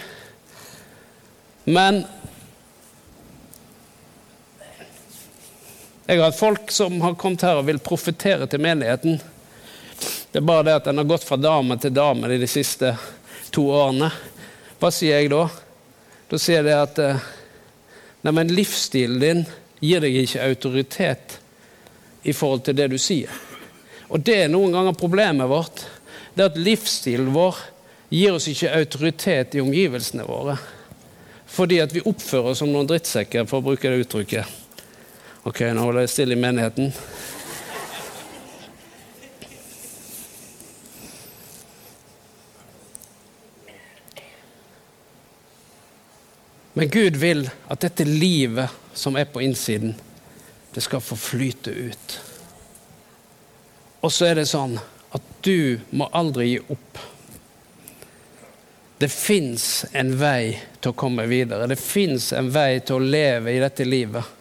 Men 1.64 2.02
jeg 6.08 6.18
har 6.18 6.24
hatt 6.24 6.38
folk 6.38 6.72
som 6.74 6.98
har 7.04 7.14
kommet 7.14 7.44
her 7.46 7.60
og 7.60 7.68
vil 7.68 7.78
profetere 7.78 8.48
til 8.50 8.64
menigheten. 8.64 9.20
Det 10.32 10.38
er 10.38 10.46
bare 10.46 10.62
det 10.62 10.76
at 10.78 10.84
den 10.84 10.98
har 10.98 11.08
gått 11.10 11.24
fra 11.26 11.36
dame 11.36 11.74
til 11.82 11.94
dame 11.94 12.28
de 12.30 12.46
siste 12.46 12.92
to 13.50 13.64
årene. 13.74 14.10
Hva 14.78 14.90
sier 14.94 15.18
jeg 15.18 15.32
da? 15.32 15.42
Da 16.30 16.38
sier 16.38 16.62
jeg 16.62 16.78
at 16.78 17.00
eh, 17.02 17.24
nei, 18.22 18.32
men 18.36 18.52
livsstilen 18.54 19.18
din 19.18 19.42
gir 19.82 20.04
deg 20.04 20.20
ikke 20.20 20.44
autoritet 20.46 21.38
i 22.22 22.34
forhold 22.36 22.62
til 22.68 22.78
det 22.78 22.86
du 22.92 22.98
sier. 23.00 23.32
Og 24.10 24.22
det 24.22 24.36
er 24.44 24.52
noen 24.52 24.74
ganger 24.76 24.94
problemet 24.98 25.50
vårt. 25.50 25.82
Det 26.34 26.44
er 26.44 26.52
at 26.52 26.62
livsstilen 26.62 27.32
vår 27.34 27.58
gir 28.10 28.36
oss 28.36 28.46
ikke 28.50 28.70
autoritet 28.78 29.58
i 29.58 29.64
omgivelsene 29.64 30.26
våre. 30.26 30.56
Fordi 31.50 31.80
at 31.82 31.94
vi 31.94 32.06
oppfører 32.06 32.52
oss 32.52 32.62
som 32.62 32.70
noen 32.70 32.86
drittsekker, 32.86 33.48
for 33.50 33.58
å 33.58 33.66
bruke 33.72 33.90
det 33.90 34.04
uttrykket. 34.04 34.58
Ok, 35.42 35.64
nå 35.74 35.82
holder 35.82 36.06
jeg 36.06 36.14
stille 36.14 36.38
i 36.38 36.42
menigheten. 36.42 36.92
Men 46.72 46.88
Gud 46.88 47.16
vil 47.16 47.48
at 47.68 47.82
dette 47.82 48.06
livet 48.06 48.70
som 48.94 49.16
er 49.16 49.26
på 49.30 49.42
innsiden, 49.42 49.94
det 50.74 50.80
skal 50.80 51.02
få 51.02 51.16
flyte 51.18 51.70
ut. 51.70 52.18
Og 54.00 54.12
så 54.12 54.30
er 54.30 54.38
det 54.38 54.48
sånn 54.48 54.78
at 55.10 55.24
du 55.44 55.80
må 55.90 56.06
aldri 56.14 56.52
gi 56.52 56.60
opp. 56.70 57.00
Det 59.00 59.08
fins 59.08 59.84
en 59.96 60.12
vei 60.20 60.54
til 60.80 60.92
å 60.92 60.98
komme 61.02 61.26
videre. 61.28 61.66
Det 61.66 61.78
fins 61.80 62.30
en 62.36 62.50
vei 62.52 62.82
til 62.84 63.00
å 63.00 63.10
leve 63.16 63.54
i 63.54 63.62
dette 63.62 63.84
livet. 63.88 64.36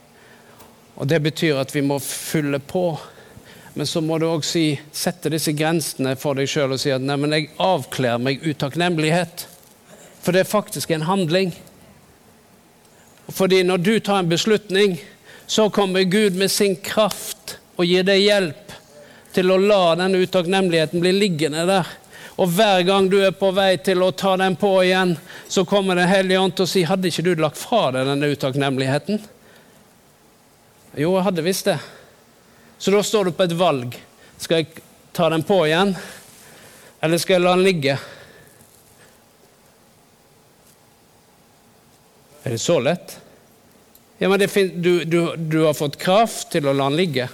Og 1.00 1.08
Det 1.08 1.20
betyr 1.24 1.62
at 1.62 1.72
vi 1.76 1.82
må 1.82 1.96
fylle 2.04 2.60
på. 2.60 3.00
Men 3.74 3.88
så 3.88 4.02
må 4.04 4.18
du 4.20 4.28
òg 4.28 4.44
si, 4.44 4.74
sette 4.92 5.32
disse 5.32 5.54
grensene 5.56 6.18
for 6.20 6.36
deg 6.36 6.50
sjøl 6.52 6.76
og 6.76 6.82
si 6.82 6.92
at 6.92 7.04
nei, 7.04 7.16
men 7.16 7.36
jeg 7.36 7.52
avkler 7.64 8.20
meg 8.20 8.44
utakknemlighet. 8.44 9.46
For 10.20 10.36
det 10.36 10.44
er 10.44 10.52
faktisk 10.52 10.92
en 10.92 11.08
handling. 11.08 11.54
Fordi 13.32 13.64
når 13.64 13.78
du 13.78 13.94
tar 14.00 14.20
en 14.20 14.30
beslutning, 14.30 14.98
så 15.48 15.70
kommer 15.70 16.04
Gud 16.04 16.36
med 16.36 16.52
sin 16.52 16.76
kraft 16.76 17.58
og 17.76 17.86
gir 17.86 18.04
deg 18.06 18.22
hjelp 18.22 18.76
til 19.34 19.52
å 19.54 19.58
la 19.62 19.96
denne 20.00 20.22
utakknemligheten 20.26 21.02
bli 21.02 21.14
liggende 21.16 21.66
der. 21.70 21.88
Og 22.40 22.52
hver 22.56 22.84
gang 22.88 23.10
du 23.12 23.18
er 23.20 23.36
på 23.36 23.52
vei 23.52 23.74
til 23.84 24.04
å 24.04 24.12
ta 24.16 24.36
den 24.40 24.56
på 24.60 24.72
igjen, 24.84 25.16
så 25.48 25.66
kommer 25.68 25.96
Den 25.96 26.08
hellige 26.08 26.40
ånd 26.40 26.56
til 26.56 26.64
å 26.64 26.72
si 26.72 26.86
Hadde 26.88 27.10
ikke 27.12 27.26
du 27.26 27.34
lagt 27.36 27.60
fra 27.60 27.90
deg 27.92 28.08
denne 28.08 28.30
utakknemligheten? 28.32 29.20
Jo, 30.96 31.12
jeg 31.18 31.26
hadde 31.28 31.46
visst 31.46 31.68
det. 31.68 31.78
Så 32.80 32.92
da 32.96 33.04
står 33.04 33.30
du 33.30 33.32
på 33.36 33.44
et 33.44 33.58
valg. 33.60 33.98
Skal 34.40 34.64
jeg 34.64 34.86
ta 35.14 35.28
den 35.30 35.44
på 35.44 35.58
igjen, 35.68 35.92
eller 37.04 37.20
skal 37.20 37.38
jeg 37.38 37.44
la 37.44 37.58
den 37.58 37.68
ligge? 37.68 37.98
Er 42.50 42.52
det 42.52 42.60
så 42.60 42.80
lett? 42.80 43.20
Ja, 44.18 44.30
men 44.30 44.40
du, 44.82 45.06
du, 45.06 45.36
du 45.38 45.60
har 45.64 45.74
fått 45.78 46.00
kraft 46.02 46.48
til 46.50 46.66
å 46.66 46.72
la 46.74 46.88
den 46.90 46.96
ligge. 46.98 47.28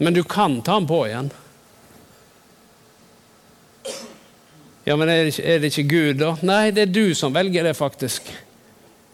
Men 0.00 0.16
du 0.16 0.22
kan 0.24 0.62
ta 0.64 0.78
den 0.78 0.86
på 0.88 1.02
igjen. 1.04 1.28
Ja, 4.88 4.96
men 4.96 5.12
er 5.12 5.20
det, 5.20 5.34
ikke, 5.34 5.44
er 5.44 5.60
det 5.60 5.70
ikke 5.74 5.84
Gud, 5.90 6.16
da? 6.22 6.30
Nei, 6.48 6.72
det 6.72 6.86
er 6.86 6.96
du 6.96 7.12
som 7.12 7.36
velger 7.36 7.68
det, 7.68 7.74
faktisk. 7.76 8.32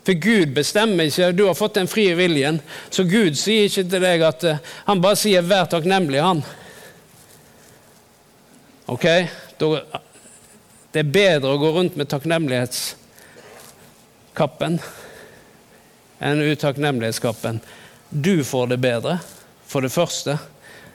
For 0.07 0.22
Gud 0.22 0.55
bestemmer 0.55 1.11
ikke, 1.11 1.32
du 1.34 1.45
har 1.49 1.59
fått 1.59 1.82
den 1.82 1.91
frie 1.91 2.14
viljen. 2.14 2.62
Så 2.95 3.09
Gud 3.11 3.34
sier 3.43 3.66
ikke 3.66 3.88
til 3.91 4.07
deg 4.07 4.24
at 4.30 4.47
uh, 4.47 4.62
Han 4.86 5.03
bare 5.03 5.18
sier 5.18 5.43
'vær 5.43 5.66
takknemlig', 5.74 6.22
han. 6.22 6.47
Ok? 8.86 9.07
det 10.95 11.03
er 11.03 11.14
bedre 11.18 11.59
å 11.59 11.59
gå 11.59 11.74
rundt 11.74 11.99
med 11.99 12.07
takknemlighetskappen 14.41 14.80
enn 16.20 16.41
utakknemlighetskappen. 16.41 17.61
Du 18.11 18.45
får 18.45 18.66
det 18.66 18.76
bedre, 18.76 19.18
for 19.66 19.84
det 19.84 19.93
første. 19.93 20.38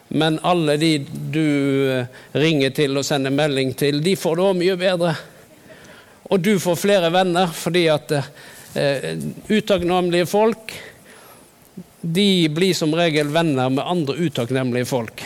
Men 0.07 0.39
alle 0.43 0.77
de 0.77 0.91
du 1.33 1.89
eh, 1.89 2.05
ringer 2.31 2.73
til 2.75 2.97
og 2.97 3.05
sender 3.05 3.33
melding 3.33 3.73
til, 3.77 4.03
de 4.05 4.15
får 4.15 4.35
det 4.37 4.45
òg 4.45 4.59
mye 4.59 4.75
bedre. 4.77 5.13
Og 6.29 6.41
du 6.41 6.59
får 6.61 6.77
flere 6.77 7.09
venner 7.13 7.49
fordi 7.53 7.87
at 7.89 8.13
eh, 8.13 9.15
utakknemlige 9.49 10.29
folk 10.29 10.75
de 12.01 12.45
blir 12.53 12.77
som 12.77 12.93
regel 12.93 13.31
venner 13.33 13.71
med 13.73 13.81
andre 13.81 14.13
utakknemlige 14.27 14.85
folk. 14.85 15.23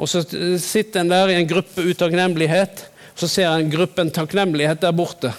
Og 0.00 0.08
så 0.08 0.22
sitter 0.24 1.02
en 1.02 1.12
der 1.12 1.28
i 1.28 1.36
en 1.36 1.50
gruppe 1.50 1.84
utakknemlighet, 1.84 2.86
så 3.18 3.28
ser 3.28 3.50
en 3.50 3.68
gruppen 3.68 4.12
takknemlighet 4.14 4.80
der 4.80 4.96
borte. 4.96 5.34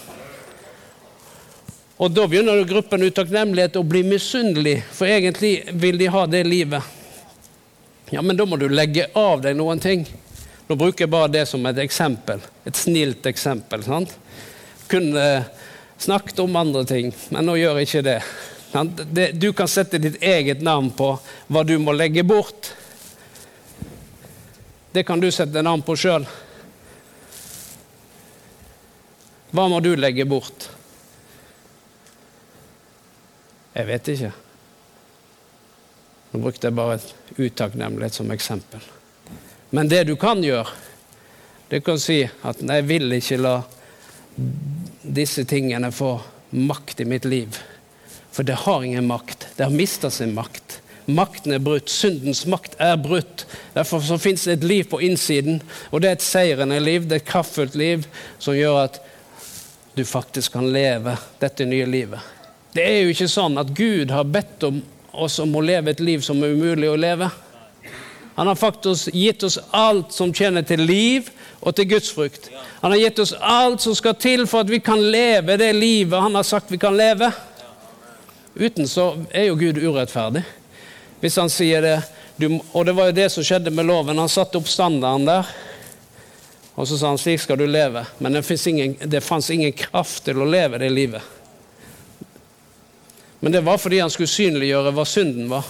Og 2.00 2.12
da 2.16 2.24
begynner 2.32 2.62
gruppen 2.64 3.04
utakknemlighet 3.04 3.76
å 3.76 3.84
bli 3.84 4.06
misunnelig, 4.08 4.78
for 4.96 5.12
egentlig 5.12 5.66
vil 5.76 5.98
de 6.00 6.08
ha 6.08 6.24
det 6.32 6.46
livet. 6.48 6.96
Ja, 8.10 8.24
men 8.24 8.40
da 8.40 8.46
må 8.48 8.56
du 8.58 8.70
legge 8.72 9.10
av 9.20 9.44
deg 9.44 9.58
noen 9.60 9.84
ting. 9.84 10.06
Nå 10.70 10.78
bruker 10.80 11.04
jeg 11.04 11.12
bare 11.12 11.32
det 11.34 11.44
som 11.50 11.66
et 11.68 11.82
eksempel. 11.84 12.40
Et 12.64 12.78
snilt 12.78 13.28
eksempel. 13.28 13.84
sant? 13.84 14.16
Kunne 14.88 15.26
snakket 16.00 16.40
om 16.40 16.56
andre 16.56 16.86
ting, 16.88 17.12
men 17.36 17.46
nå 17.46 17.58
gjør 17.60 17.82
jeg 17.82 17.90
ikke 17.90 18.06
det. 18.08 18.18
Du 19.36 19.52
kan 19.54 19.68
sette 19.68 20.00
ditt 20.00 20.24
eget 20.24 20.64
navn 20.64 20.94
på 20.96 21.12
hva 21.52 21.68
du 21.68 21.76
må 21.84 21.92
legge 21.92 22.24
bort. 22.24 22.72
Det 24.96 25.04
kan 25.04 25.20
du 25.20 25.28
sette 25.36 25.62
navn 25.66 25.84
på 25.84 26.00
sjøl. 26.00 26.24
Hva 29.52 29.68
må 29.68 29.84
du 29.84 29.96
legge 30.00 30.24
bort? 30.30 30.79
Jeg 33.80 33.88
vet 33.88 34.08
ikke. 34.12 34.32
Nå 36.30 36.40
brukte 36.44 36.68
jeg 36.68 36.76
bare 36.76 36.98
utakknemlighet 37.38 38.18
som 38.18 38.32
eksempel. 38.36 38.84
Men 39.72 39.88
det 39.88 40.04
du 40.10 40.18
kan 40.20 40.42
gjøre, 40.44 40.68
det 41.70 41.80
kan 41.86 42.02
si 42.02 42.24
at 42.26 42.60
jeg 42.60 42.88
vil 42.90 43.14
ikke 43.16 43.38
la 43.40 43.56
disse 45.04 45.46
tingene 45.48 45.94
få 45.96 46.18
makt 46.50 47.06
i 47.06 47.08
mitt 47.08 47.28
liv. 47.30 47.56
For 48.36 48.44
det 48.44 48.66
har 48.66 48.84
ingen 48.84 49.08
makt. 49.08 49.48
Det 49.56 49.64
har 49.64 49.74
mista 49.74 50.12
sin 50.12 50.34
makt. 50.36 50.82
Makten 51.06 51.56
er 51.56 51.64
brutt. 51.64 51.90
Syndens 51.90 52.44
makt 52.50 52.76
er 52.84 52.98
brutt. 53.00 53.46
Derfor 53.78 54.04
så 54.04 54.18
fins 54.20 54.44
det 54.44 54.58
et 54.58 54.68
liv 54.68 54.90
på 54.92 55.00
innsiden, 55.06 55.62
og 55.90 56.02
det 56.02 56.10
er 56.10 56.18
et 56.20 56.26
seirende 56.26 56.82
liv, 56.84 57.08
det 57.08 57.16
er 57.16 57.24
et 57.24 57.32
kraftfullt 57.32 57.78
liv 57.80 58.04
som 58.42 58.58
gjør 58.58 58.84
at 58.84 59.00
du 59.96 60.04
faktisk 60.06 60.58
kan 60.58 60.68
leve 60.74 61.16
dette 61.40 61.66
nye 61.66 61.88
livet. 61.90 62.39
Det 62.74 62.86
er 62.86 63.00
jo 63.02 63.14
ikke 63.14 63.30
sånn 63.32 63.58
at 63.58 63.72
Gud 63.74 64.12
har 64.14 64.28
bedt 64.30 64.64
om 64.68 64.82
oss 65.12 65.40
om 65.42 65.56
å 65.58 65.62
leve 65.66 65.92
et 65.92 66.02
liv 66.04 66.22
som 66.22 66.42
er 66.44 66.54
umulig 66.54 66.90
å 66.90 66.98
leve. 67.00 67.30
Han 68.38 68.48
har 68.48 68.56
faktisk 68.56 69.10
gitt 69.16 69.44
oss 69.44 69.58
alt 69.76 70.14
som 70.16 70.32
tjener 70.34 70.64
til 70.64 70.84
liv 70.86 71.28
og 71.60 71.74
til 71.76 71.90
gudsfrukt. 71.90 72.46
Han 72.80 72.94
har 72.94 73.02
gitt 73.02 73.20
oss 73.20 73.34
alt 73.36 73.82
som 73.84 73.96
skal 73.98 74.16
til 74.16 74.46
for 74.48 74.64
at 74.64 74.70
vi 74.72 74.80
kan 74.80 75.02
leve 75.02 75.58
det 75.60 75.74
livet 75.76 76.22
han 76.22 76.38
har 76.38 76.46
sagt 76.48 76.72
vi 76.72 76.80
kan 76.80 76.96
leve. 76.96 77.32
Uten 78.56 78.88
så 78.88 79.12
er 79.32 79.50
jo 79.50 79.58
Gud 79.60 79.82
urettferdig. 79.82 80.46
Hvis 81.20 81.36
han 81.42 81.52
sier 81.52 81.84
det 81.84 81.98
Og 82.72 82.86
det 82.86 82.94
var 82.96 83.10
jo 83.10 83.18
det 83.18 83.26
som 83.34 83.44
skjedde 83.44 83.72
med 83.76 83.84
loven. 83.90 84.16
Han 84.18 84.30
satte 84.32 84.56
opp 84.56 84.68
standarden 84.72 85.26
der. 85.28 85.50
Og 86.80 86.88
så 86.88 86.96
sa 86.96 87.10
han 87.12 87.20
slik 87.20 87.42
skal 87.44 87.60
du 87.60 87.66
leve. 87.68 88.06
Men 88.24 88.38
det, 88.38 88.68
ingen, 88.68 88.96
ingen 89.52 89.74
kraft 89.76 90.24
til 90.24 90.40
å 90.40 90.48
leve 90.48 90.80
det 90.80 90.88
livet. 90.90 91.39
Men 93.40 93.52
det 93.52 93.62
var 93.66 93.80
fordi 93.80 94.02
han 94.04 94.12
skulle 94.12 94.32
synliggjøre 94.32 94.92
hva 94.96 95.06
synden 95.08 95.48
var. 95.52 95.68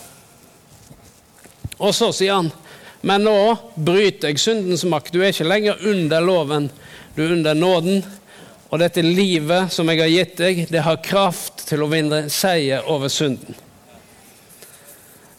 Og 1.80 1.94
så 1.96 2.10
sier 2.16 2.40
han, 2.40 2.50
men 3.02 3.24
nå 3.24 3.36
bryter 3.76 4.34
jeg 4.34 4.42
syndens 4.44 4.84
makt. 4.90 5.14
Du 5.14 5.22
er 5.22 5.32
ikke 5.32 5.48
lenger 5.48 5.84
under 5.88 6.24
loven, 6.24 6.68
du 7.16 7.24
er 7.24 7.36
under 7.38 7.56
nåden. 7.56 8.02
Og 8.70 8.82
dette 8.82 9.02
livet 9.02 9.72
som 9.74 9.90
jeg 9.90 10.02
har 10.02 10.12
gitt 10.12 10.36
deg, 10.38 10.66
det 10.70 10.84
har 10.86 11.00
kraft 11.02 11.64
til 11.70 11.82
å 11.86 11.90
vinne 11.90 12.26
seier 12.34 12.86
over 12.90 13.10
synden. 13.10 13.56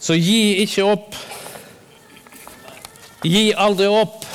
Så 0.01 0.17
gi 0.17 0.63
ikke 0.63 0.87
opp. 0.89 1.15
Gi 3.21 3.51
aldri 3.53 3.87
opp. 3.87 4.25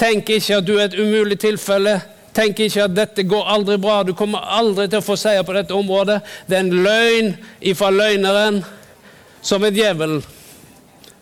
Tenk 0.00 0.32
ikke 0.32 0.62
at 0.62 0.66
du 0.66 0.78
er 0.78 0.86
et 0.88 0.96
umulig 0.96 1.36
tilfelle. 1.42 1.98
Tenk 2.32 2.62
ikke 2.64 2.86
at 2.86 2.94
dette 2.96 3.24
går 3.28 3.48
aldri 3.54 3.76
bra, 3.80 4.00
du 4.04 4.14
kommer 4.16 4.44
aldri 4.56 4.86
til 4.88 5.02
å 5.02 5.04
få 5.04 5.18
seier 5.20 5.44
på 5.44 5.52
dette 5.56 5.76
området. 5.76 6.22
Det 6.48 6.56
er 6.56 6.64
en 6.64 6.84
løgn 6.86 7.34
ifra 7.72 7.90
løgneren, 7.92 8.62
som 9.44 9.64
er 9.66 9.76
djevelen. 9.76 10.22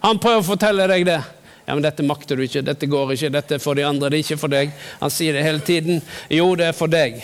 Han 0.04 0.20
prøver 0.22 0.44
å 0.44 0.48
fortelle 0.52 0.86
deg 0.92 1.08
det. 1.08 1.18
Ja, 1.66 1.74
men 1.74 1.82
dette 1.84 2.06
makter 2.06 2.38
du 2.38 2.44
ikke, 2.46 2.62
dette 2.66 2.88
går 2.90 3.12
ikke, 3.14 3.32
dette 3.34 3.58
er 3.58 3.62
for 3.62 3.78
de 3.78 3.84
andre, 3.86 4.08
det 4.11 4.20
er 4.20 4.24
ikke 4.24 4.40
for 4.40 4.52
deg. 4.54 4.72
Han 5.02 5.12
sier 5.12 5.36
det 5.36 5.44
hele 5.44 5.62
tiden. 5.66 6.00
Jo, 6.30 6.48
det 6.58 6.70
er 6.70 6.78
for 6.78 6.90
deg. 6.90 7.20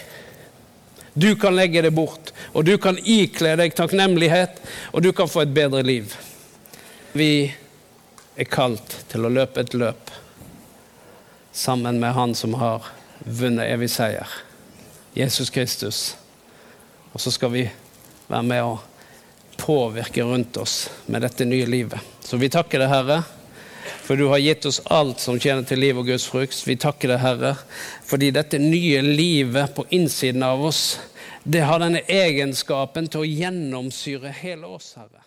Du 1.16 1.30
kan 1.40 1.56
legge 1.56 1.80
det 1.82 1.94
bort, 1.96 2.34
og 2.52 2.66
du 2.68 2.74
kan 2.82 2.98
ikle 3.00 3.54
deg 3.56 3.72
takknemlighet, 3.74 4.58
og 4.92 5.06
du 5.06 5.12
kan 5.16 5.30
få 5.30 5.46
et 5.46 5.54
bedre 5.56 5.80
liv. 5.86 6.12
Vi 7.16 7.30
er 8.36 8.50
kalt 8.50 8.98
til 9.08 9.24
å 9.24 9.32
løpe 9.32 9.62
et 9.62 9.74
løp 9.78 10.12
sammen 11.56 11.96
med 12.02 12.12
Han 12.12 12.34
som 12.36 12.52
har 12.60 12.84
vunnet 13.24 13.70
evig 13.72 13.90
seier, 13.92 14.28
Jesus 15.16 15.50
Kristus. 15.50 16.16
Og 17.12 17.22
så 17.22 17.32
skal 17.32 17.52
vi 17.54 17.64
være 18.28 18.44
med 18.44 18.62
å 18.64 18.76
påvirke 19.56 20.24
rundt 20.26 20.56
oss 20.60 20.86
med 21.06 21.24
dette 21.24 21.46
nye 21.48 21.66
livet. 21.66 22.00
Så 22.20 22.36
vi 22.36 22.50
takker 22.52 22.82
deg, 22.82 22.92
Herre, 22.92 23.22
for 24.06 24.18
du 24.18 24.28
har 24.30 24.42
gitt 24.42 24.66
oss 24.68 24.82
alt 24.92 25.22
som 25.22 25.40
tjener 25.40 25.64
til 25.66 25.80
liv 25.82 25.98
og 25.98 26.08
Guds 26.10 26.26
frukt. 26.28 26.58
Vi 26.66 26.76
takker 26.78 27.14
deg, 27.14 27.22
Herre, 27.22 27.54
fordi 28.06 28.32
dette 28.34 28.60
nye 28.62 29.02
livet 29.02 29.74
på 29.74 29.86
innsiden 29.96 30.44
av 30.46 30.64
oss, 30.68 30.98
det 31.42 31.64
har 31.66 31.80
denne 31.82 32.02
egenskapen 32.10 33.08
til 33.10 33.22
å 33.22 33.30
gjennomsyre 33.30 34.34
hele 34.42 34.68
oss, 34.76 34.92
Herre. 34.98 35.25